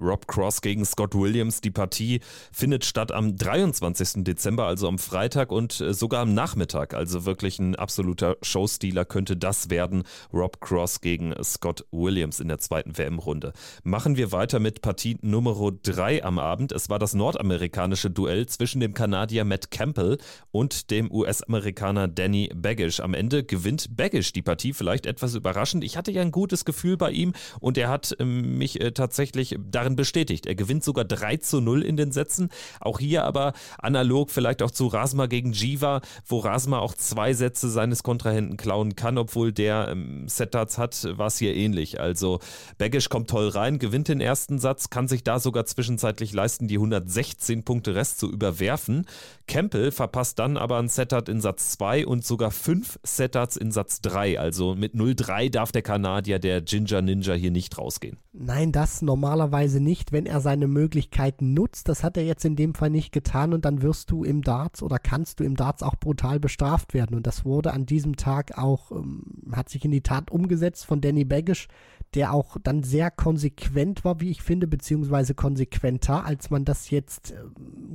Rob 0.01 0.27
Cross 0.27 0.61
gegen 0.61 0.83
Scott 0.83 1.13
Williams. 1.13 1.61
Die 1.61 1.71
Partie 1.71 2.21
findet 2.51 2.85
statt 2.85 3.11
am 3.11 3.35
23. 3.35 4.23
Dezember, 4.23 4.65
also 4.65 4.87
am 4.87 4.97
Freitag 4.97 5.51
und 5.51 5.79
äh, 5.79 5.93
sogar 5.93 6.21
am 6.21 6.33
Nachmittag. 6.33 6.93
Also 6.93 7.25
wirklich 7.25 7.59
ein 7.59 7.75
absoluter 7.75 8.37
Showstealer 8.41 9.05
könnte 9.05 9.37
das 9.37 9.69
werden. 9.69 10.03
Rob 10.33 10.59
Cross 10.61 11.01
gegen 11.01 11.33
Scott 11.43 11.85
Williams 11.91 12.39
in 12.39 12.47
der 12.47 12.57
zweiten 12.57 12.97
WM-Runde. 12.97 13.53
Machen 13.83 14.17
wir 14.17 14.31
weiter 14.31 14.59
mit 14.59 14.81
Partie 14.81 15.17
Nummer 15.21 15.51
3 15.83 16.23
am 16.23 16.39
Abend. 16.39 16.71
Es 16.71 16.89
war 16.89 16.97
das 16.97 17.13
nordamerikanische 17.13 18.09
Duell 18.09 18.47
zwischen 18.47 18.79
dem 18.79 18.93
Kanadier 18.93 19.45
Matt 19.45 19.69
Campbell 19.69 20.17
und 20.51 20.89
dem 20.91 21.11
US-Amerikaner 21.11 22.07
Danny 22.07 22.49
Baggish. 22.55 22.99
Am 22.99 23.13
Ende 23.13 23.43
gewinnt 23.43 23.95
Baggish 23.95 24.33
die 24.33 24.41
Partie, 24.41 24.73
vielleicht 24.73 25.05
etwas 25.05 25.35
überraschend. 25.35 25.83
Ich 25.83 25.97
hatte 25.97 26.11
ja 26.11 26.21
ein 26.21 26.31
gutes 26.31 26.65
Gefühl 26.65 26.97
bei 26.97 27.11
ihm 27.11 27.33
und 27.59 27.77
er 27.77 27.89
hat 27.89 28.15
ähm, 28.19 28.57
mich 28.57 28.81
äh, 28.81 28.91
tatsächlich 28.91 29.55
darin 29.59 29.90
darin 29.91 29.95
bestätigt. 29.95 30.45
Er 30.45 30.55
gewinnt 30.55 30.83
sogar 30.83 31.05
3 31.05 31.37
zu 31.37 31.61
0 31.61 31.83
in 31.83 31.97
den 31.97 32.11
Sätzen. 32.11 32.49
Auch 32.79 32.99
hier 32.99 33.23
aber 33.23 33.53
analog 33.77 34.31
vielleicht 34.31 34.61
auch 34.61 34.71
zu 34.71 34.87
Rasma 34.87 35.27
gegen 35.27 35.51
Jiva, 35.51 36.01
wo 36.25 36.39
Rasma 36.39 36.79
auch 36.79 36.95
zwei 36.95 37.33
Sätze 37.33 37.69
seines 37.69 38.03
Kontrahenten 38.03 38.57
klauen 38.57 38.95
kann, 38.95 39.17
obwohl 39.17 39.51
der 39.51 39.89
ähm, 39.91 40.27
Setdarts 40.27 40.77
hat, 40.77 41.07
war 41.17 41.27
es 41.27 41.37
hier 41.37 41.55
ähnlich. 41.55 41.99
Also 41.99 42.39
Baggish 42.77 43.09
kommt 43.09 43.29
toll 43.29 43.49
rein, 43.49 43.79
gewinnt 43.79 44.07
den 44.07 44.21
ersten 44.21 44.59
Satz, 44.59 44.89
kann 44.89 45.07
sich 45.07 45.23
da 45.23 45.39
sogar 45.39 45.65
zwischenzeitlich 45.65 46.33
leisten, 46.33 46.67
die 46.67 46.75
116 46.75 47.63
Punkte 47.63 47.95
Rest 47.95 48.19
zu 48.19 48.31
überwerfen. 48.31 49.05
Campbell 49.47 49.91
verpasst 49.91 50.39
dann 50.39 50.57
aber 50.57 50.77
ein 50.77 50.87
Setdart 50.87 51.27
in 51.29 51.41
Satz 51.41 51.71
2 51.71 52.05
und 52.05 52.25
sogar 52.25 52.51
fünf 52.51 52.99
Setdarts 53.03 53.57
in 53.57 53.71
Satz 53.71 54.01
3. 54.01 54.39
Also 54.39 54.75
mit 54.75 54.95
0-3 54.95 55.49
darf 55.49 55.71
der 55.71 55.81
Kanadier, 55.81 56.39
der 56.39 56.61
Ginger 56.61 57.01
Ninja, 57.01 57.33
hier 57.33 57.51
nicht 57.51 57.77
rausgehen. 57.77 58.17
Nein, 58.33 58.71
das 58.71 59.01
normalerweise 59.01 59.70
nicht, 59.79 60.11
wenn 60.11 60.25
er 60.25 60.41
seine 60.41 60.67
Möglichkeiten 60.67 61.53
nutzt. 61.53 61.87
Das 61.87 62.03
hat 62.03 62.17
er 62.17 62.25
jetzt 62.25 62.45
in 62.45 62.55
dem 62.55 62.73
Fall 62.73 62.89
nicht 62.89 63.11
getan 63.11 63.53
und 63.53 63.65
dann 63.65 63.81
wirst 63.81 64.11
du 64.11 64.23
im 64.23 64.41
Darts 64.41 64.83
oder 64.83 64.99
kannst 64.99 65.39
du 65.39 65.43
im 65.43 65.55
Darts 65.55 65.83
auch 65.83 65.95
brutal 65.95 66.39
bestraft 66.39 66.93
werden. 66.93 67.15
Und 67.15 67.27
das 67.27 67.45
wurde 67.45 67.73
an 67.73 67.85
diesem 67.85 68.15
Tag 68.15 68.57
auch, 68.57 68.91
ähm, 68.91 69.23
hat 69.53 69.69
sich 69.69 69.85
in 69.85 69.91
die 69.91 70.01
Tat 70.01 70.31
umgesetzt 70.31 70.85
von 70.85 71.01
Danny 71.01 71.25
Baggish, 71.25 71.67
der 72.13 72.33
auch 72.33 72.57
dann 72.61 72.83
sehr 72.83 73.09
konsequent 73.09 74.03
war, 74.03 74.19
wie 74.19 74.31
ich 74.31 74.41
finde, 74.41 74.67
beziehungsweise 74.67 75.33
konsequenter, 75.33 76.25
als 76.25 76.49
man 76.49 76.65
das 76.65 76.89
jetzt 76.89 77.31
äh, 77.31 77.35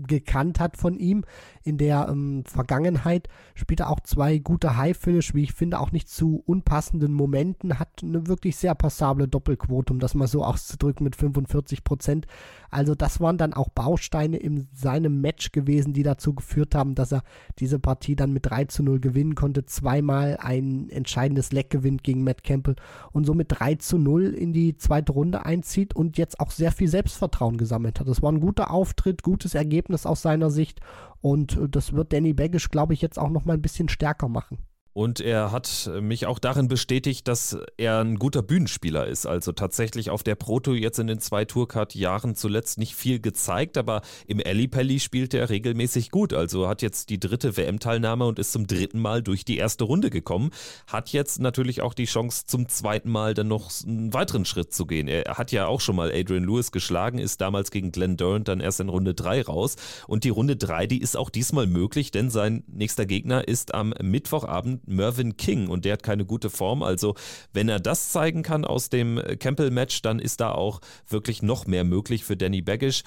gekannt 0.07 0.59
hat 0.59 0.77
von 0.79 0.99
ihm 0.99 1.25
in 1.63 1.77
der 1.77 2.09
ähm, 2.09 2.45
Vergangenheit. 2.47 3.29
Spielt 3.55 3.81
er 3.81 3.91
auch 3.91 4.01
zwei 4.01 4.39
gute 4.39 4.77
High-Finish, 4.77 5.35
wie 5.35 5.43
ich 5.43 5.53
finde, 5.53 5.79
auch 5.79 5.93
nicht 5.93 6.09
zu 6.09 6.43
unpassenden 6.47 7.13
Momenten. 7.13 7.79
Hat 7.79 8.03
eine 8.03 8.27
wirklich 8.27 8.57
sehr 8.57 8.75
passable 8.75 9.29
Doppelquote, 9.29 9.93
um 9.93 10.01
das 10.01 10.15
mal 10.15 10.29
so 10.29 10.45
auszudrücken, 10.45 11.05
mit 11.05 11.17
45 11.17 11.85
Prozent. 11.85 12.27
Also 12.71 12.95
das 12.95 13.21
waren 13.21 13.39
dann 13.39 13.53
auch 13.53 13.69
Bausteine 13.69 14.37
in 14.37 14.69
seinem 14.73 15.21
Match 15.21 15.53
gewesen, 15.53 15.93
die 15.93 16.03
dazu 16.03 16.35
geführt 16.35 16.75
haben, 16.75 16.95
dass 16.95 17.13
er 17.13 17.23
diese 17.59 17.79
Partie 17.79 18.17
dann 18.17 18.33
mit 18.33 18.47
3 18.47 18.67
zu 18.67 18.83
0 18.83 19.01
gewinnen 19.01 19.35
konnte. 19.35 19.65
Zweimal 19.67 20.39
ein 20.41 20.89
entscheidendes 20.91 21.53
Leck 21.53 21.71
gewinnt 21.71 22.05
gegen 22.05 22.25
Matt 22.25 22.45
Campbell 22.45 22.77
und 23.13 23.25
somit 23.25 23.47
3 23.51 23.77
zu 23.77 23.99
0 23.99 24.27
in 24.35 24.53
die 24.53 24.77
zweite 24.77 25.13
Runde 25.13 25.45
einzieht 25.45 25.95
und 25.95 26.19
jetzt 26.19 26.41
auch 26.41 26.51
sehr 26.51 26.73
viel 26.73 26.89
Selbstvertrauen 26.89 27.59
gesammelt 27.59 28.01
hat. 28.01 28.09
Das 28.09 28.23
war 28.23 28.33
ein 28.33 28.41
guter 28.41 28.71
Auftritt, 28.71 29.23
gutes 29.23 29.55
Ergebnis 29.55 30.07
aus 30.07 30.23
seiner 30.23 30.51
Sicht 30.51 30.81
und 31.21 31.57
äh, 31.57 31.69
das 31.69 31.93
wird 31.93 32.13
Danny 32.13 32.33
Baggish, 32.33 32.71
glaube 32.71 32.95
ich, 32.95 33.03
jetzt 33.03 33.19
auch 33.19 33.31
noch 33.31 33.45
mal 33.45 33.55
ein 33.55 33.63
bisschen 33.63 33.89
stärker 33.89 34.29
machen. 34.29 34.59
Und 34.97 35.21
er 35.21 35.53
hat 35.53 35.91
mich 36.01 36.25
auch 36.25 36.39
darin 36.39 36.69
bestätigt, 36.69 37.29
dass 37.29 37.59
er 37.77 38.01
ein 38.01 38.19
guter 38.19 38.41
Bühnenspieler 38.41 39.07
ist. 39.07 39.27
Also 39.27 39.53
tatsächlich 39.53 40.09
auf 40.09 40.23
der 40.23 40.37
Proto 40.37 40.73
jetzt 40.73 40.99
in 40.99 41.07
den 41.07 41.21
zwei 41.21 41.45
Tourcard-Jahren 41.45 42.35
zuletzt 42.35 42.79
nicht 42.79 42.95
viel 42.95 43.21
gezeigt, 43.21 43.77
aber 43.77 44.01
im 44.27 44.41
Ellipelli 44.41 44.99
spielt 44.99 45.35
er 45.35 45.51
regelmäßig 45.51 46.11
gut. 46.11 46.33
Also 46.33 46.67
hat 46.67 46.81
jetzt 46.81 47.11
die 47.11 47.21
dritte 47.21 47.59
WM-Teilnahme 47.59 48.25
und 48.25 48.39
ist 48.39 48.53
zum 48.53 48.67
dritten 48.67 48.99
Mal 48.99 49.23
durch 49.23 49.45
die 49.45 49.59
erste 49.59 49.85
Runde 49.85 50.09
gekommen. 50.09 50.51
Hat 50.87 51.11
jetzt 51.11 51.41
natürlich 51.41 51.83
auch 51.83 51.93
die 51.93 52.07
Chance, 52.07 52.47
zum 52.47 52.67
zweiten 52.71 53.11
Mal 53.11 53.35
dann 53.35 53.49
noch 53.49 53.71
einen 53.87 54.15
weiteren 54.15 54.47
Schritt 54.47 54.73
zu 54.73 54.87
gehen. 54.87 55.09
Er 55.09 55.37
hat 55.37 55.53
ja 55.53 55.67
auch 55.67 55.83
schon 55.83 55.97
mal 55.97 56.11
Adrian 56.11 56.45
Lewis 56.45 56.73
geschlagen, 56.73 57.19
ist 57.19 57.43
damals 57.43 57.71
gegen 57.71 57.93
Glenn 57.93 58.17
Durant 58.17 58.49
dann 58.49 58.61
erst 58.61 58.81
in 58.81 58.89
Runde 58.89 59.13
3 59.13 59.43
raus. 59.43 59.77
Und 60.07 60.25
die 60.25 60.31
Runde 60.31 60.57
3, 60.57 60.87
die 60.87 61.03
ist 61.03 61.19
auch 61.19 61.29
diesmal 61.29 61.67
möglich, 61.67 62.13
denn 62.13 62.31
sein 62.31 62.65
nächster 62.67 63.05
Gegner 63.05 63.47
ist 63.47 63.75
am 63.75 63.93
Mittwochabend 64.01 64.86
Mervyn 64.87 65.37
King 65.37 65.69
und 65.69 65.85
der 65.85 65.95
hat 65.95 66.03
keine 66.03 66.25
gute 66.25 66.51
Form. 66.51 66.83
Also 66.83 67.15
wenn 67.53 67.69
er 67.69 67.81
das 67.81 68.11
zeigen 68.11 68.43
kann 68.43 68.65
aus 68.65 68.89
dem 68.89 69.21
Campbell-Match, 69.39 70.03
dann 70.03 70.19
ist 70.19 70.41
da 70.41 70.53
auch 70.53 70.81
wirklich 71.09 71.43
noch 71.43 71.67
mehr 71.67 71.85
möglich 71.85 72.25
für 72.25 72.37
Danny 72.37 72.63
Baggish. 72.63 73.03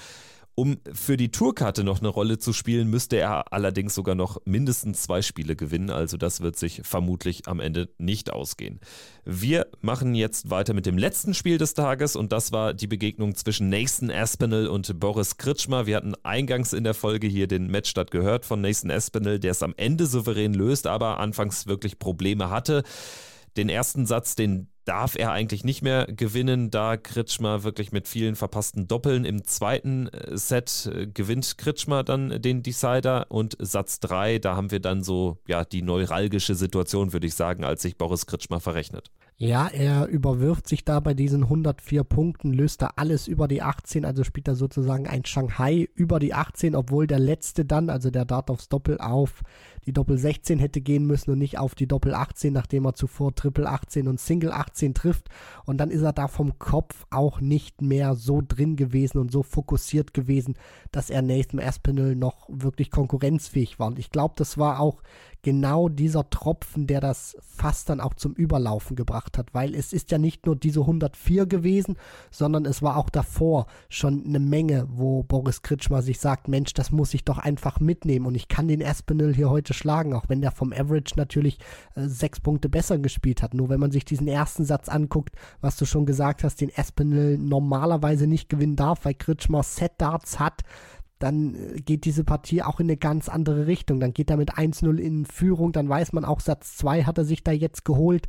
Um 0.60 0.78
für 0.92 1.16
die 1.16 1.32
Tourkarte 1.32 1.86
noch 1.86 2.00
eine 2.00 2.10
Rolle 2.10 2.38
zu 2.38 2.52
spielen, 2.52 2.90
müsste 2.90 3.16
er 3.16 3.54
allerdings 3.54 3.96
sogar 3.96 4.14
noch 4.14 4.42
mindestens 4.44 5.04
zwei 5.04 5.22
Spiele 5.22 5.56
gewinnen. 5.56 5.90
Also 5.90 6.18
das 6.18 6.42
wird 6.42 6.58
sich 6.58 6.82
vermutlich 6.84 7.48
am 7.48 7.62
Ende 7.62 7.88
nicht 7.98 8.34
ausgehen. 8.34 8.82
Wir 9.24 9.68
machen 9.80 10.16
jetzt 10.16 10.50
weiter 10.50 10.74
mit 10.74 10.86
dem 10.86 10.98
letzten 10.98 11.34
Spiel 11.34 11.58
des 11.58 11.76
Tages 11.76 12.18
und 12.18 12.34
das 12.34 12.52
war 12.52 12.74
die 12.74 12.88
Begegnung 12.88 13.36
zwischen 13.36 13.70
Nathan 13.70 14.12
Aspinall 14.12 14.68
und 14.68 15.00
Boris 15.00 15.38
Kritschmer. 15.38 15.86
Wir 15.86 15.96
hatten 15.96 16.16
eingangs 16.24 16.74
in 16.74 16.84
der 16.84 16.94
Folge 16.94 17.28
hier 17.28 17.48
den 17.48 17.72
Matchstart 17.72 18.12
gehört 18.12 18.46
von 18.46 18.60
Nathan 18.60 18.92
Aspinall, 18.92 19.40
der 19.40 19.52
es 19.52 19.64
am 19.64 19.74
Ende 19.78 20.08
souverän 20.08 20.54
löst, 20.54 20.88
aber 20.88 21.20
anfangs 21.20 21.68
wirklich 21.68 22.00
Probleme 22.00 22.50
hatte. 22.50 22.84
Den 23.56 23.70
ersten 23.70 24.06
Satz, 24.06 24.36
den 24.36 24.68
darf 24.90 25.16
er 25.16 25.32
eigentlich 25.32 25.64
nicht 25.64 25.84
mehr 25.84 26.08
gewinnen, 26.08 26.72
da 26.72 26.98
Kritschmer 26.98 27.64
wirklich 27.64 27.92
mit 27.92 28.08
vielen 28.08 28.36
verpassten 28.36 28.88
Doppeln 28.88 29.24
im 29.24 29.44
zweiten 29.44 30.08
äh, 30.08 30.36
Set 30.36 30.90
äh, 30.92 31.06
gewinnt 31.06 31.60
Kritschmer 31.60 32.04
dann 32.04 32.42
den 32.42 32.64
Decider 32.64 33.28
und 33.30 33.56
Satz 33.60 34.00
3, 34.00 34.40
da 34.40 34.56
haben 34.56 34.72
wir 34.72 34.80
dann 34.80 35.04
so 35.04 35.38
ja 35.48 35.64
die 35.64 35.84
neuralgische 35.84 36.56
Situation, 36.56 37.14
würde 37.14 37.28
ich 37.28 37.36
sagen, 37.36 37.64
als 37.64 37.84
sich 37.84 37.98
Boris 37.98 38.26
Kritschmer 38.26 38.60
verrechnet. 38.60 39.12
Ja, 39.42 39.70
er 39.70 40.08
überwirft 40.08 40.68
sich 40.68 40.84
da 40.84 41.00
bei 41.00 41.14
diesen 41.14 41.44
104 41.44 42.04
Punkten, 42.04 42.52
löst 42.52 42.82
da 42.82 42.92
alles 42.98 43.30
über 43.30 43.48
die 43.48 43.62
18, 43.62 44.04
also 44.04 44.26
spielt 44.26 44.50
er 44.50 44.56
sozusagen 44.56 45.08
ein 45.08 45.24
Shanghai 45.24 45.88
über 45.96 46.20
die 46.20 46.34
18, 46.34 46.76
obwohl 46.76 47.08
der 47.08 47.20
letzte 47.20 47.64
dann, 47.64 47.90
also 47.90 48.12
der 48.12 48.26
Dart 48.26 48.50
aufs 48.50 48.68
Doppel 48.68 48.98
auf 48.98 49.42
die 49.86 49.94
Doppel 49.94 50.18
16 50.18 50.60
hätte 50.60 50.82
gehen 50.82 51.08
müssen 51.08 51.32
und 51.32 51.40
nicht 51.40 51.58
auf 51.58 51.74
die 51.74 51.88
Doppel 51.88 52.14
18, 52.14 52.52
nachdem 52.52 52.86
er 52.86 52.96
zuvor 52.96 53.34
Triple 53.34 53.70
18 53.70 54.10
und 54.10 54.20
Single 54.20 54.52
18 54.52 54.94
trifft. 54.94 55.30
Und 55.66 55.78
dann 55.78 55.90
ist 55.90 56.02
er 56.02 56.12
da 56.12 56.28
vom 56.28 56.60
Kopf 56.60 57.06
auch 57.10 57.40
nicht 57.40 57.82
mehr 57.82 58.16
so 58.16 58.44
drin 58.46 58.76
gewesen 58.76 59.20
und 59.20 59.32
so 59.32 59.42
fokussiert 59.42 60.14
gewesen, 60.14 60.56
dass 60.92 61.10
er 61.10 61.22
Nathan 61.22 61.62
Aspinall 61.62 62.16
noch 62.16 62.46
wirklich 62.50 62.92
konkurrenzfähig 62.92 63.80
war. 63.80 63.88
Und 63.88 64.00
ich 64.00 64.12
glaube, 64.12 64.34
das 64.38 64.58
war 64.58 64.82
auch 64.82 65.02
genau 65.42 65.90
dieser 65.90 66.30
Tropfen, 66.30 66.88
der 66.88 67.02
das 67.02 67.38
fast 67.42 67.90
dann 67.90 68.02
auch 68.02 68.14
zum 68.14 68.34
Überlaufen 68.34 68.96
gebracht 68.96 69.38
hat, 69.38 69.54
weil 69.54 69.74
es 69.74 69.94
ist 69.94 70.12
ja 70.12 70.18
nicht 70.18 70.46
nur 70.46 70.56
diese 70.56 70.82
104 70.82 71.46
gewesen, 71.46 71.98
sondern 72.32 72.66
es 72.66 72.82
war 72.82 72.98
auch 72.98 73.10
davor 73.10 73.68
schon 73.90 74.26
eine 74.26 74.40
Menge, 74.40 74.88
wo 74.90 75.24
Boris 75.24 75.62
Kritschmer 75.62 76.02
sich 76.02 76.20
sagt, 76.20 76.48
Mensch, 76.48 76.74
das 76.74 76.92
muss 76.92 77.14
ich 77.14 77.24
doch 77.24 77.38
einfach 77.38 77.80
mitnehmen 77.80 78.26
und 78.26 78.36
ich 78.36 78.48
kann 78.48 78.68
den 78.68 78.84
Aspinall 78.84 79.34
hier 79.34 79.50
heute 79.50 79.74
schlagen, 79.74 80.14
auch 80.14 80.28
wenn 80.28 80.42
der 80.42 80.52
vom 80.52 80.74
Average 80.74 81.14
natürlich 81.16 81.60
äh, 81.96 82.08
sechs 82.08 82.40
Punkte 82.40 82.70
besser 82.70 83.00
gespielt 83.00 83.42
hat. 83.42 83.54
Nur 83.54 83.70
wenn 83.70 83.80
man 83.80 83.92
sich 83.92 84.06
diesen 84.06 84.28
ersten 84.28 84.66
Satz 84.66 84.90
anguckt, 84.90 85.36
was 85.62 85.78
du 85.78 85.86
schon 85.86 86.06
gesagt 86.06 86.44
hast, 86.44 86.62
den 86.62 86.72
Aspinall 86.76 87.38
normalerweise 87.38 88.28
nicht 88.28 88.50
gewinnen 88.50 88.76
darf, 88.76 89.06
weil 89.06 89.14
Kritschmer 89.14 89.64
Set 89.64 89.94
Darts 89.98 90.40
hat, 90.40 90.64
dann 91.20 91.56
äh, 91.56 91.82
geht 91.82 92.06
diese 92.06 92.24
Partie 92.24 92.64
auch 92.64 92.80
in 92.80 92.88
eine 92.88 92.98
ganz 92.98 93.30
andere 93.30 93.68
Richtung. 93.68 94.00
Dann 94.00 94.14
geht 94.14 94.30
er 94.30 94.38
mit 94.38 94.54
1-0 94.54 94.98
in 94.98 95.26
Führung, 95.26 95.72
dann 95.72 95.88
weiß 95.88 96.14
man 96.14 96.26
auch, 96.26 96.40
Satz 96.40 96.78
2 96.78 97.04
hat 97.04 97.18
er 97.18 97.26
sich 97.26 97.44
da 97.44 97.52
jetzt 97.52 97.86
geholt. 97.86 98.28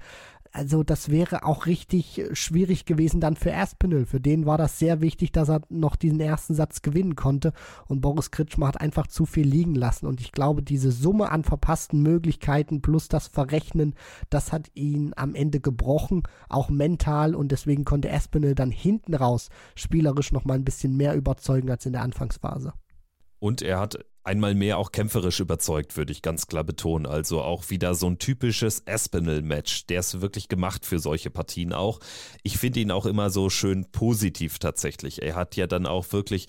Also 0.52 0.82
das 0.82 1.10
wäre 1.10 1.44
auch 1.44 1.66
richtig 1.66 2.18
äh, 2.18 2.34
schwierig 2.34 2.84
gewesen 2.84 3.20
dann 3.20 3.36
für 3.36 3.54
Aspinall. 3.54 4.04
Für 4.04 4.20
den 4.20 4.46
war 4.46 4.58
das 4.58 4.78
sehr 4.78 5.00
wichtig, 5.00 5.30
dass 5.32 5.48
er 5.48 5.62
noch 5.68 5.94
diesen 5.94 6.20
ersten 6.20 6.54
Satz 6.54 6.82
gewinnen 6.82 7.14
konnte. 7.14 7.52
Und 7.86 8.00
Boris 8.00 8.30
Kritschmer 8.30 8.66
hat 8.66 8.80
einfach 8.80 9.06
zu 9.06 9.26
viel 9.26 9.46
liegen 9.46 9.74
lassen. 9.74 10.06
Und 10.06 10.20
ich 10.20 10.32
glaube, 10.32 10.62
diese 10.62 10.90
Summe 10.90 11.30
an 11.30 11.44
verpassten 11.44 12.02
Möglichkeiten 12.02 12.82
plus 12.82 13.08
das 13.08 13.28
Verrechnen, 13.28 13.94
das 14.28 14.52
hat 14.52 14.70
ihn 14.74 15.12
am 15.16 15.34
Ende 15.34 15.60
gebrochen, 15.60 16.24
auch 16.48 16.68
mental. 16.68 17.36
Und 17.36 17.52
deswegen 17.52 17.84
konnte 17.84 18.12
Aspinall 18.12 18.56
dann 18.56 18.72
hinten 18.72 19.14
raus 19.14 19.50
spielerisch 19.76 20.32
noch 20.32 20.44
mal 20.44 20.54
ein 20.54 20.64
bisschen 20.64 20.96
mehr 20.96 21.14
überzeugen 21.14 21.70
als 21.70 21.86
in 21.86 21.92
der 21.92 22.02
Anfangsphase. 22.02 22.72
Und 23.38 23.62
er 23.62 23.78
hat 23.78 24.04
einmal 24.24 24.54
mehr 24.54 24.78
auch 24.78 24.92
kämpferisch 24.92 25.40
überzeugt, 25.40 25.96
würde 25.96 26.12
ich 26.12 26.22
ganz 26.22 26.46
klar 26.46 26.64
betonen. 26.64 27.06
Also 27.06 27.42
auch 27.42 27.70
wieder 27.70 27.94
so 27.94 28.08
ein 28.08 28.18
typisches 28.18 28.86
Aspinall-Match. 28.86 29.86
Der 29.86 30.00
ist 30.00 30.20
wirklich 30.20 30.48
gemacht 30.48 30.86
für 30.86 30.98
solche 30.98 31.30
Partien 31.30 31.72
auch. 31.72 32.00
Ich 32.42 32.58
finde 32.58 32.80
ihn 32.80 32.90
auch 32.90 33.06
immer 33.06 33.30
so 33.30 33.50
schön 33.50 33.86
positiv 33.92 34.58
tatsächlich. 34.58 35.22
Er 35.22 35.36
hat 35.36 35.56
ja 35.56 35.66
dann 35.66 35.86
auch 35.86 36.12
wirklich 36.12 36.46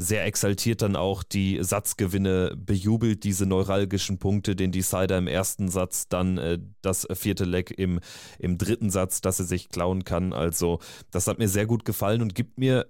sehr 0.00 0.24
exaltiert 0.24 0.80
dann 0.80 0.94
auch 0.94 1.24
die 1.24 1.58
Satzgewinne 1.60 2.56
bejubelt, 2.56 3.24
diese 3.24 3.46
neuralgischen 3.46 4.18
Punkte, 4.18 4.54
den 4.54 4.70
Decider 4.70 5.18
im 5.18 5.26
ersten 5.26 5.68
Satz, 5.68 6.08
dann 6.08 6.38
äh, 6.38 6.60
das 6.82 7.06
vierte 7.14 7.44
Leck 7.44 7.74
im, 7.76 7.98
im 8.38 8.58
dritten 8.58 8.90
Satz, 8.90 9.20
dass 9.20 9.40
er 9.40 9.44
sich 9.44 9.70
klauen 9.70 10.04
kann. 10.04 10.32
Also 10.32 10.78
das 11.10 11.26
hat 11.26 11.40
mir 11.40 11.48
sehr 11.48 11.66
gut 11.66 11.84
gefallen 11.84 12.22
und 12.22 12.36
gibt 12.36 12.58
mir 12.58 12.86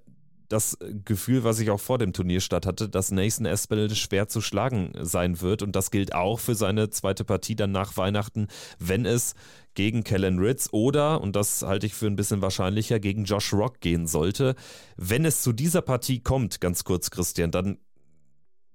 das 0.48 0.78
Gefühl, 1.04 1.44
was 1.44 1.58
ich 1.60 1.70
auch 1.70 1.80
vor 1.80 1.98
dem 1.98 2.12
Turnier 2.12 2.40
statt 2.40 2.66
hatte, 2.66 2.88
dass 2.88 3.10
Nathan 3.10 3.46
Espel 3.46 3.94
schwer 3.94 4.28
zu 4.28 4.40
schlagen 4.40 4.92
sein 5.00 5.40
wird. 5.40 5.62
Und 5.62 5.76
das 5.76 5.90
gilt 5.90 6.14
auch 6.14 6.40
für 6.40 6.54
seine 6.54 6.90
zweite 6.90 7.24
Partie 7.24 7.54
dann 7.54 7.72
nach 7.72 7.96
Weihnachten, 7.96 8.48
wenn 8.78 9.04
es 9.04 9.34
gegen 9.74 10.04
Kellen 10.04 10.38
Ritz 10.38 10.70
oder, 10.72 11.20
und 11.20 11.36
das 11.36 11.62
halte 11.62 11.86
ich 11.86 11.94
für 11.94 12.06
ein 12.06 12.16
bisschen 12.16 12.42
wahrscheinlicher, 12.42 12.98
gegen 12.98 13.24
Josh 13.24 13.52
Rock 13.52 13.80
gehen 13.80 14.06
sollte. 14.06 14.54
Wenn 14.96 15.24
es 15.24 15.42
zu 15.42 15.52
dieser 15.52 15.82
Partie 15.82 16.20
kommt, 16.20 16.60
ganz 16.60 16.82
kurz, 16.82 17.10
Christian, 17.10 17.50
dann 17.50 17.78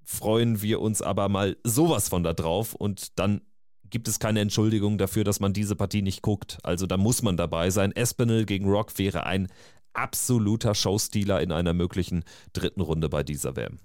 freuen 0.05 0.61
wir 0.61 0.79
uns 0.79 1.01
aber 1.01 1.27
mal 1.27 1.57
sowas 1.63 2.07
von 2.09 2.23
da 2.23 2.33
drauf 2.33 2.73
und 2.75 3.19
dann 3.19 3.41
gibt 3.89 4.07
es 4.07 4.19
keine 4.19 4.39
Entschuldigung 4.39 4.97
dafür, 4.97 5.23
dass 5.23 5.39
man 5.39 5.53
diese 5.53 5.75
Partie 5.75 6.01
nicht 6.01 6.21
guckt. 6.21 6.57
Also 6.63 6.87
da 6.87 6.97
muss 6.97 7.21
man 7.21 7.37
dabei 7.37 7.69
sein. 7.69 7.91
Espinel 7.91 8.45
gegen 8.45 8.67
Rock 8.67 8.97
wäre 8.97 9.25
ein 9.25 9.49
absoluter 9.93 10.75
Showstealer 10.75 11.41
in 11.41 11.51
einer 11.51 11.73
möglichen 11.73 12.23
dritten 12.53 12.81
Runde 12.81 13.09
bei 13.09 13.23
dieser 13.23 13.55
WM 13.55 13.79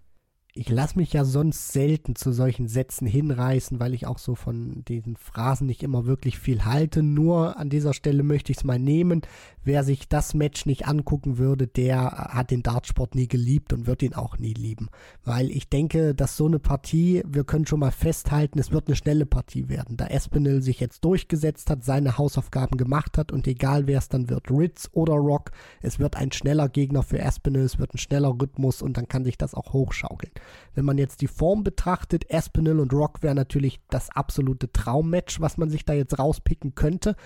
ich 0.58 0.70
lasse 0.70 0.98
mich 0.98 1.12
ja 1.12 1.24
sonst 1.24 1.72
selten 1.72 2.16
zu 2.16 2.32
solchen 2.32 2.66
Sätzen 2.66 3.06
hinreißen, 3.06 3.78
weil 3.78 3.94
ich 3.94 4.06
auch 4.06 4.18
so 4.18 4.34
von 4.34 4.84
diesen 4.86 5.16
Phrasen 5.16 5.68
nicht 5.68 5.84
immer 5.84 6.04
wirklich 6.04 6.40
viel 6.40 6.64
halte. 6.64 7.04
Nur 7.04 7.56
an 7.58 7.70
dieser 7.70 7.94
Stelle 7.94 8.24
möchte 8.24 8.50
ich 8.50 8.58
es 8.58 8.64
mal 8.64 8.80
nehmen. 8.80 9.22
Wer 9.62 9.84
sich 9.84 10.08
das 10.08 10.34
Match 10.34 10.66
nicht 10.66 10.88
angucken 10.88 11.38
würde, 11.38 11.68
der 11.68 12.10
hat 12.32 12.50
den 12.50 12.64
Dartsport 12.64 13.14
nie 13.14 13.28
geliebt 13.28 13.72
und 13.72 13.86
wird 13.86 14.02
ihn 14.02 14.14
auch 14.14 14.38
nie 14.38 14.52
lieben. 14.52 14.88
Weil 15.22 15.52
ich 15.52 15.68
denke, 15.68 16.12
dass 16.12 16.36
so 16.36 16.46
eine 16.46 16.58
Partie, 16.58 17.22
wir 17.24 17.44
können 17.44 17.66
schon 17.66 17.80
mal 17.80 17.92
festhalten, 17.92 18.58
es 18.58 18.72
wird 18.72 18.88
eine 18.88 18.96
schnelle 18.96 19.26
Partie 19.26 19.68
werden. 19.68 19.96
Da 19.96 20.06
Espinel 20.06 20.60
sich 20.62 20.80
jetzt 20.80 21.04
durchgesetzt 21.04 21.70
hat, 21.70 21.84
seine 21.84 22.18
Hausaufgaben 22.18 22.78
gemacht 22.78 23.16
hat 23.16 23.30
und 23.30 23.46
egal 23.46 23.86
wer 23.86 23.98
es 23.98 24.08
dann 24.08 24.28
wird, 24.28 24.50
Ritz 24.50 24.88
oder 24.90 25.14
Rock, 25.14 25.52
es 25.82 26.00
wird 26.00 26.16
ein 26.16 26.32
schneller 26.32 26.68
Gegner 26.68 27.04
für 27.04 27.20
Espinel, 27.20 27.62
es 27.62 27.78
wird 27.78 27.94
ein 27.94 27.98
schneller 27.98 28.30
Rhythmus 28.30 28.82
und 28.82 28.96
dann 28.96 29.06
kann 29.06 29.24
sich 29.24 29.38
das 29.38 29.54
auch 29.54 29.72
hochschaukeln. 29.72 30.32
Wenn 30.74 30.84
man 30.84 30.98
jetzt 30.98 31.20
die 31.20 31.28
Form 31.28 31.64
betrachtet, 31.64 32.32
Aspinall 32.32 32.80
und 32.80 32.92
Rock 32.92 33.22
wäre 33.22 33.34
natürlich 33.34 33.80
das 33.90 34.10
absolute 34.10 34.70
Traummatch, 34.72 35.40
was 35.40 35.56
man 35.58 35.70
sich 35.70 35.84
da 35.84 35.92
jetzt 35.92 36.18
rauspicken 36.18 36.74
könnte. 36.74 37.16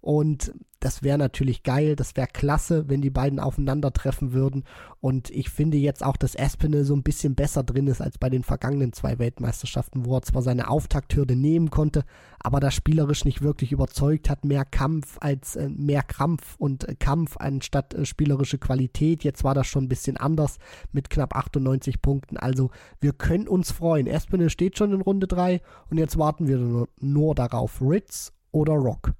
Und 0.00 0.52
das 0.80 1.02
wäre 1.02 1.18
natürlich 1.18 1.64
geil, 1.64 1.96
das 1.96 2.14
wäre 2.14 2.28
klasse, 2.28 2.88
wenn 2.88 3.00
die 3.00 3.10
beiden 3.10 3.40
aufeinandertreffen 3.40 4.32
würden. 4.32 4.62
Und 5.00 5.28
ich 5.30 5.50
finde 5.50 5.76
jetzt 5.76 6.04
auch, 6.04 6.16
dass 6.16 6.38
Aspinall 6.38 6.84
so 6.84 6.94
ein 6.94 7.02
bisschen 7.02 7.34
besser 7.34 7.64
drin 7.64 7.88
ist 7.88 8.00
als 8.00 8.16
bei 8.16 8.30
den 8.30 8.44
vergangenen 8.44 8.92
zwei 8.92 9.18
Weltmeisterschaften, 9.18 10.04
wo 10.04 10.16
er 10.16 10.22
zwar 10.22 10.42
seine 10.42 10.70
Auftakthürde 10.70 11.34
nehmen 11.34 11.70
konnte, 11.70 12.04
aber 12.38 12.60
da 12.60 12.70
spielerisch 12.70 13.24
nicht 13.24 13.42
wirklich 13.42 13.72
überzeugt 13.72 14.30
hat. 14.30 14.44
Mehr 14.44 14.64
Kampf 14.64 15.18
als 15.20 15.56
äh, 15.56 15.68
mehr 15.68 16.04
Krampf 16.04 16.54
und 16.58 16.88
äh, 16.88 16.94
Kampf 16.94 17.36
anstatt 17.38 17.94
äh, 17.94 18.04
spielerische 18.04 18.58
Qualität. 18.58 19.24
Jetzt 19.24 19.42
war 19.42 19.54
das 19.54 19.66
schon 19.66 19.84
ein 19.84 19.88
bisschen 19.88 20.16
anders 20.16 20.58
mit 20.92 21.10
knapp 21.10 21.34
98 21.34 22.00
Punkten. 22.00 22.36
Also 22.36 22.70
wir 23.00 23.12
können 23.14 23.48
uns 23.48 23.72
freuen. 23.72 24.08
Aspinall 24.08 24.50
steht 24.50 24.78
schon 24.78 24.92
in 24.92 25.00
Runde 25.00 25.26
3 25.26 25.60
und 25.90 25.98
jetzt 25.98 26.16
warten 26.18 26.46
wir 26.46 26.58
nur, 26.58 26.88
nur 27.00 27.34
darauf. 27.34 27.80
Ritz 27.80 28.32
oder 28.52 28.74
Rock. 28.74 29.12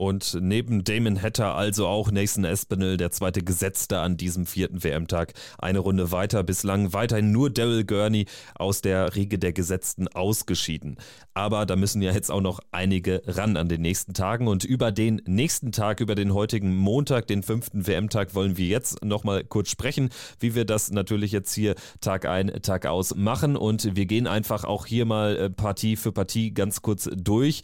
Und 0.00 0.38
neben 0.40 0.82
Damon 0.82 1.20
Hatter 1.20 1.54
also 1.56 1.86
auch 1.86 2.10
Nathan 2.10 2.46
Espinel, 2.46 2.96
der 2.96 3.10
zweite 3.10 3.42
Gesetzte 3.42 3.98
an 3.98 4.16
diesem 4.16 4.46
vierten 4.46 4.82
WM-Tag. 4.82 5.34
Eine 5.58 5.80
Runde 5.80 6.10
weiter, 6.10 6.42
bislang 6.42 6.94
weiterhin 6.94 7.32
nur 7.32 7.50
Daryl 7.50 7.84
Gurney 7.84 8.24
aus 8.54 8.80
der 8.80 9.14
Riege 9.14 9.38
der 9.38 9.52
Gesetzten 9.52 10.08
ausgeschieden. 10.08 10.96
Aber 11.34 11.66
da 11.66 11.76
müssen 11.76 12.00
ja 12.00 12.12
jetzt 12.12 12.30
auch 12.30 12.40
noch 12.40 12.60
einige 12.72 13.20
ran 13.26 13.58
an 13.58 13.68
den 13.68 13.82
nächsten 13.82 14.14
Tagen. 14.14 14.48
Und 14.48 14.64
über 14.64 14.90
den 14.90 15.20
nächsten 15.26 15.70
Tag, 15.70 16.00
über 16.00 16.14
den 16.14 16.32
heutigen 16.32 16.74
Montag, 16.76 17.26
den 17.26 17.42
fünften 17.42 17.86
WM-Tag, 17.86 18.34
wollen 18.34 18.56
wir 18.56 18.68
jetzt 18.68 19.04
nochmal 19.04 19.44
kurz 19.44 19.68
sprechen, 19.68 20.08
wie 20.38 20.54
wir 20.54 20.64
das 20.64 20.90
natürlich 20.90 21.30
jetzt 21.30 21.52
hier 21.52 21.74
Tag 22.00 22.24
ein, 22.24 22.48
Tag 22.62 22.86
aus 22.86 23.14
machen. 23.14 23.54
Und 23.54 23.96
wir 23.96 24.06
gehen 24.06 24.26
einfach 24.26 24.64
auch 24.64 24.86
hier 24.86 25.04
mal 25.04 25.36
äh, 25.36 25.50
Partie 25.50 25.96
für 25.96 26.10
Partie 26.10 26.54
ganz 26.54 26.80
kurz 26.80 27.10
durch. 27.14 27.60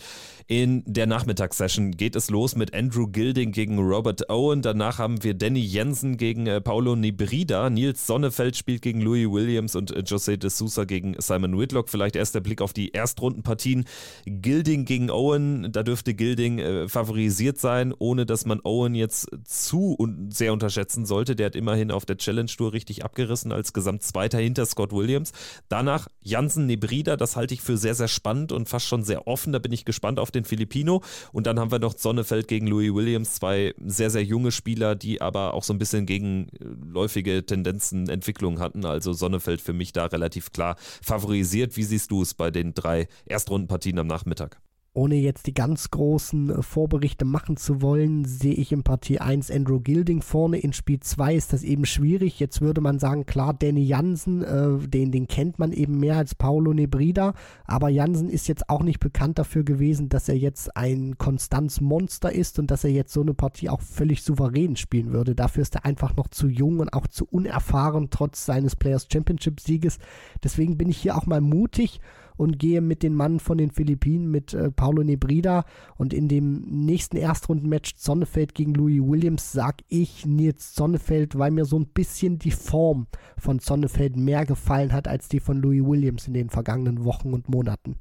In 0.48 0.84
der 0.86 1.08
Nachmittagssession 1.08 1.90
geht 1.90 2.14
es 2.14 2.30
los 2.30 2.54
mit 2.54 2.72
Andrew 2.72 3.08
Gilding 3.08 3.50
gegen 3.50 3.80
Robert 3.80 4.30
Owen. 4.30 4.62
Danach 4.62 5.00
haben 5.00 5.24
wir 5.24 5.34
Danny 5.34 5.58
Jensen 5.58 6.16
gegen 6.16 6.46
äh, 6.46 6.60
Paulo 6.60 6.94
Nibrida. 6.94 7.68
Nils 7.68 8.06
Sonnefeld 8.06 8.56
spielt 8.56 8.80
gegen 8.80 9.00
Louis 9.00 9.28
Williams 9.28 9.74
und 9.74 9.90
äh, 9.90 10.02
José 10.02 10.36
de 10.36 10.48
Sousa 10.48 10.84
gegen 10.84 11.16
Simon 11.18 11.58
Whitlock. 11.58 11.88
Vielleicht 11.88 12.14
erst 12.14 12.36
der 12.36 12.42
Blick 12.42 12.62
auf 12.62 12.72
die 12.72 12.92
Erstrundenpartien. 12.92 13.86
Gilding 14.24 14.84
gegen 14.84 15.10
Owen, 15.10 15.72
da 15.72 15.82
dürfte 15.82 16.14
Gilding 16.14 16.60
äh, 16.60 16.88
favorisiert 16.88 17.58
sein, 17.58 17.92
ohne 17.98 18.24
dass 18.24 18.46
man 18.46 18.60
Owen 18.62 18.94
jetzt 18.94 19.28
zu 19.42 19.96
un 19.98 20.30
sehr 20.30 20.52
unterschätzen 20.52 21.06
sollte. 21.06 21.34
Der 21.34 21.46
hat 21.46 21.56
immerhin 21.56 21.90
auf 21.90 22.06
der 22.06 22.18
Challenge 22.18 22.50
Tour 22.56 22.72
richtig 22.72 23.04
abgerissen 23.04 23.50
als 23.50 23.72
Gesamtzweiter 23.72 24.38
hinter 24.38 24.64
Scott 24.64 24.92
Williams. 24.92 25.32
Danach 25.68 26.06
Jansen 26.22 26.66
Nebrida, 26.66 27.16
das 27.16 27.34
halte 27.34 27.52
ich 27.52 27.62
für 27.62 27.76
sehr, 27.76 27.96
sehr 27.96 28.06
spannend 28.06 28.52
und 28.52 28.68
fast 28.68 28.86
schon 28.86 29.02
sehr 29.02 29.26
offen. 29.26 29.52
Da 29.52 29.58
bin 29.58 29.72
ich 29.72 29.84
gespannt 29.84 30.20
auf 30.20 30.30
den 30.36 30.44
Filipino. 30.44 31.02
Und 31.32 31.46
dann 31.46 31.58
haben 31.58 31.70
wir 31.70 31.78
noch 31.78 31.96
Sonnefeld 31.96 32.48
gegen 32.48 32.66
Louis 32.66 32.94
Williams, 32.94 33.34
zwei 33.34 33.74
sehr, 33.84 34.10
sehr 34.10 34.24
junge 34.24 34.52
Spieler, 34.52 34.94
die 34.94 35.20
aber 35.20 35.54
auch 35.54 35.62
so 35.62 35.72
ein 35.72 35.78
bisschen 35.78 36.06
gegenläufige 36.06 37.44
Tendenzen, 37.44 38.08
Entwicklungen 38.08 38.58
hatten. 38.60 38.84
Also 38.84 39.12
Sonnefeld 39.12 39.60
für 39.60 39.72
mich 39.72 39.92
da 39.92 40.06
relativ 40.06 40.52
klar 40.52 40.76
favorisiert. 41.02 41.76
Wie 41.76 41.84
siehst 41.84 42.10
du 42.10 42.22
es 42.22 42.34
bei 42.34 42.50
den 42.50 42.74
drei 42.74 43.08
Erstrundenpartien 43.26 43.98
am 43.98 44.06
Nachmittag? 44.06 44.60
Ohne 44.96 45.16
jetzt 45.16 45.46
die 45.46 45.54
ganz 45.54 45.90
großen 45.90 46.50
äh, 46.50 46.62
Vorberichte 46.62 47.24
machen 47.24 47.56
zu 47.56 47.82
wollen, 47.82 48.24
sehe 48.24 48.54
ich 48.54 48.72
in 48.72 48.82
Partie 48.82 49.20
1 49.20 49.50
Andrew 49.50 49.78
Gilding 49.78 50.22
vorne. 50.22 50.58
In 50.58 50.72
Spiel 50.72 51.00
2 51.00 51.34
ist 51.34 51.52
das 51.52 51.62
eben 51.62 51.84
schwierig. 51.84 52.40
Jetzt 52.40 52.62
würde 52.62 52.80
man 52.80 52.98
sagen, 52.98 53.26
klar, 53.26 53.52
Danny 53.52 53.84
Jansen, 53.84 54.42
äh, 54.42 54.88
den, 54.88 55.12
den 55.12 55.28
kennt 55.28 55.58
man 55.58 55.72
eben 55.72 55.98
mehr 55.98 56.16
als 56.16 56.34
Paulo 56.34 56.72
Nebrida. 56.72 57.34
Aber 57.66 57.90
Jansen 57.90 58.30
ist 58.30 58.48
jetzt 58.48 58.70
auch 58.70 58.82
nicht 58.82 58.98
bekannt 58.98 59.38
dafür 59.38 59.64
gewesen, 59.64 60.08
dass 60.08 60.28
er 60.28 60.36
jetzt 60.36 60.76
ein 60.76 61.18
Konstanzmonster 61.18 62.32
ist 62.32 62.58
und 62.58 62.70
dass 62.70 62.84
er 62.84 62.90
jetzt 62.90 63.12
so 63.12 63.20
eine 63.20 63.34
Partie 63.34 63.68
auch 63.68 63.82
völlig 63.82 64.22
souverän 64.22 64.76
spielen 64.76 65.12
würde. 65.12 65.34
Dafür 65.34 65.62
ist 65.62 65.74
er 65.74 65.84
einfach 65.84 66.16
noch 66.16 66.28
zu 66.28 66.48
jung 66.48 66.80
und 66.80 66.94
auch 66.94 67.06
zu 67.06 67.26
unerfahren, 67.26 68.08
trotz 68.10 68.46
seines 68.46 68.76
Players 68.76 69.08
Championship 69.12 69.60
Sieges. 69.60 69.98
Deswegen 70.42 70.78
bin 70.78 70.88
ich 70.88 70.96
hier 70.96 71.16
auch 71.16 71.26
mal 71.26 71.42
mutig 71.42 72.00
und 72.36 72.58
gehe 72.58 72.80
mit 72.80 73.02
den 73.02 73.14
Mann 73.14 73.40
von 73.40 73.58
den 73.58 73.70
Philippinen, 73.70 74.30
mit 74.30 74.54
äh, 74.54 74.70
Paulo 74.70 75.02
Nebrida. 75.02 75.64
Und 75.96 76.14
in 76.14 76.28
dem 76.28 76.60
nächsten 76.62 77.16
Erstrundenmatch 77.16 77.94
Sonnefeld 77.96 78.54
gegen 78.54 78.74
Louis 78.74 79.02
Williams 79.02 79.52
sag 79.52 79.82
ich 79.88 80.26
Nils 80.26 80.74
Sonnefeld, 80.74 81.38
weil 81.38 81.50
mir 81.50 81.64
so 81.64 81.78
ein 81.78 81.86
bisschen 81.86 82.38
die 82.38 82.50
Form 82.50 83.06
von 83.38 83.58
Sonnefeld 83.58 84.16
mehr 84.16 84.46
gefallen 84.46 84.92
hat 84.92 85.08
als 85.08 85.28
die 85.28 85.40
von 85.40 85.58
Louis 85.58 85.84
Williams 85.84 86.26
in 86.26 86.34
den 86.34 86.50
vergangenen 86.50 87.04
Wochen 87.04 87.32
und 87.32 87.48
Monaten 87.48 87.96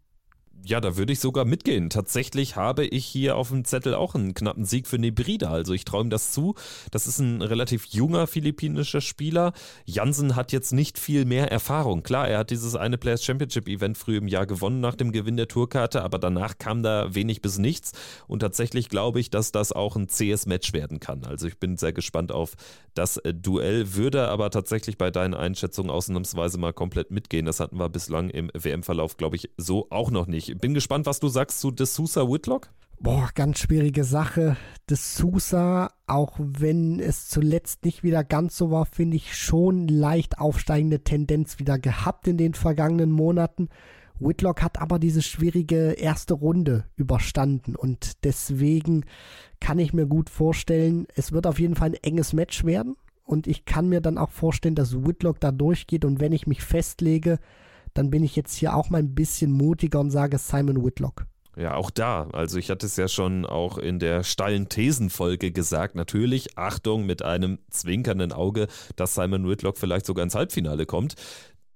ja, 0.66 0.82
da 0.82 0.98
würde 0.98 1.14
ich 1.14 1.20
sogar 1.20 1.46
mitgehen. 1.46 1.92
Tatsächlich 1.92 2.56
habe 2.56 2.86
ich 2.86 3.06
hier 3.06 3.38
auf 3.38 3.50
dem 3.50 3.66
Zettel 3.66 3.94
auch 3.94 4.16
einen 4.16 4.34
knappen 4.34 4.66
Sieg 4.66 4.88
für 4.88 4.98
Nebrida. 4.98 5.52
Also 5.52 5.74
ich 5.74 5.86
träume 5.86 6.10
das 6.10 6.32
zu. 6.32 6.56
Das 6.90 7.06
ist 7.06 7.20
ein 7.20 7.44
relativ 7.44 7.86
junger 7.86 8.26
philippinischer 8.26 9.02
Spieler. 9.02 9.54
Jansen 9.86 10.36
hat 10.36 10.52
jetzt 10.52 10.74
nicht 10.74 10.98
viel 10.98 11.26
mehr 11.26 11.52
Erfahrung. 11.52 12.02
Klar, 12.02 12.28
er 12.28 12.40
hat 12.40 12.50
dieses 12.50 12.76
eine 12.76 12.98
Players 12.98 13.24
Championship 13.24 13.68
Event 13.68 13.96
früh 13.96 14.18
im 14.18 14.28
Jahr 14.28 14.48
gewonnen 14.48 14.80
nach 14.80 14.96
dem 14.96 15.12
Gewinn 15.12 15.38
der 15.38 15.48
Tourkarte, 15.48 16.02
aber 16.04 16.18
danach 16.18 16.58
kam 16.58 16.82
da 16.82 17.14
wenig 17.14 17.44
bis 17.44 17.60
nichts. 17.60 17.92
Und 18.28 18.40
tatsächlich 18.40 18.90
glaube 18.90 19.20
ich, 19.20 19.30
dass 19.30 19.52
das 19.52 19.72
auch 19.72 19.96
ein 19.96 20.10
zähes 20.10 20.48
Match 20.48 20.74
werden 20.74 21.00
kann. 21.00 21.26
Also 21.26 21.46
ich 21.48 21.60
bin 21.60 21.78
sehr 21.78 21.94
gespannt 21.94 22.32
auf 22.32 22.56
das 22.96 23.18
äh, 23.18 23.36
Duell, 23.36 23.94
würde 23.94 24.30
aber 24.30 24.50
tatsächlich 24.50 24.98
bei 24.98 25.12
deinen 25.12 25.36
Einschätzungen 25.36 25.92
ausnahmsweise 25.92 26.58
mal 26.58 26.74
komplett 26.74 27.12
mitgehen. 27.12 27.46
Das 27.46 27.60
hatten 27.60 27.78
wir 27.78 27.90
bislang 27.90 28.32
im 28.32 28.50
WM-Verlauf, 28.56 29.18
glaube 29.18 29.36
ich, 29.36 29.52
so 29.58 29.86
auch 29.92 30.10
noch 30.10 30.26
nicht 30.26 30.55
bin 30.60 30.74
gespannt, 30.74 31.06
was 31.06 31.20
du 31.20 31.28
sagst 31.28 31.60
zu 31.60 31.70
D'Souza 31.70 32.32
Whitlock. 32.32 32.70
Boah, 33.00 33.30
ganz 33.36 33.60
schwierige 33.60 34.04
Sache. 34.04 34.58
D'Souza, 34.90 35.90
auch 36.08 36.38
wenn 36.40 37.00
es 37.00 37.28
zuletzt 37.28 37.84
nicht 37.84 38.04
wieder 38.04 38.24
ganz 38.24 38.58
so 38.58 38.72
war, 38.72 38.86
finde 38.86 39.18
ich 39.18 39.36
schon 39.36 39.88
leicht 39.88 40.40
aufsteigende 40.40 41.04
Tendenz 41.04 41.60
wieder 41.60 41.78
gehabt 41.78 42.28
in 42.28 42.38
den 42.38 42.54
vergangenen 42.54 43.12
Monaten. 43.12 43.70
Whitlock 44.20 44.62
hat 44.62 44.80
aber 44.82 44.98
diese 44.98 45.22
schwierige 45.22 45.92
erste 45.92 46.36
Runde 46.36 46.86
überstanden 46.96 47.76
und 47.76 48.24
deswegen 48.24 49.04
kann 49.60 49.78
ich 49.78 49.94
mir 49.94 50.06
gut 50.06 50.30
vorstellen, 50.30 51.06
es 51.16 51.34
wird 51.34 51.48
auf 51.48 51.60
jeden 51.60 51.76
Fall 51.76 51.90
ein 51.90 51.96
enges 51.96 52.32
Match 52.32 52.64
werden 52.64 52.96
und 53.26 53.46
ich 53.46 53.66
kann 53.66 53.90
mir 53.90 54.00
dann 54.00 54.18
auch 54.18 54.30
vorstellen, 54.30 54.76
dass 54.76 55.06
Whitlock 55.06 55.42
da 55.42 55.52
durchgeht 55.52 56.06
und 56.06 56.22
wenn 56.22 56.32
ich 56.32 56.48
mich 56.48 56.64
festlege, 56.64 57.40
dann 57.96 58.12
bin 58.12 58.24
ich 58.24 58.36
jetzt 58.36 58.56
hier 58.56 58.76
auch 58.76 58.92
mal 58.92 59.00
ein 59.00 59.16
bisschen 59.16 59.52
mutiger 59.52 60.00
und 60.00 60.12
sage 60.12 60.38
Simon 60.38 60.86
Whitlock. 60.86 61.26
Ja, 61.58 61.76
auch 61.76 61.90
da. 61.90 62.28
Also 62.34 62.60
ich 62.60 62.70
hatte 62.70 62.86
es 62.86 62.98
ja 62.98 63.08
schon 63.08 63.46
auch 63.46 63.78
in 63.78 63.98
der 63.98 64.24
steilen 64.24 64.68
Thesenfolge 64.68 65.52
gesagt. 65.52 65.96
Natürlich, 65.96 66.58
Achtung 66.58 67.06
mit 67.06 67.22
einem 67.24 67.60
zwinkernden 67.70 68.34
Auge, 68.34 68.68
dass 68.98 69.16
Simon 69.16 69.48
Whitlock 69.48 69.78
vielleicht 69.78 70.06
sogar 70.06 70.24
ins 70.24 70.36
Halbfinale 70.36 70.86
kommt. 70.86 71.16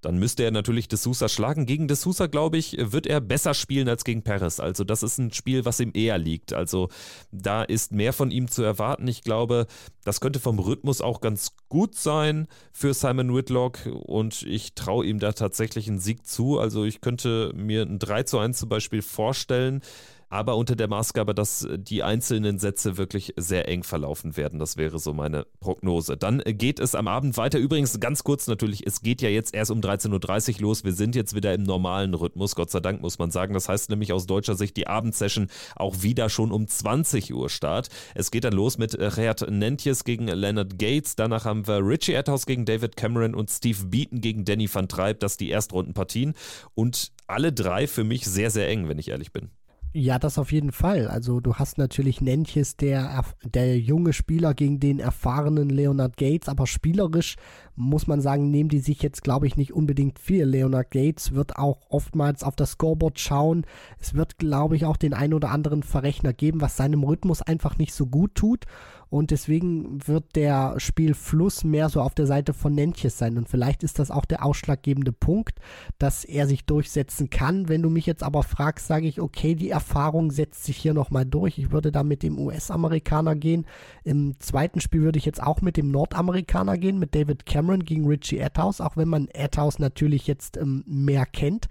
Dann 0.02 0.18
müsste 0.18 0.43
er 0.43 0.52
natürlich 0.52 0.88
De 0.88 0.97
Sousa 0.97 1.28
schlagen. 1.28 1.66
Gegen 1.66 1.88
De 1.88 1.97
Sousa, 1.97 2.28
glaube 2.28 2.58
ich, 2.58 2.78
wird 2.80 3.08
er 3.08 3.20
besser 3.20 3.54
spielen 3.54 3.89
als 3.89 4.04
gegen 4.04 4.24
Perez. 4.24 4.60
Also 4.60 4.84
das 4.84 5.04
ist 5.04 5.18
ein 5.18 5.34
Spiel, 5.34 5.66
was 5.66 5.80
ihm 5.80 5.91
eher 5.93 6.18
liegt. 6.18 6.54
Also 6.54 6.89
da 7.32 7.64
ist 7.64 7.91
mehr 7.91 8.14
von 8.14 8.32
ihm 8.32 8.47
zu 8.47 8.64
erwarten. 8.64 9.08
Ich 9.08 9.24
glaube, 9.24 9.68
das 10.04 10.22
könnte 10.22 10.39
vom 10.39 10.60
Rhythmus 10.60 11.02
auch 11.02 11.22
ganz 11.22 11.52
gut 11.68 11.95
sein 11.95 12.47
für 12.72 12.93
Simon 12.93 13.36
Whitlock 13.36 13.86
und 13.86 14.43
ich 14.43 14.74
traue 14.74 15.06
ihm 15.06 15.20
da 15.20 15.34
tatsächlich 15.34 15.88
einen 15.88 16.00
Sieg 16.00 16.26
zu. 16.26 16.60
Also 16.60 16.86
ich 16.86 17.02
könnte 17.02 17.52
mir 17.56 17.84
ein 17.84 18.00
3 18.00 18.24
zu 18.24 18.39
1 18.39 18.58
zum 18.58 18.70
Beispiel 18.70 19.02
vorstellen 19.02 19.82
aber 20.30 20.55
unter 20.55 20.75
der 20.75 20.88
Maßgabe, 20.88 21.34
dass 21.34 21.67
die 21.75 22.03
einzelnen 22.03 22.59
Sätze 22.59 22.97
wirklich 22.97 23.34
sehr 23.36 23.67
eng 23.67 23.84
verlaufen 23.84 24.38
werden. 24.38 24.59
Das 24.59 24.77
wäre 24.77 24.99
so 24.99 25.13
meine 25.13 25.45
Prognose. 25.59 26.17
Dann 26.17 26.41
geht 26.45 26.80
es 26.80 26.95
am 26.95 27.07
Abend 27.07 27.38
weiter. 27.38 27.59
Übrigens 27.59 27.99
ganz 27.99 28.23
kurz 28.23 28.47
natürlich, 28.47 28.86
es 28.86 29.01
geht 29.01 29.21
ja 29.21 29.30
jetzt 29.30 29.53
erst 29.53 29.71
um 29.71 29.80
13.30 29.80 30.55
Uhr 30.55 30.61
los. 30.61 30.84
Wir 30.84 30.93
sind 30.93 31.15
jetzt 31.15 31.36
wieder 31.36 31.53
im 31.53 31.63
normalen 31.63 32.13
Rhythmus, 32.13 32.55
Gott 32.55 32.69
sei 32.69 32.80
Dank 32.80 33.01
muss 33.01 33.17
man 33.17 33.32
sagen. 33.32 33.53
Das 33.53 33.69
heißt 33.69 33.89
nämlich 33.89 34.13
aus 34.13 34.27
deutscher 34.27 34.55
Sicht 34.55 34.77
die 34.77 34.88
Abendsession 34.88 35.47
auch 35.75 36.01
wieder 36.01 36.30
schon 36.30 36.51
um 36.51 36.67
20 36.67 37.34
Uhr 37.34 37.49
Start. 37.49 37.89
Es 38.13 38.32
geht 38.32 38.43
dann 38.43 38.53
los 38.53 38.77
mit 38.77 38.97
Rehat 38.99 39.49
Nentjes 39.49 40.03
gegen 40.03 40.27
Leonard 40.27 40.77
Gates. 40.77 41.15
Danach 41.15 41.45
haben 41.45 41.67
wir 41.67 41.80
Richie 41.86 42.15
Adhouse 42.15 42.45
gegen 42.45 42.65
David 42.65 42.95
Cameron 42.95 43.34
und 43.34 43.49
Steve 43.49 43.86
Beaton 43.86 44.21
gegen 44.21 44.45
Danny 44.45 44.69
van 44.71 44.88
Treib. 44.88 45.19
Das 45.21 45.38
die 45.38 45.49
Erstrundenpartien. 45.49 46.34
Und 46.75 47.11
alle 47.27 47.51
drei 47.51 47.88
für 47.88 48.03
mich 48.03 48.25
sehr, 48.25 48.51
sehr 48.51 48.67
eng, 48.67 48.88
wenn 48.88 48.99
ich 48.99 49.09
ehrlich 49.09 49.32
bin. 49.32 49.49
Ja, 49.92 50.20
das 50.20 50.38
auf 50.38 50.52
jeden 50.52 50.72
Fall. 50.72 51.08
Also 51.08 51.40
du 51.40 51.56
hast 51.56 51.80
natürlich 51.80 52.22
Nentjes, 52.22 52.78
der, 52.78 53.24
der 53.44 53.80
junge 53.80 54.14
Spieler 54.14 54.54
gegen 54.54 54.80
den 54.80 55.00
erfahrenen 55.00 55.68
Leonard 55.68 56.16
Gates, 56.16 56.48
aber 56.48 56.68
spielerisch 56.68 57.38
muss 57.76 58.06
man 58.06 58.22
sagen, 58.22 58.52
nehmen 58.52 58.70
die 58.70 58.80
sich 58.80 59.02
jetzt, 59.02 59.24
glaube 59.24 59.48
ich, 59.48 59.58
nicht 59.58 59.74
unbedingt 59.74 60.20
viel. 60.20 60.46
Leonard 60.46 60.92
Gates 60.92 61.32
wird 61.34 61.58
auch 61.58 61.82
oftmals 61.90 62.44
auf 62.44 62.56
das 62.56 62.72
Scoreboard 62.72 63.20
schauen. 63.20 63.66
Es 64.00 64.14
wird, 64.14 64.38
glaube 64.38 64.76
ich, 64.76 64.86
auch 64.86 64.98
den 64.98 65.16
ein 65.16 65.34
oder 65.34 65.50
anderen 65.50 65.82
Verrechner 65.82 66.34
geben, 66.34 66.62
was 66.62 66.78
seinem 66.78 67.04
Rhythmus 67.04 67.42
einfach 67.42 67.80
nicht 67.80 67.94
so 67.96 68.06
gut 68.06 68.36
tut. 68.36 68.66
Und 69.10 69.32
deswegen 69.32 70.05
wird 70.07 70.36
der 70.36 70.76
Spielfluss 70.80 71.64
mehr 71.64 71.89
so 71.89 72.01
auf 72.01 72.14
der 72.14 72.28
Seite 72.28 72.53
von 72.53 72.74
Nentjes 72.74 73.18
sein. 73.18 73.38
Und 73.38 73.49
vielleicht 73.49 73.84
ist 73.84 73.97
das 73.97 74.12
auch 74.12 74.26
der 74.26 74.45
ausschlaggebende 74.45 75.12
Punkt, 75.12 75.60
dass 75.97 76.24
er 76.24 76.47
sich 76.47 76.66
durchsetzen 76.66 77.30
kann. 77.30 77.70
Wenn 77.70 77.82
du 77.82 77.89
mich 77.89 78.05
jetzt 78.05 78.22
aber 78.22 78.43
fragst, 78.43 78.88
sage 78.88 79.07
ich, 79.07 79.20
okay, 79.20 79.55
die 79.55 79.72
Erfahrung 79.72 80.32
setzt 80.32 80.64
sich 80.64 80.78
hier 80.78 80.93
nochmal 80.93 81.26
durch. 81.26 81.57
Ich 81.57 81.72
würde 81.72 81.91
da 81.91 82.03
mit 82.03 82.22
dem 82.22 82.38
US-Amerikaner 82.38 83.36
gehen. 83.36 83.66
Im 84.03 84.39
zweiten 84.39 84.80
Spiel 84.80 85.01
würde 85.01 85.18
ich 85.18 85.26
jetzt 85.26 85.41
auch 85.41 85.62
mit 85.62 85.76
dem 85.76 85.89
Nordamerikaner 85.89 86.78
gehen, 86.78 86.99
mit 86.99 87.16
David 87.16 87.47
Cameron 87.47 87.84
gegen 87.84 88.05
Richie 88.05 88.41
Atthaus, 88.41 88.80
auch 88.80 88.95
wenn 88.95 89.10
man 89.10 89.28
Atthaus 89.36 89.80
natürlich 89.80 90.28
jetzt 90.28 90.57
ähm, 90.57 90.84
mehr 90.86 91.26
kennt 91.26 91.68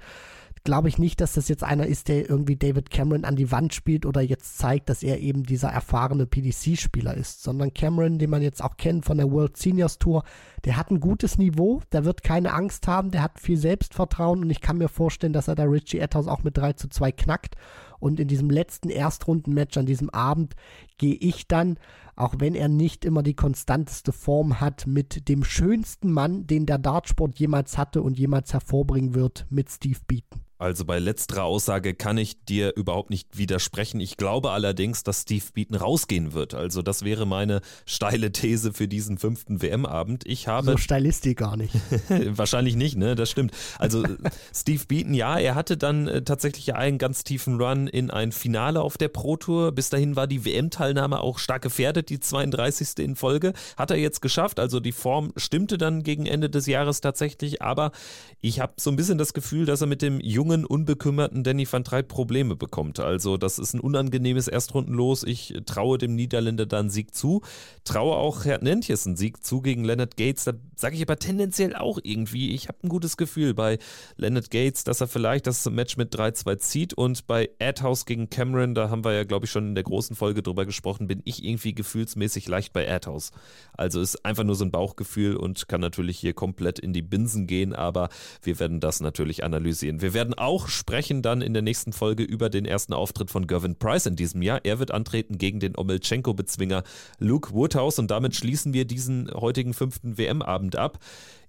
glaube 0.69 0.91
ich 0.91 0.99
nicht, 0.99 1.23
dass 1.23 1.33
das 1.33 1.49
jetzt 1.49 1.65
einer 1.65 1.87
ist, 1.87 2.09
der 2.09 2.29
irgendwie 2.29 2.55
David 2.55 2.91
Cameron 2.91 3.25
an 3.25 3.37
die 3.37 3.51
Wand 3.51 3.73
spielt 3.73 4.05
oder 4.05 4.21
jetzt 4.21 4.59
zeigt, 4.59 4.91
dass 4.91 5.03
er 5.03 5.19
eben 5.19 5.45
dieser 5.45 5.71
erfahrene 5.71 6.27
PDC-Spieler 6.27 7.17
ist, 7.17 7.43
sondern 7.43 7.73
Cameron, 7.73 8.19
den 8.19 8.29
man 8.29 8.43
jetzt 8.43 8.63
auch 8.63 8.77
kennt 8.77 9.07
von 9.07 9.17
der 9.17 9.31
World 9.31 9.57
Seniors 9.57 9.99
Tour, 9.99 10.25
der 10.67 10.77
hat 10.77 10.91
ein 10.91 11.01
gutes 11.01 11.39
Niveau, 11.39 11.81
der 11.91 12.05
wird 12.05 12.23
keine 12.23 12.53
Angst 12.53 12.87
haben, 12.87 13.11
der 13.11 13.23
hat 13.23 13.41
viel 13.41 13.57
Selbstvertrauen 13.57 14.43
und 14.43 14.51
ich 14.51 14.61
kann 14.61 14.77
mir 14.77 14.91
vorstellen, 14.91 15.33
dass 15.33 15.49
er 15.49 15.55
da 15.55 15.63
Richie 15.65 16.01
Etthaus 16.01 16.29
auch 16.29 16.43
mit 16.43 16.59
3 16.59 16.75
zu 16.75 16.89
2 16.89 17.13
knackt. 17.13 17.55
Und 17.99 18.21
in 18.21 18.29
diesem 18.29 18.51
letzten 18.51 18.91
Erstrundenmatch 18.91 19.79
an 19.79 19.87
diesem 19.87 20.11
Abend 20.11 20.55
gehe 20.99 21.15
ich 21.15 21.49
dann, 21.49 21.79
auch 22.15 22.35
wenn 22.37 22.55
er 22.55 22.69
nicht 22.69 23.07
immer 23.07 23.23
die 23.23 23.35
konstanteste 23.35 24.13
Form 24.13 24.61
hat, 24.61 24.87
mit 24.87 25.31
dem 25.31 25.45
schönsten 25.45 26.13
Mann, 26.13 26.47
den 26.47 26.67
der 26.67 26.77
Dartsport 26.77 27.39
jemals 27.39 27.79
hatte 27.79 28.03
und 28.03 28.19
jemals 28.19 28.53
hervorbringen 28.53 29.15
wird, 29.15 29.47
mit 29.49 29.71
Steve 29.71 30.01
Beaton. 30.07 30.43
Also 30.59 30.85
bei 30.85 30.99
letzterer 30.99 31.45
Aussage 31.45 31.95
kann 31.95 32.19
ich 32.19 32.45
dir 32.45 32.75
überhaupt 32.75 33.11
nicht 33.11 33.39
widersprechen. 33.39 34.01
Ich 34.01 34.17
glaube 34.17 34.51
allerdings, 34.51 35.05
dass 35.05 35.23
Steve 35.23 35.45
Beaton 35.55 35.77
rausgehen 35.77 36.33
wird. 36.33 36.55
Also 36.55 36.83
das 36.83 37.05
wäre 37.05 37.27
meine 37.27 37.61
steile 37.87 38.33
These 38.33 38.73
für 38.73 38.89
diesen 38.89 39.19
fünften 39.19 39.63
WM-Abend. 39.63 40.27
Ich 40.27 40.49
habe 40.49 40.73
so 40.73 40.77
steil 40.77 41.07
ist 41.07 41.25
die 41.25 41.37
gar 41.37 41.57
nicht. 41.57 41.75
wahrscheinlich 42.09 42.75
nicht, 42.75 42.97
ne? 42.97 43.15
Das 43.15 43.31
stimmt. 43.31 43.53
Also 43.79 44.03
Steve 44.53 44.83
Beaton, 44.89 45.15
ja, 45.15 45.39
er 45.39 45.55
hatte 45.55 45.77
dann 45.77 46.09
äh, 46.09 46.23
tatsächlich 46.23 46.75
einen 46.75 46.99
ganz 46.99 47.23
tiefen 47.23 47.61
Run 47.61 47.87
in 47.87 48.11
ein 48.11 48.33
Finale 48.33 48.81
auf 48.81 48.99
der 48.99 49.09
Pro 49.09 49.37
Tour. 49.37 49.71
Bis 49.71 49.91
dahin 49.91 50.17
war 50.17 50.27
die 50.27 50.45
WM-Teilnahme 50.45 51.21
auch 51.21 51.39
stark 51.39 51.63
gefährdet, 51.63 52.09
die 52.09 52.19
32. 52.19 52.99
in 52.99 53.15
Folge. 53.15 53.53
Hat 53.77 53.93
er 53.93 53.97
jetzt 53.97 54.23
geschafft. 54.23 54.59
Also 54.59 54.81
die 54.81 54.93
Form 54.93 55.33
stimmte 55.37 55.79
dann 55.79 56.03
gegen 56.03 56.27
Ende 56.27 56.51
des 56.51 56.67
Jahres 56.67 57.01
tatsächlich. 57.01 57.63
Aber 57.63 57.93
ich 58.41 58.59
habe 58.59 58.73
so 58.77 58.91
ein 58.91 58.97
bisschen 58.97 59.19
das 59.19 59.35
Gefühl, 59.35 59.65
dass 59.65 59.83
er 59.83 59.87
mit 59.87 60.03
dem 60.03 60.19
jungen 60.19 60.48
jungen, 60.49 60.65
unbekümmerten 60.65 61.45
Danny 61.45 61.71
van 61.71 61.85
Treyp 61.85 62.09
Probleme 62.09 62.57
bekommt. 62.57 63.01
Also 63.01 63.37
das 63.37 63.59
ist 63.59 63.75
ein 63.75 63.81
unangenehmes 63.81 64.49
Erstrundenlos. 64.49 65.23
Ich 65.25 65.55
traue 65.67 65.99
dem 65.99 66.15
Niederländer 66.15 66.65
dann 66.65 66.89
Sieg 66.89 67.15
zu. 67.15 67.43
Traue 67.85 68.17
auch 68.17 68.47
Herr 68.47 68.63
Nentjes 68.63 69.07
einen 69.07 69.17
Sieg 69.17 69.45
zu 69.45 69.61
gegen 69.61 69.85
Leonard 69.85 70.17
Gates. 70.17 70.45
Da 70.45 70.55
sage 70.75 70.97
ich 70.97 71.03
aber 71.03 71.19
tendenziell 71.19 71.77
auch 71.77 71.99
irgendwie, 72.03 72.55
ich 72.55 72.69
habe 72.69 72.79
ein 72.83 72.89
gutes 72.89 73.19
Gefühl 73.19 73.53
bei 73.53 73.79
Leonard 74.17 74.51
Gates, 74.51 74.85
dass 74.85 75.03
er 75.03 75.09
vielleicht 75.09 75.47
das 75.47 75.69
Match 75.69 75.99
mit 75.99 76.15
3-2 76.15 76.59
zieht. 76.59 76.95
Und 76.95 77.27
bei 77.27 77.51
Adhouse 77.61 78.07
gegen 78.07 78.31
Cameron, 78.31 78.75
da 78.75 78.89
haben 78.89 79.05
wir 79.05 79.13
ja, 79.13 79.25
glaube 79.25 79.45
ich, 79.45 79.51
schon 79.51 79.69
in 79.69 79.75
der 79.75 79.85
großen 79.85 80.17
Folge 80.17 80.43
drüber 80.43 80.65
gesprochen, 80.65 81.09
bin 81.09 81.21
ich 81.27 81.45
irgendwie 81.45 81.75
gefühlsmäßig 81.75 82.49
leicht 82.49 82.73
bei 82.73 82.91
Adhouse. 82.91 83.33
Also 83.77 84.01
ist 84.01 84.25
einfach 84.25 84.45
nur 84.45 84.55
so 84.55 84.65
ein 84.65 84.71
Bauchgefühl 84.71 85.37
und 85.37 85.69
kann 85.69 85.83
natürlich 85.83 86.19
hier 86.19 86.33
komplett 86.33 86.79
in 86.79 86.95
die 86.95 87.03
Binsen 87.03 87.47
gehen, 87.47 87.75
aber 87.75 88.09
wir 88.43 88.59
werden 88.59 88.81
das 88.81 89.01
natürlich 89.01 89.45
analysieren. 89.45 90.01
Wir 90.01 90.15
werden 90.15 90.38
auch 90.41 90.69
sprechen 90.69 91.23
dann 91.23 91.43
in 91.43 91.53
der 91.53 91.63
nächsten 91.63 91.93
Folge 91.93 92.23
über 92.23 92.51
den 92.51 92.65
ersten 92.65 92.93
Auftritt 92.93 93.31
von 93.31 93.47
Gervin 93.47 93.77
Price 93.77 94.07
in 94.07 94.17
diesem 94.17 94.43
Jahr. 94.43 94.61
Er 94.65 94.79
wird 94.79 94.91
antreten 94.91 95.39
gegen 95.39 95.61
den 95.61 95.77
Omelchenko-Bezwinger 95.77 96.83
Luke 97.19 97.53
Woodhouse 97.53 97.99
und 97.99 98.11
damit 98.11 98.35
schließen 98.35 98.73
wir 98.73 98.85
diesen 98.85 99.31
heutigen 99.33 99.75
fünften 99.75 100.19
WM-Abend 100.19 100.77
ab. 100.77 100.99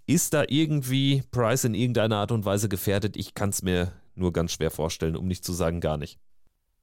Ist 0.05 0.33
da 0.33 0.43
irgendwie 0.47 1.23
Price 1.31 1.65
in 1.65 1.75
irgendeiner 1.75 2.17
Art 2.17 2.31
und 2.31 2.45
Weise 2.45 2.69
gefährdet? 2.69 3.15
Ich 3.15 3.35
kann 3.35 3.49
es 3.49 3.61
mir 3.61 3.91
nur 4.15 4.33
ganz 4.33 4.53
schwer 4.53 4.71
vorstellen, 4.71 5.15
um 5.15 5.27
nicht 5.27 5.45
zu 5.45 5.53
sagen 5.53 5.81
gar 5.81 5.97
nicht. 5.97 6.19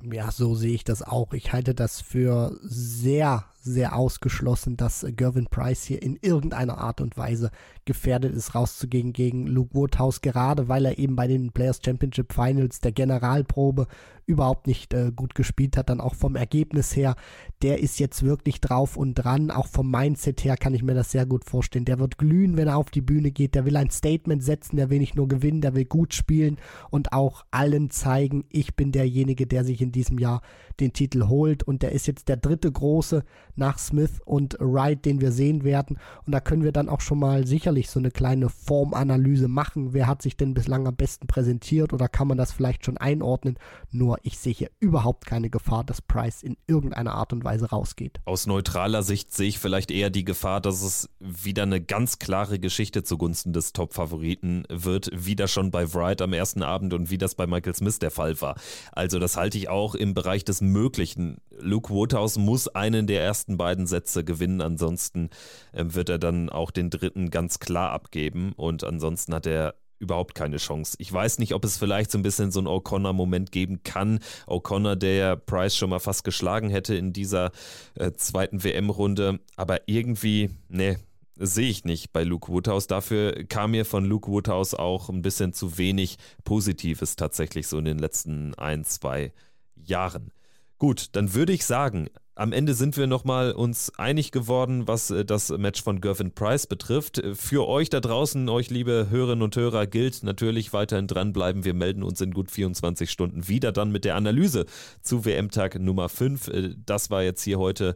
Ja, 0.03 0.31
so 0.31 0.55
sehe 0.55 0.75
ich 0.75 0.85
das 0.85 1.03
auch. 1.03 1.33
Ich 1.33 1.53
halte 1.53 1.75
das 1.75 2.01
für 2.01 2.57
sehr, 2.63 3.45
sehr 3.67 3.97
ausgeschlossen, 3.97 4.77
dass 4.77 5.07
Gervin 5.17 5.47
Price 5.47 5.85
hier 5.85 6.03
in 6.03 6.17
irgendeiner 6.21 6.79
Art 6.79 7.01
und 7.01 7.17
Weise 7.17 7.51
gefährdet 7.85 8.35
ist, 8.35 8.55
rauszugehen 8.55 9.13
gegen 9.13 9.47
Luke 9.47 9.75
Woodhouse, 9.75 10.21
gerade 10.21 10.69
weil 10.69 10.87
er 10.87 10.99
eben 10.99 11.17
bei 11.17 11.27
den 11.27 11.53
Players 11.53 11.81
Championship 11.85 12.33
Finals 12.33 12.81
der 12.81 12.93
Generalprobe 12.93 13.87
überhaupt 14.27 14.67
nicht 14.67 14.93
äh, 14.93 15.13
gut 15.15 15.35
gespielt 15.35 15.77
hat, 15.77 15.89
dann 15.89 16.01
auch 16.01 16.15
vom 16.15 16.35
Ergebnis 16.35 16.97
her, 16.97 17.15
der 17.63 17.79
ist 17.81 18.01
jetzt 18.01 18.25
wirklich 18.25 18.61
drauf 18.61 18.97
und 18.97 19.15
dran, 19.15 19.53
auch 19.53 19.69
vom 19.69 19.91
Mindset 19.91 20.45
her 20.45 20.57
kann 20.57 20.75
ich 20.75 20.83
mir 20.83 20.95
das 20.95 21.13
sehr 21.13 21.27
gut 21.27 21.45
vorstellen. 21.45 21.85
Der 21.85 22.01
wird 22.01 22.19
glühen, 22.19 22.57
wenn 22.57 22.69
er 22.69 22.77
auf 22.77 22.91
die 22.91 23.01
Bühne 23.01 23.31
geht, 23.31 23.55
der 23.55 23.65
will 23.65 23.77
ein 23.77 23.91
Statement 23.91 24.43
setzen, 24.43 24.77
der 24.77 24.91
will 24.91 24.99
nicht 24.99 25.15
nur 25.15 25.29
gewinnen, 25.29 25.61
der 25.61 25.75
will 25.75 25.85
gut 25.85 26.13
spielen 26.13 26.59
und 26.91 27.13
auch 27.13 27.45
allen 27.53 27.91
zeigen, 27.91 28.45
ich 28.51 28.75
bin 28.75 28.91
derjenige, 28.91 29.47
der 29.47 29.65
sich 29.65 29.81
in 29.81 29.93
diesem 29.93 30.19
Jahr 30.19 30.43
den 30.81 30.93
Titel 30.93 31.29
holt. 31.29 31.63
Und 31.63 31.83
der 31.83 31.93
ist 31.93 32.07
jetzt 32.07 32.29
der 32.29 32.37
dritte 32.37 32.71
große 32.71 33.25
nach 33.57 33.79
Smith 33.79 34.21
und 34.25 34.57
Wright, 34.61 35.05
den 35.05 35.21
wir 35.21 35.33
sehen 35.33 35.65
werden 35.65 35.99
und 36.25 36.33
da 36.33 36.41
können 36.41 36.65
wir 36.65 36.73
dann 36.73 36.89
auch 36.89 37.01
schon 37.01 37.19
mal 37.19 37.47
sicherlich 37.47 37.91
so 37.91 37.99
eine 37.99 38.11
kleine 38.11 38.49
Formanalyse 38.49 39.49
machen, 39.49 39.93
wer 39.93 40.07
hat 40.07 40.23
sich 40.23 40.37
denn 40.37 40.55
bislang 40.55 40.87
am 40.87 40.97
besten 40.97 41.27
präsentiert 41.27 41.93
oder 41.93 42.09
kann 42.09 42.29
man 42.29 42.39
das 42.39 42.53
vielleicht 42.53 42.85
schon 42.85 42.97
einordnen, 42.97 43.59
nur 43.91 44.19
ich 44.23 44.39
sehe 44.39 44.53
hier 44.53 44.71
überhaupt 44.81 45.27
keine 45.27 45.51
Gefahr, 45.51 45.85
dass 45.85 46.03
Price 46.03 46.43
in 46.43 46.57
irgendeiner 46.67 47.15
Art 47.15 47.33
und 47.33 47.45
Weise 47.45 47.71
rausgeht. 47.71 48.21
Aus 48.25 48.47
neutraler 48.47 49.03
Sicht 49.03 49.33
sehe 49.33 49.49
ich 49.49 49.59
vielleicht 49.59 49.91
eher 49.91 50.11
die 50.11 50.25
Gefahr, 50.25 50.61
dass 50.61 50.83
es 50.83 51.09
wieder 51.21 51.63
eine 51.63 51.81
ganz 51.81 52.19
klare 52.19 52.59
Geschichte 52.59 53.03
zugunsten 53.03 53.53
des 53.53 53.73
Top-Favoriten 53.73 54.65
wird, 54.69 55.11
wie 55.15 55.37
das 55.37 55.51
schon 55.51 55.71
bei 55.71 55.93
Wright 55.95 56.21
am 56.23 56.33
ersten 56.33 56.63
Abend 56.63 56.93
und 56.93 57.11
wie 57.11 57.19
das 57.19 57.35
bei 57.35 57.47
Michael 57.47 57.75
Smith 57.75 57.99
der 57.99 58.11
Fall 58.11 58.41
war. 58.41 58.57
Also 58.93 59.19
das 59.19 59.37
halte 59.37 59.59
ich 59.59 59.69
auch 59.69 59.95
im 59.95 60.15
Bereich 60.15 60.45
des 60.45 60.61
Möglichen. 60.61 61.39
Luke 61.59 61.93
Woodhouse 61.93 62.37
muss 62.39 62.69
einen 62.69 63.07
der 63.07 63.23
ersten 63.23 63.46
beiden 63.47 63.87
Sätze 63.87 64.25
gewinnen, 64.25 64.61
ansonsten 64.61 65.31
äh, 65.73 65.85
wird 65.87 66.09
er 66.09 66.19
dann 66.19 66.49
auch 66.51 66.71
den 66.71 66.91
dritten 66.91 67.31
ganz 67.31 67.59
klar 67.59 67.93
abgeben 67.93 68.53
und 68.57 68.85
ansonsten 68.85 69.35
hat 69.35 69.47
er 69.47 69.75
überhaupt 69.99 70.35
keine 70.35 70.59
Chance. 70.59 70.97
Ich 70.99 71.13
weiß 71.13 71.39
nicht, 71.39 71.55
ob 71.55 71.65
es 71.65 71.79
vielleicht 71.79 72.11
so 72.11 72.19
ein 72.19 72.23
bisschen 72.23 72.51
so 72.51 72.61
einen 72.61 72.69
O'Connor-Moment 72.69 73.51
geben 73.51 73.83
kann. 73.83 74.21
O'Connor, 74.47 74.97
der 74.97 75.37
Price 75.37 75.77
schon 75.77 75.91
mal 75.91 76.01
fast 76.01 76.25
geschlagen 76.25 76.69
hätte 76.69 76.95
in 76.95 77.13
dieser 77.13 77.51
äh, 77.95 78.13
zweiten 78.13 78.63
WM-Runde, 78.63 79.41
aber 79.57 79.89
irgendwie, 79.89 80.51
ne, 80.69 80.99
sehe 81.39 81.69
ich 81.69 81.85
nicht 81.85 82.13
bei 82.13 82.25
Luke 82.25 82.51
Woodhouse. 82.51 82.87
Dafür 82.87 83.45
kam 83.45 83.73
mir 83.73 83.85
von 83.85 84.05
Luke 84.05 84.31
Woodhouse 84.31 84.75
auch 84.75 85.09
ein 85.09 85.23
bisschen 85.23 85.53
zu 85.53 85.79
wenig 85.79 86.17
Positives 86.45 87.17
tatsächlich 87.17 87.69
so 87.69 87.79
in 87.79 87.85
den 87.85 87.99
letzten 87.99 88.55
ein, 88.55 88.85
zwei 88.85 89.33
Jahren. 89.75 90.33
Gut, 90.79 91.09
dann 91.13 91.35
würde 91.35 91.53
ich 91.53 91.65
sagen, 91.65 92.09
am 92.37 92.53
Ende 92.53 92.75
sind 92.75 92.97
wir 92.99 93.07
nochmal 93.07 93.53
uns 93.53 93.91
einig 93.97 94.31
geworden, 94.31 94.87
was 94.87 95.11
äh, 95.11 95.25
das 95.25 95.49
Match 95.49 95.83
von 95.83 96.01
Gervin 96.01 96.33
Price 96.33 96.67
betrifft. 96.67 97.23
Für 97.35 97.67
euch 97.67 97.89
da 97.89 98.01
draußen, 98.01 98.49
euch 98.49 98.71
liebe 98.71 99.09
Hörerinnen 99.11 99.43
und 99.43 99.57
Hörer, 99.57 99.87
gilt 99.87 100.23
natürlich 100.23 100.73
weiterhin 100.75 101.07
dranbleiben. 101.07 101.65
Wir 101.65 101.75
melden 101.75 102.03
uns 102.03 102.21
in 102.21 102.33
gut 102.33 102.51
24 102.51 103.11
Stunden 103.11 103.49
wieder 103.49 103.73
dann 103.73 103.91
mit 103.91 104.05
der 104.05 104.17
Analyse 104.17 104.67
zu 105.01 105.25
WM-Tag 105.25 105.81
Nummer 105.81 106.11
5. 106.11 106.49
Äh, 106.49 106.75
das 106.85 107.11
war 107.11 107.23
jetzt 107.23 107.43
hier 107.43 107.59
heute 107.59 107.95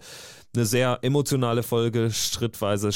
eine 0.57 0.64
sehr 0.64 0.99
emotionale 1.03 1.62
Folge, 1.62 2.11
schrittweise 2.11 2.91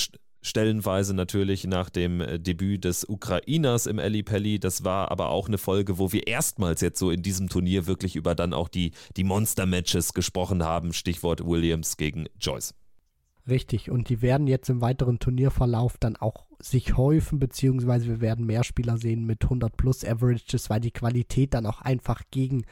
stellenweise 0.45 1.15
natürlich 1.15 1.65
nach 1.65 1.91
dem 1.91 2.21
äh, 2.21 2.39
Debüt 2.39 2.85
des 2.85 3.09
Ukrainers 3.09 3.87
im 3.87 3.99
Ali 3.99 4.23
Pelli. 4.23 4.61
Das 4.61 4.85
war 4.85 5.11
aber 5.11 5.31
auch 5.31 5.49
eine 5.49 5.59
Folge, 5.59 5.99
wo 5.99 6.13
wir 6.13 6.29
erstmals 6.29 6.83
jetzt 6.83 6.99
so 6.99 7.11
in 7.11 7.23
diesem 7.23 7.49
Turnier 7.49 7.87
wirklich 7.87 8.15
über 8.15 8.35
dann 8.37 8.53
auch 8.53 8.69
die, 8.69 8.93
die 9.17 9.25
Monster-Matches 9.25 10.15
gesprochen 10.15 10.63
haben. 10.63 10.93
Stichwort 10.93 11.45
Williams 11.45 11.97
gegen 11.97 12.27
Joyce. 12.39 12.75
Richtig, 13.47 13.91
und 13.91 14.09
die 14.09 14.23
werden 14.23 14.47
jetzt 14.47 14.71
im 14.71 14.81
weiteren 14.81 15.19
Turnierverlauf 15.19 15.99
dann 15.99 16.17
auch 16.17 16.47
sich 16.59 16.97
häufen, 16.97 17.39
beziehungsweise 17.39 18.07
wir 18.07 18.21
werden 18.23 18.47
mehr 18.47 18.65
Spieler 18.65 18.97
sehen 18.97 19.27
mit 19.27 19.43
100 19.45 19.77
plus 19.77 20.03
Averages, 20.03 20.71
weil 20.71 20.81
die 20.81 20.93
Qualität 20.93 21.53
dann 21.53 21.67
auch 21.67 21.83
einfach 21.83 22.23
gegen 22.31 22.65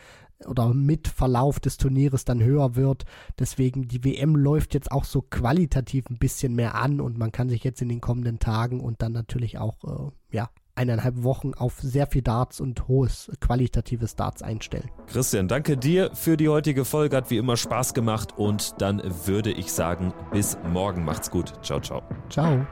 oder 0.47 0.74
mit 0.74 1.09
Verlauf 1.09 1.61
des 1.61 1.76
Turnieres 1.76 2.24
dann 2.24 2.43
höher 2.43 2.76
wird. 2.76 3.05
Deswegen 3.38 3.88
die 3.88 4.05
WM 4.05 4.36
läuft 4.36 4.74
jetzt 4.74 4.90
auch 4.90 5.05
so 5.05 5.22
qualitativ 5.22 6.09
ein 6.11 6.18
bisschen 6.18 6.55
mehr 6.55 6.74
an 6.74 7.01
und 7.01 7.18
man 7.18 7.32
kann 7.32 7.49
sich 7.49 7.64
jetzt 7.64 7.82
in 7.82 7.88
den 7.88 8.01
kommenden 8.01 8.38
Tagen 8.38 8.80
und 8.80 9.03
dann 9.03 9.12
natürlich 9.12 9.59
auch 9.59 9.84
äh, 9.84 10.36
ja 10.36 10.49
eineinhalb 10.74 11.22
Wochen 11.22 11.55
auf 11.55 11.80
sehr 11.80 12.07
viel 12.07 12.22
Darts 12.22 12.61
und 12.61 12.88
hohes 12.88 13.30
qualitatives 13.40 14.16
Darts 14.16 14.43
einstellen. 14.43 14.90
Christian, 15.07 15.49
danke 15.49 15.76
dir 15.76 16.11
für 16.14 16.36
die 16.36 16.49
heutige 16.49 16.84
Folge. 16.84 17.16
Hat 17.16 17.30
wie 17.30 17.36
immer 17.36 17.57
Spaß 17.57 17.95
gemacht 17.95 18.38
und 18.38 18.80
dann 18.80 19.03
würde 19.26 19.51
ich 19.51 19.72
sagen, 19.72 20.14
bis 20.32 20.57
morgen. 20.72 21.05
Macht's 21.05 21.30
gut. 21.30 21.53
Ciao, 21.62 21.80
ciao. 21.80 22.03
Ciao. 22.30 22.66